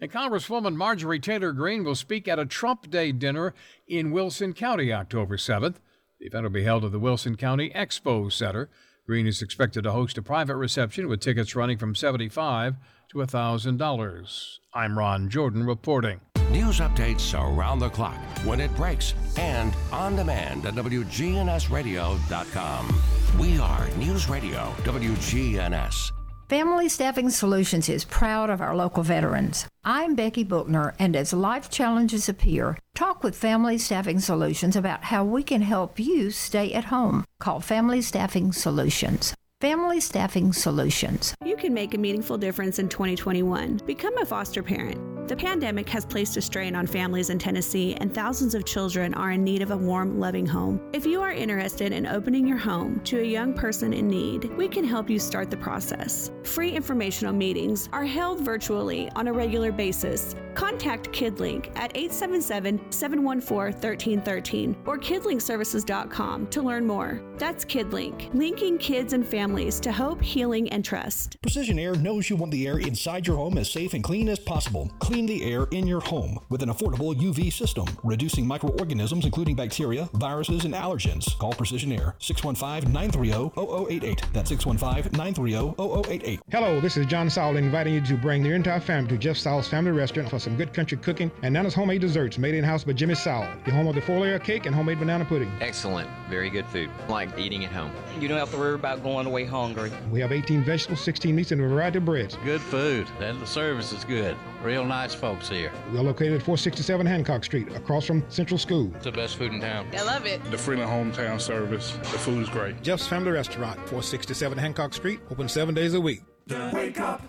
[0.01, 3.53] And Congresswoman Marjorie Taylor Greene will speak at a Trump Day dinner
[3.87, 5.75] in Wilson County October 7th.
[6.19, 8.67] The event will be held at the Wilson County Expo Center.
[9.05, 12.75] Greene is expected to host a private reception with tickets running from 75
[13.09, 14.57] to $1,000.
[14.73, 16.21] I'm Ron Jordan reporting.
[16.51, 23.01] News updates around the clock, when it breaks, and on demand at WGNSradio.com.
[23.39, 26.11] We are News Radio WGNS.
[26.47, 29.65] Family Staffing Solutions is proud of our local veterans.
[29.83, 35.25] I'm Becky Bookner, and as life challenges appear, talk with Family Staffing Solutions about how
[35.25, 37.25] we can help you stay at home.
[37.39, 39.33] Call Family Staffing Solutions.
[39.59, 41.33] Family Staffing Solutions.
[41.43, 43.77] You can make a meaningful difference in 2021.
[43.87, 45.14] Become a foster parent.
[45.27, 49.31] The pandemic has placed a strain on families in Tennessee, and thousands of children are
[49.31, 50.79] in need of a warm, loving home.
[50.93, 54.67] If you are interested in opening your home to a young person in need, we
[54.67, 56.29] can help you start the process.
[56.43, 60.35] Free informational meetings are held virtually on a regular basis.
[60.53, 67.19] Contact KidLink at 877 714 1313 or kidlinkservices.com to learn more.
[67.37, 71.41] That's KidLink, linking kids and families to hope, healing, and trust.
[71.41, 74.39] Precision Air knows you want the air inside your home as safe and clean as
[74.39, 74.89] possible.
[74.99, 79.55] Clear clean the air in your home with an affordable UV system, reducing microorganisms including
[79.55, 81.37] bacteria, viruses, and allergens.
[81.39, 84.23] Call Precision Air 615 930 0088.
[84.33, 86.41] That's 615 930 0088.
[86.51, 89.69] Hello, this is John Sowell inviting you to bring your entire family to Jeff Sowell's
[89.69, 93.15] Family Restaurant for some good country cooking and Nana's homemade desserts made in-house by Jimmy
[93.15, 95.49] Sowell, the home of the four-layer cake and homemade banana pudding.
[95.61, 96.09] Excellent.
[96.29, 96.89] Very good food.
[97.07, 97.91] Like eating at home.
[98.19, 99.93] You don't have to worry about going away hungry.
[100.11, 102.37] We have 18 vegetables, 16 meats, and a variety of breads.
[102.43, 104.35] Good food, and the service is good.
[104.61, 105.71] Real nice folks here.
[105.91, 108.91] We are located at 467 Hancock Street, across from Central School.
[108.95, 109.87] It's the best food in town.
[109.95, 110.43] I love it.
[110.49, 111.91] The Freeman Hometown Service.
[111.91, 112.81] The food is great.
[112.81, 116.21] Jeff's Family Restaurant, 467 Hancock Street, open seven days a week.
[116.47, 117.21] The Wake up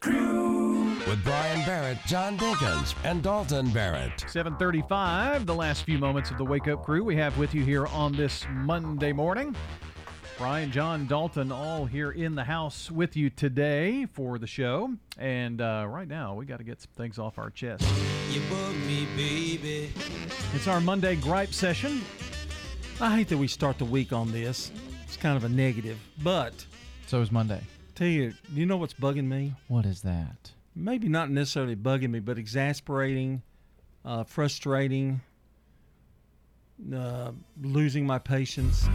[0.00, 4.24] crew with Brian Barrett, John Dinkins, and Dalton Barrett.
[4.28, 7.86] 735, the last few moments of the Wake Up Crew we have with you here
[7.86, 9.54] on this Monday morning.
[10.42, 14.92] Brian, John, Dalton, all here in the house with you today for the show.
[15.16, 17.86] And uh, right now, we got to get some things off our chest.
[18.28, 19.92] You bug me, baby.
[20.52, 22.00] It's our Monday gripe session.
[23.00, 24.72] I hate that we start the week on this.
[25.04, 26.66] It's kind of a negative, but
[27.06, 27.60] So is Monday.
[27.94, 29.54] tell you, you know what's bugging me?
[29.68, 30.50] What is that?
[30.74, 33.42] Maybe not necessarily bugging me, but exasperating,
[34.04, 35.20] uh, frustrating,
[36.92, 37.30] uh,
[37.62, 38.88] losing my patience.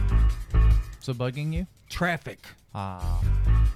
[1.00, 1.66] So bugging you?
[1.88, 2.40] Traffic.
[2.74, 3.22] Ah.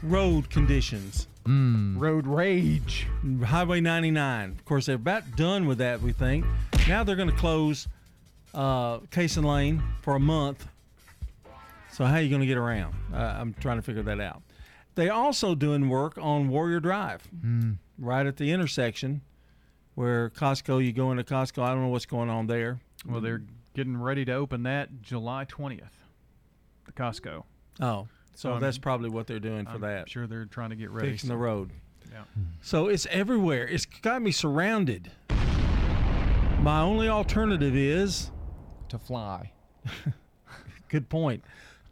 [0.03, 1.29] Road conditions.
[1.45, 1.99] Mm.
[1.99, 3.07] Road rage.
[3.45, 4.51] Highway 99.
[4.51, 6.45] Of course, they're about done with that, we think.
[6.89, 7.89] Now they're going to close
[8.55, 10.67] uh, Cason Lane for a month.
[11.93, 12.95] So how are you going to get around?
[13.13, 14.43] Uh, I'm trying to figure that out.
[14.95, 17.77] They're also doing work on Warrior Drive, Mm.
[17.99, 19.23] right at the intersection
[19.95, 21.63] where Costco, you go into Costco.
[21.63, 22.81] I don't know what's going on there.
[23.07, 23.43] Well, they're
[23.75, 25.91] getting ready to open that July 20th,
[26.95, 27.45] the Costco.
[27.81, 30.09] Oh, so I'm- that's probably what they're doing for I'm that.
[30.09, 31.11] Sure, they're trying to get ready.
[31.11, 31.71] Fixing so- the road.
[32.11, 32.25] Yeah.
[32.61, 33.67] So it's everywhere.
[33.67, 35.11] It's got me surrounded.
[36.61, 38.31] My only alternative is
[38.89, 39.53] to fly.
[40.89, 41.43] Good point.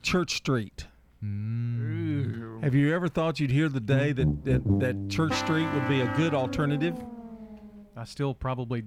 [0.02, 0.86] Church Street.
[1.22, 6.00] Have you ever thought you'd hear the day that, that, that Church Street would be
[6.00, 6.96] a good alternative?
[7.96, 8.84] I still probably.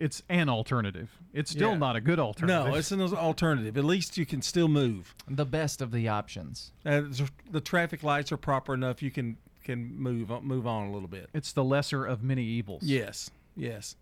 [0.00, 1.10] It's an alternative.
[1.32, 1.76] It's still Yeah.
[1.78, 2.66] not a good alternative.
[2.72, 3.76] No, it's an alternative.
[3.78, 5.14] At least you can still move.
[5.28, 6.72] The best of the options.
[6.84, 7.02] Uh,
[7.50, 9.02] the traffic lights are proper enough.
[9.02, 11.30] You can can move on- move on a little bit.
[11.32, 12.82] It's the lesser of many evils.
[12.82, 13.96] Yes, yes.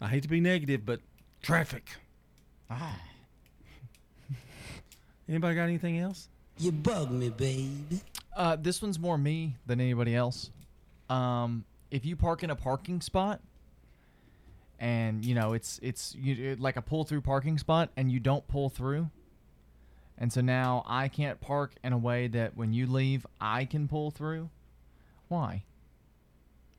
[0.00, 1.00] I hate to be negative, but
[1.42, 1.96] traffic.
[2.70, 2.98] Ah.
[5.28, 6.28] Anybody got anything else?
[6.58, 8.00] You bug me, baby.
[8.36, 10.50] Uh, this one's more me than anybody else.
[11.10, 13.40] Um, if you park in a parking spot,
[14.84, 18.20] and you know it's it's you, it- like a pull through parking spot, and you
[18.20, 19.08] don't pull through,
[20.18, 23.88] and so now I can't park in a way that when you leave, I can
[23.88, 24.50] pull through.
[25.28, 25.64] Why?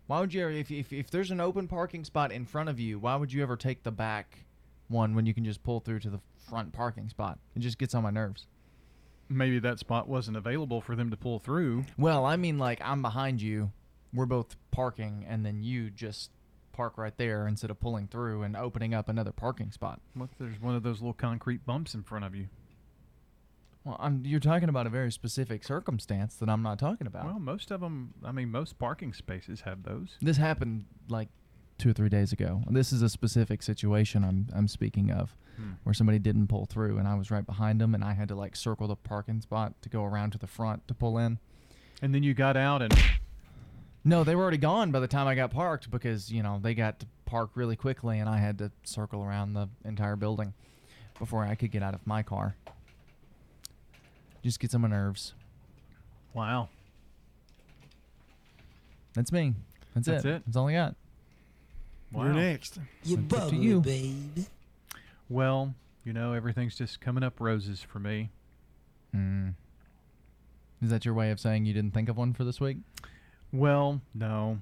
[0.08, 2.80] Why would you ever, if, if if there's an open parking spot in front of
[2.80, 4.46] you, why would you ever take the back
[4.88, 7.40] one when you can just pull through to the front parking spot?
[7.56, 8.46] It just gets on my nerves.
[9.30, 11.86] Maybe that spot wasn't available for them to pull through.
[11.98, 13.72] Well, I mean, like I'm behind you,
[14.14, 16.30] we're both parking, and then you just
[16.76, 20.02] park right there instead of pulling through and opening up another parking spot.
[20.14, 22.48] What if there's one of those little concrete bumps in front of you?
[23.86, 27.26] Well, I'm, you're talking about a very specific circumstance that I'm not talking about.
[27.26, 30.18] Well, most of them, I mean, most parking spaces have those.
[30.22, 31.30] This happened like
[31.78, 32.64] two or three days ago.
[32.70, 35.74] This is a specific situation I'm I'm speaking of, Hmm.
[35.84, 38.36] where somebody didn't pull through, and I was right behind them, and I had to
[38.36, 41.40] like circle the parking spot to go around to the front to pull in.
[42.02, 42.94] And then you got out and.
[44.08, 46.76] No, they were already gone by the time I got parked because you know they
[46.76, 50.54] got to park really quickly, and I had to circle around the entire building
[51.18, 52.56] before I could get out of my car.
[54.44, 55.34] Just gets on my nerves.
[56.36, 56.70] Wow.
[59.16, 59.56] That's me.
[59.96, 60.30] That's, That's it.
[60.30, 60.44] it?
[60.46, 60.96] That's all I got.
[62.12, 62.26] Wow.
[62.26, 62.78] You're next.
[63.04, 63.82] You It's bug to me, you.
[63.82, 64.46] baby.
[65.30, 65.74] Well,
[66.04, 68.30] you know, everything's just coming up roses for me.
[69.16, 69.56] Mm.
[70.84, 72.78] Is that your way of saying you didn't think of one for this week?
[73.56, 74.60] Well, no.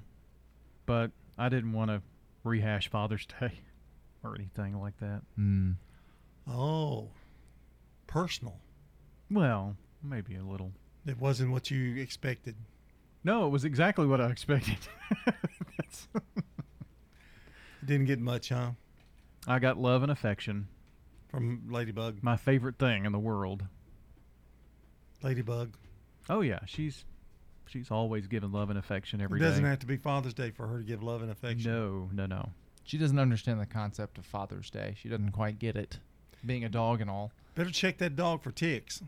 [0.86, 2.02] But I didn't want to
[2.44, 3.52] rehash Father's Day
[4.24, 5.22] or anything like that.
[5.38, 5.76] Mm.
[6.48, 7.08] Oh,
[8.06, 8.60] personal.
[9.30, 10.72] Well, maybe a little.
[11.06, 12.54] It wasn't what you expected.
[13.24, 14.76] No, it was exactly what I expected.
[15.26, 16.08] That's-
[17.84, 18.70] Didn't get much, huh?
[19.46, 20.68] I got love and affection.
[21.28, 22.22] From Ladybug.
[22.22, 23.64] My favorite thing in the world.
[25.22, 25.74] Ladybug.
[26.30, 27.04] Oh yeah, she's
[27.66, 29.46] she's always given love and affection every day.
[29.46, 31.70] it doesn't have to be Father's Day for her to give love and affection.
[31.70, 32.50] No, no, no.
[32.84, 34.94] She doesn't understand the concept of Father's Day.
[35.00, 35.98] She doesn't quite get it,
[36.44, 37.32] being a dog and all.
[37.54, 39.02] Better check that dog for ticks.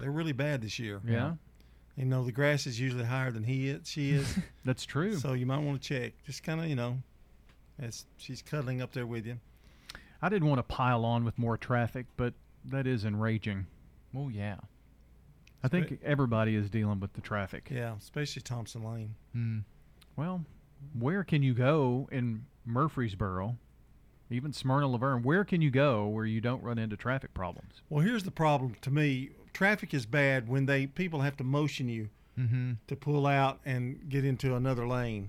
[0.00, 1.00] They're really bad this year.
[1.06, 1.34] Yeah.
[1.96, 3.88] You know, the grass is usually higher than he is.
[3.88, 4.38] She is.
[4.64, 5.16] That's true.
[5.18, 6.14] So you might want to check.
[6.24, 6.98] Just kind of, you know,
[7.78, 9.38] as she's cuddling up there with you.
[10.22, 12.32] I didn't want to pile on with more traffic, but
[12.64, 13.66] that is enraging.
[14.16, 14.56] Oh yeah.
[15.64, 17.68] I think everybody is dealing with the traffic.
[17.72, 19.14] Yeah, especially Thompson Lane.
[19.32, 19.58] Hmm.
[20.16, 20.44] Well,
[20.98, 23.56] where can you go in Murfreesboro,
[24.30, 25.22] even Smyrna La Vergne?
[25.22, 27.82] Where can you go where you don't run into traffic problems?
[27.88, 29.30] Well, here's the problem to me.
[29.52, 32.08] Traffic is bad when they people have to motion you
[32.38, 32.72] Mm-hmm.
[32.86, 35.28] to pull out and get into another lane,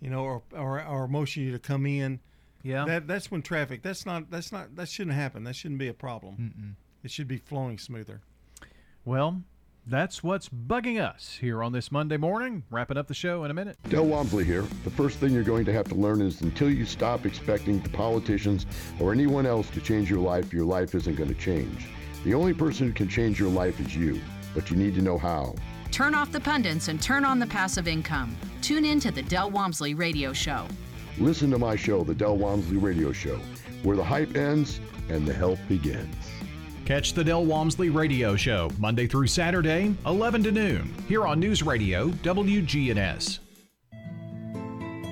[0.00, 2.20] you know, or or, or motion you to come in.
[2.62, 2.86] Yeah.
[2.86, 3.82] That that's when traffic.
[3.82, 5.44] That's not that's not that shouldn't happen.
[5.44, 6.36] That shouldn't be a problem.
[6.40, 6.74] Mm-mm.
[7.04, 8.22] It should be flowing smoother.
[9.04, 9.42] Well,
[9.88, 12.62] that's what's bugging us here on this Monday morning.
[12.70, 13.78] Wrapping up the show in a minute.
[13.88, 14.62] Del Walmsley here.
[14.84, 17.88] The first thing you're going to have to learn is until you stop expecting the
[17.88, 18.66] politicians
[19.00, 21.86] or anyone else to change your life, your life isn't going to change.
[22.24, 24.20] The only person who can change your life is you,
[24.54, 25.54] but you need to know how.
[25.90, 28.36] Turn off the pundits and turn on the passive income.
[28.60, 30.66] Tune in to the Del Walmsley Radio Show.
[31.18, 33.40] Listen to my show, The Del Walmsley Radio Show,
[33.82, 36.14] where the hype ends and the help begins.
[36.88, 41.62] Catch the Del Walmsley Radio Show Monday through Saturday, 11 to noon, here on News
[41.62, 43.40] Radio WGNS.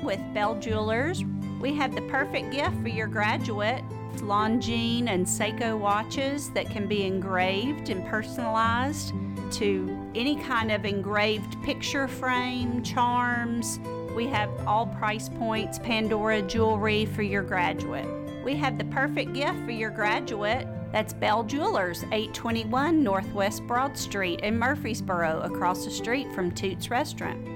[0.02, 1.22] With Bell Jewelers,
[1.60, 3.84] we have the perfect gift for your graduate.
[4.20, 9.12] Longines and Seiko watches that can be engraved and personalized
[9.50, 13.80] to any kind of engraved picture frame, charms.
[14.14, 18.25] We have all price points, Pandora jewelry for your graduate.
[18.46, 20.68] We have the perfect gift for your graduate.
[20.92, 27.55] That's Bell Jewelers, 821 Northwest Broad Street in Murfreesboro, across the street from Toots Restaurant.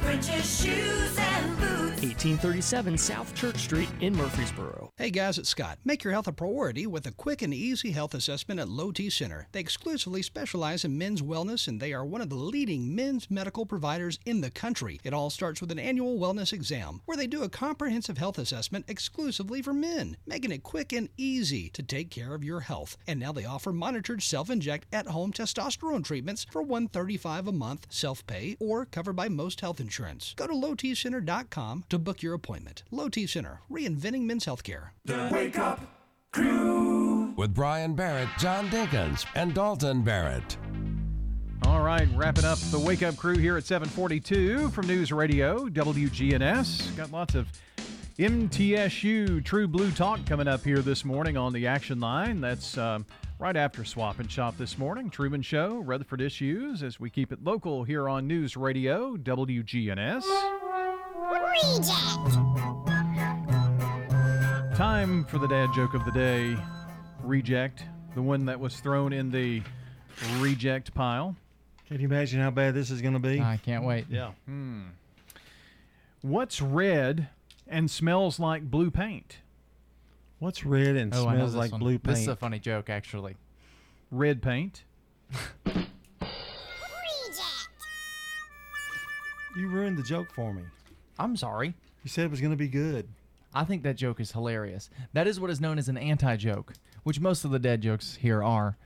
[0.00, 2.02] French's shoes and boots.
[2.02, 4.92] 1837 South Church Street in Murfreesboro.
[4.96, 5.78] Hey guys, it's Scott.
[5.84, 9.08] Make your health a priority with a quick and easy health assessment at Low T
[9.08, 9.48] Center.
[9.52, 13.64] They exclusively specialize in men's wellness and they are one of the leading men's medical
[13.64, 15.00] providers in the country.
[15.04, 18.84] It all starts with an annual wellness exam where they do a comprehensive health assessment
[18.88, 22.98] exclusively for men, making it quick and easy to take care of your health.
[23.06, 28.84] And now they offer monitored self-inject at-home testosterone treatments for 135 a month, self-pay or
[28.84, 29.85] covered by most health insurance.
[30.36, 32.82] Go to lowtcenter.com to book your appointment.
[32.90, 34.90] Low T Center, reinventing men's healthcare.
[35.04, 35.80] The Wake Up
[36.32, 37.32] Crew.
[37.36, 40.56] With Brian Barrett, John Dinkins, and Dalton Barrett.
[41.64, 46.96] All right, wrapping up the Wake Up Crew here at 742 from News Radio, WGNS.
[46.96, 47.48] Got lots of
[48.18, 52.40] MTSU True Blue Talk coming up here this morning on the action line.
[52.40, 53.04] That's um,
[53.38, 55.10] right after Swap and Shop this morning.
[55.10, 60.24] Truman Show, Rutherford Issues, as we keep it local here on News Radio, WGNS.
[61.14, 61.96] Reject!
[64.76, 66.56] Time for the dad joke of the day.
[67.22, 67.84] Reject,
[68.14, 69.62] the one that was thrown in the
[70.38, 71.36] reject pile.
[71.88, 73.40] Can you imagine how bad this is going to be?
[73.40, 74.06] I can't wait.
[74.10, 74.32] Yeah.
[74.46, 74.82] Hmm.
[76.22, 77.28] What's red
[77.68, 79.38] and smells like blue paint?
[80.38, 81.80] What's red and Oh, smells like one.
[81.80, 82.04] blue paint?
[82.16, 83.36] This is a funny joke, actually.
[84.10, 84.84] Red paint.
[89.56, 90.62] You ruined the joke for me.
[91.18, 91.72] I'm sorry.
[92.04, 93.08] You said it was going to be good.
[93.54, 94.90] I think that joke is hilarious.
[95.14, 98.42] That is what is known as an anti-joke, which most of the dead jokes here
[98.42, 98.76] are.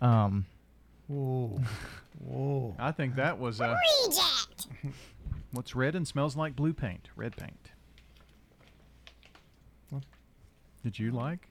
[0.00, 0.46] Um.
[1.08, 1.60] Whoa.
[2.24, 2.76] Whoa.
[2.78, 3.74] I think that was uh,
[4.06, 4.68] Reject.
[5.52, 7.08] what's red and smells like blue paint.
[7.16, 7.69] Red paint.
[10.82, 11.48] Did you like?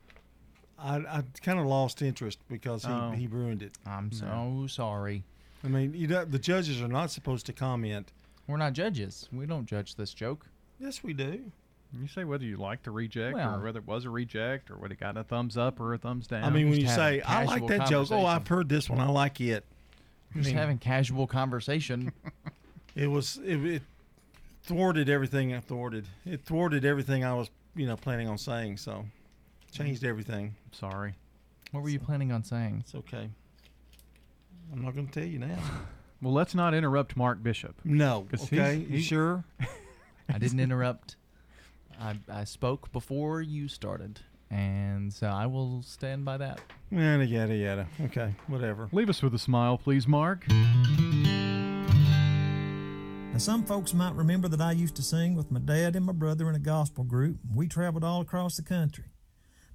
[0.78, 3.12] I, I kind of lost interest because he, Oh.
[3.12, 3.74] he ruined it.
[3.86, 5.24] I'm so sorry.
[5.64, 8.12] I mean, you know, the judges are not supposed to comment.
[8.48, 9.28] We're not judges.
[9.32, 10.46] We don't judge this joke.
[10.80, 11.52] Yes, we do.
[12.00, 14.78] You say whether you like the reject Well- or whether it was a reject or
[14.78, 16.44] whether it got a thumbs up or a thumbs down.
[16.46, 18.08] I mean, when you just say, I like casual that joke.
[18.12, 18.26] Oh.
[18.26, 19.00] I've heard this one.
[19.02, 19.66] I like it.
[20.34, 22.12] We're just mean- having casual conversation.
[22.96, 23.82] It was, it, it
[24.64, 26.06] thwarted everything I thwarted.
[26.26, 28.78] It thwarted everything I was, you know, planning on saying.
[28.78, 29.06] So,
[29.72, 30.56] changed everything.
[30.72, 31.16] Sorry.
[31.72, 32.78] what were you planning on saying?
[32.82, 33.30] It's okay.
[34.72, 35.58] I'm not going to tell you now.
[36.22, 37.80] Well, let's not interrupt Mark Bishop.
[37.86, 38.28] No.
[38.30, 38.76] 'Cause he's- Okay.
[38.80, 39.46] You he- sure?
[40.30, 41.16] I didn't interrupt.
[41.98, 44.20] I, I spoke before you started,
[44.52, 46.60] and so I will stand by that.
[46.92, 47.88] Yada yada yada.
[48.02, 48.36] Okay.
[48.48, 48.90] Whatever.
[48.92, 50.46] Leave us with a smile, please, Mark.
[53.32, 56.12] Now, some folks might remember that I used to sing with my dad and my
[56.14, 57.38] brother in a gospel group.
[57.56, 59.06] We traveled all across the country.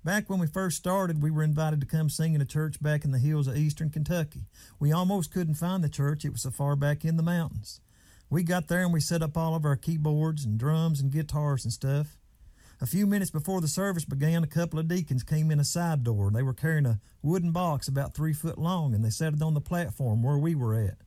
[0.05, 3.07] Back when we first started, we were invited to come sing in a church back
[3.07, 4.43] in the hills of eastern Kentucky.
[4.79, 7.81] We almost couldn't find the church, it was so far back in the mountains.
[8.29, 11.65] We got there and we set up all of our keyboards and drums and guitars
[11.65, 12.19] and stuff.
[12.83, 16.05] A few minutes before the service began, a couple of deacons came in a side
[16.05, 16.31] door.
[16.31, 19.55] They were carrying a wooden box about three foot long and they set it on
[19.55, 20.99] the platform where we were at.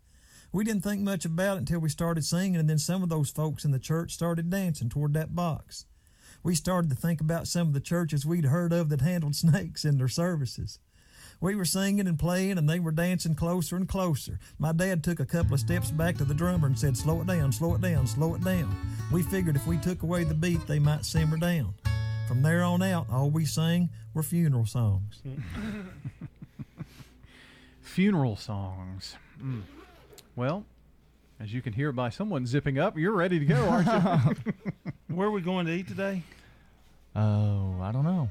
[0.52, 3.30] We didn't think much about it until we started singing, and then some of those
[3.30, 5.86] folks in the church started dancing toward that box.
[6.43, 9.85] We started to think about some of the churches we'd heard of that handled snakes
[9.85, 10.80] in their services.
[11.39, 14.39] We were singing and playing, and they were dancing closer and closer.
[14.57, 17.27] My dad took a couple of steps back to the drummer and said, Slow it
[17.27, 18.76] down, slow it down, slow it down.
[19.11, 21.76] We figured if we took away the beat, they might simmer down.
[22.27, 25.22] From there on out, all we sang were funeral songs.
[27.81, 29.15] Funeral songs.
[29.41, 29.61] Mm.
[30.35, 30.65] Well,
[31.39, 34.53] as you can hear by someone zipping up, you're ready to go, aren't you?
[35.15, 36.23] Where are we going to eat today?
[37.15, 38.30] Oh, I don't know.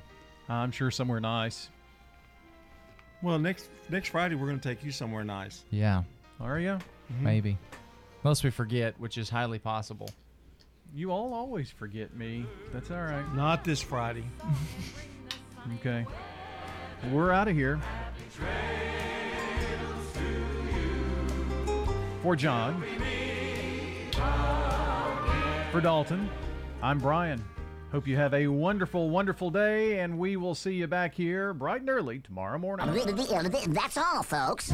[0.49, 1.69] I'm sure somewhere nice.
[3.23, 5.65] Well, next next Friday we're going to take you somewhere nice.
[5.71, 6.03] Yeah,
[6.41, 6.79] Are you?
[7.13, 7.25] Mm-hmm.
[7.25, 7.59] maybe.
[8.23, 10.11] Most we forget, which is highly possible.
[10.95, 12.47] You all always forget me.
[12.73, 13.25] That's all right.
[13.35, 14.25] Not this Friday.
[15.81, 16.07] Okay.
[17.11, 17.81] We're out of here.
[22.27, 22.83] For John.
[25.71, 26.29] For Dalton.
[26.83, 27.41] I'm Brian.
[27.93, 31.83] Hope you have a wonderful, wonderful day, and we will see you back here bright
[31.83, 32.85] and early tomorrow morning.
[33.69, 34.73] That's all, folks.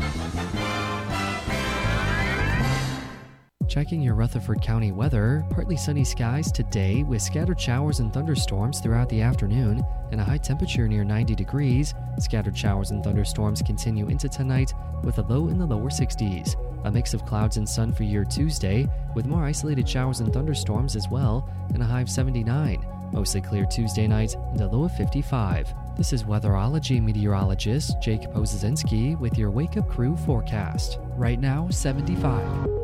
[3.73, 9.09] Checking your Rutherford County weather, partly sunny skies today with scattered showers and thunderstorms throughout
[9.09, 11.95] the afternoon and a high temperature near 90 degrees.
[12.19, 14.75] Scattered showers and thunderstorms continue into tonight
[15.05, 16.55] with a low in the lower 60s.
[16.85, 20.95] A mix of clouds and sun for your Tuesday with more isolated showers and thunderstorms
[20.95, 22.87] as well and a high of 79.
[23.11, 25.73] Mostly clear Tuesday night and a low of 55.
[25.97, 30.99] This is weatherology meteorologist Jake Pozesinski with your Wake Up Crew forecast.
[31.17, 32.82] Right now, 75.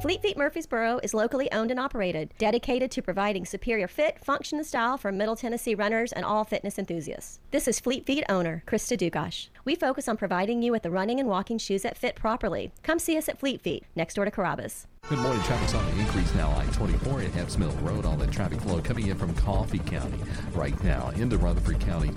[0.00, 4.66] Fleet Feet Murfreesboro is locally owned and operated, dedicated to providing superior fit, function, and
[4.66, 7.40] style for Middle Tennessee runners and all fitness enthusiasts.
[7.50, 9.48] This is Fleet Feet owner Krista Dugash.
[9.64, 12.70] We focus on providing you with the running and walking shoes that fit properly.
[12.84, 14.86] Come see us at Fleet Feet, next door to Carrabba's.
[15.08, 15.42] Good morning.
[15.44, 16.50] Traffic's on the increase now.
[16.58, 18.04] I-24 at Epps Mill Road.
[18.04, 20.18] All that traffic flow coming in from Coffee County
[20.52, 22.10] right now into Rutherford County.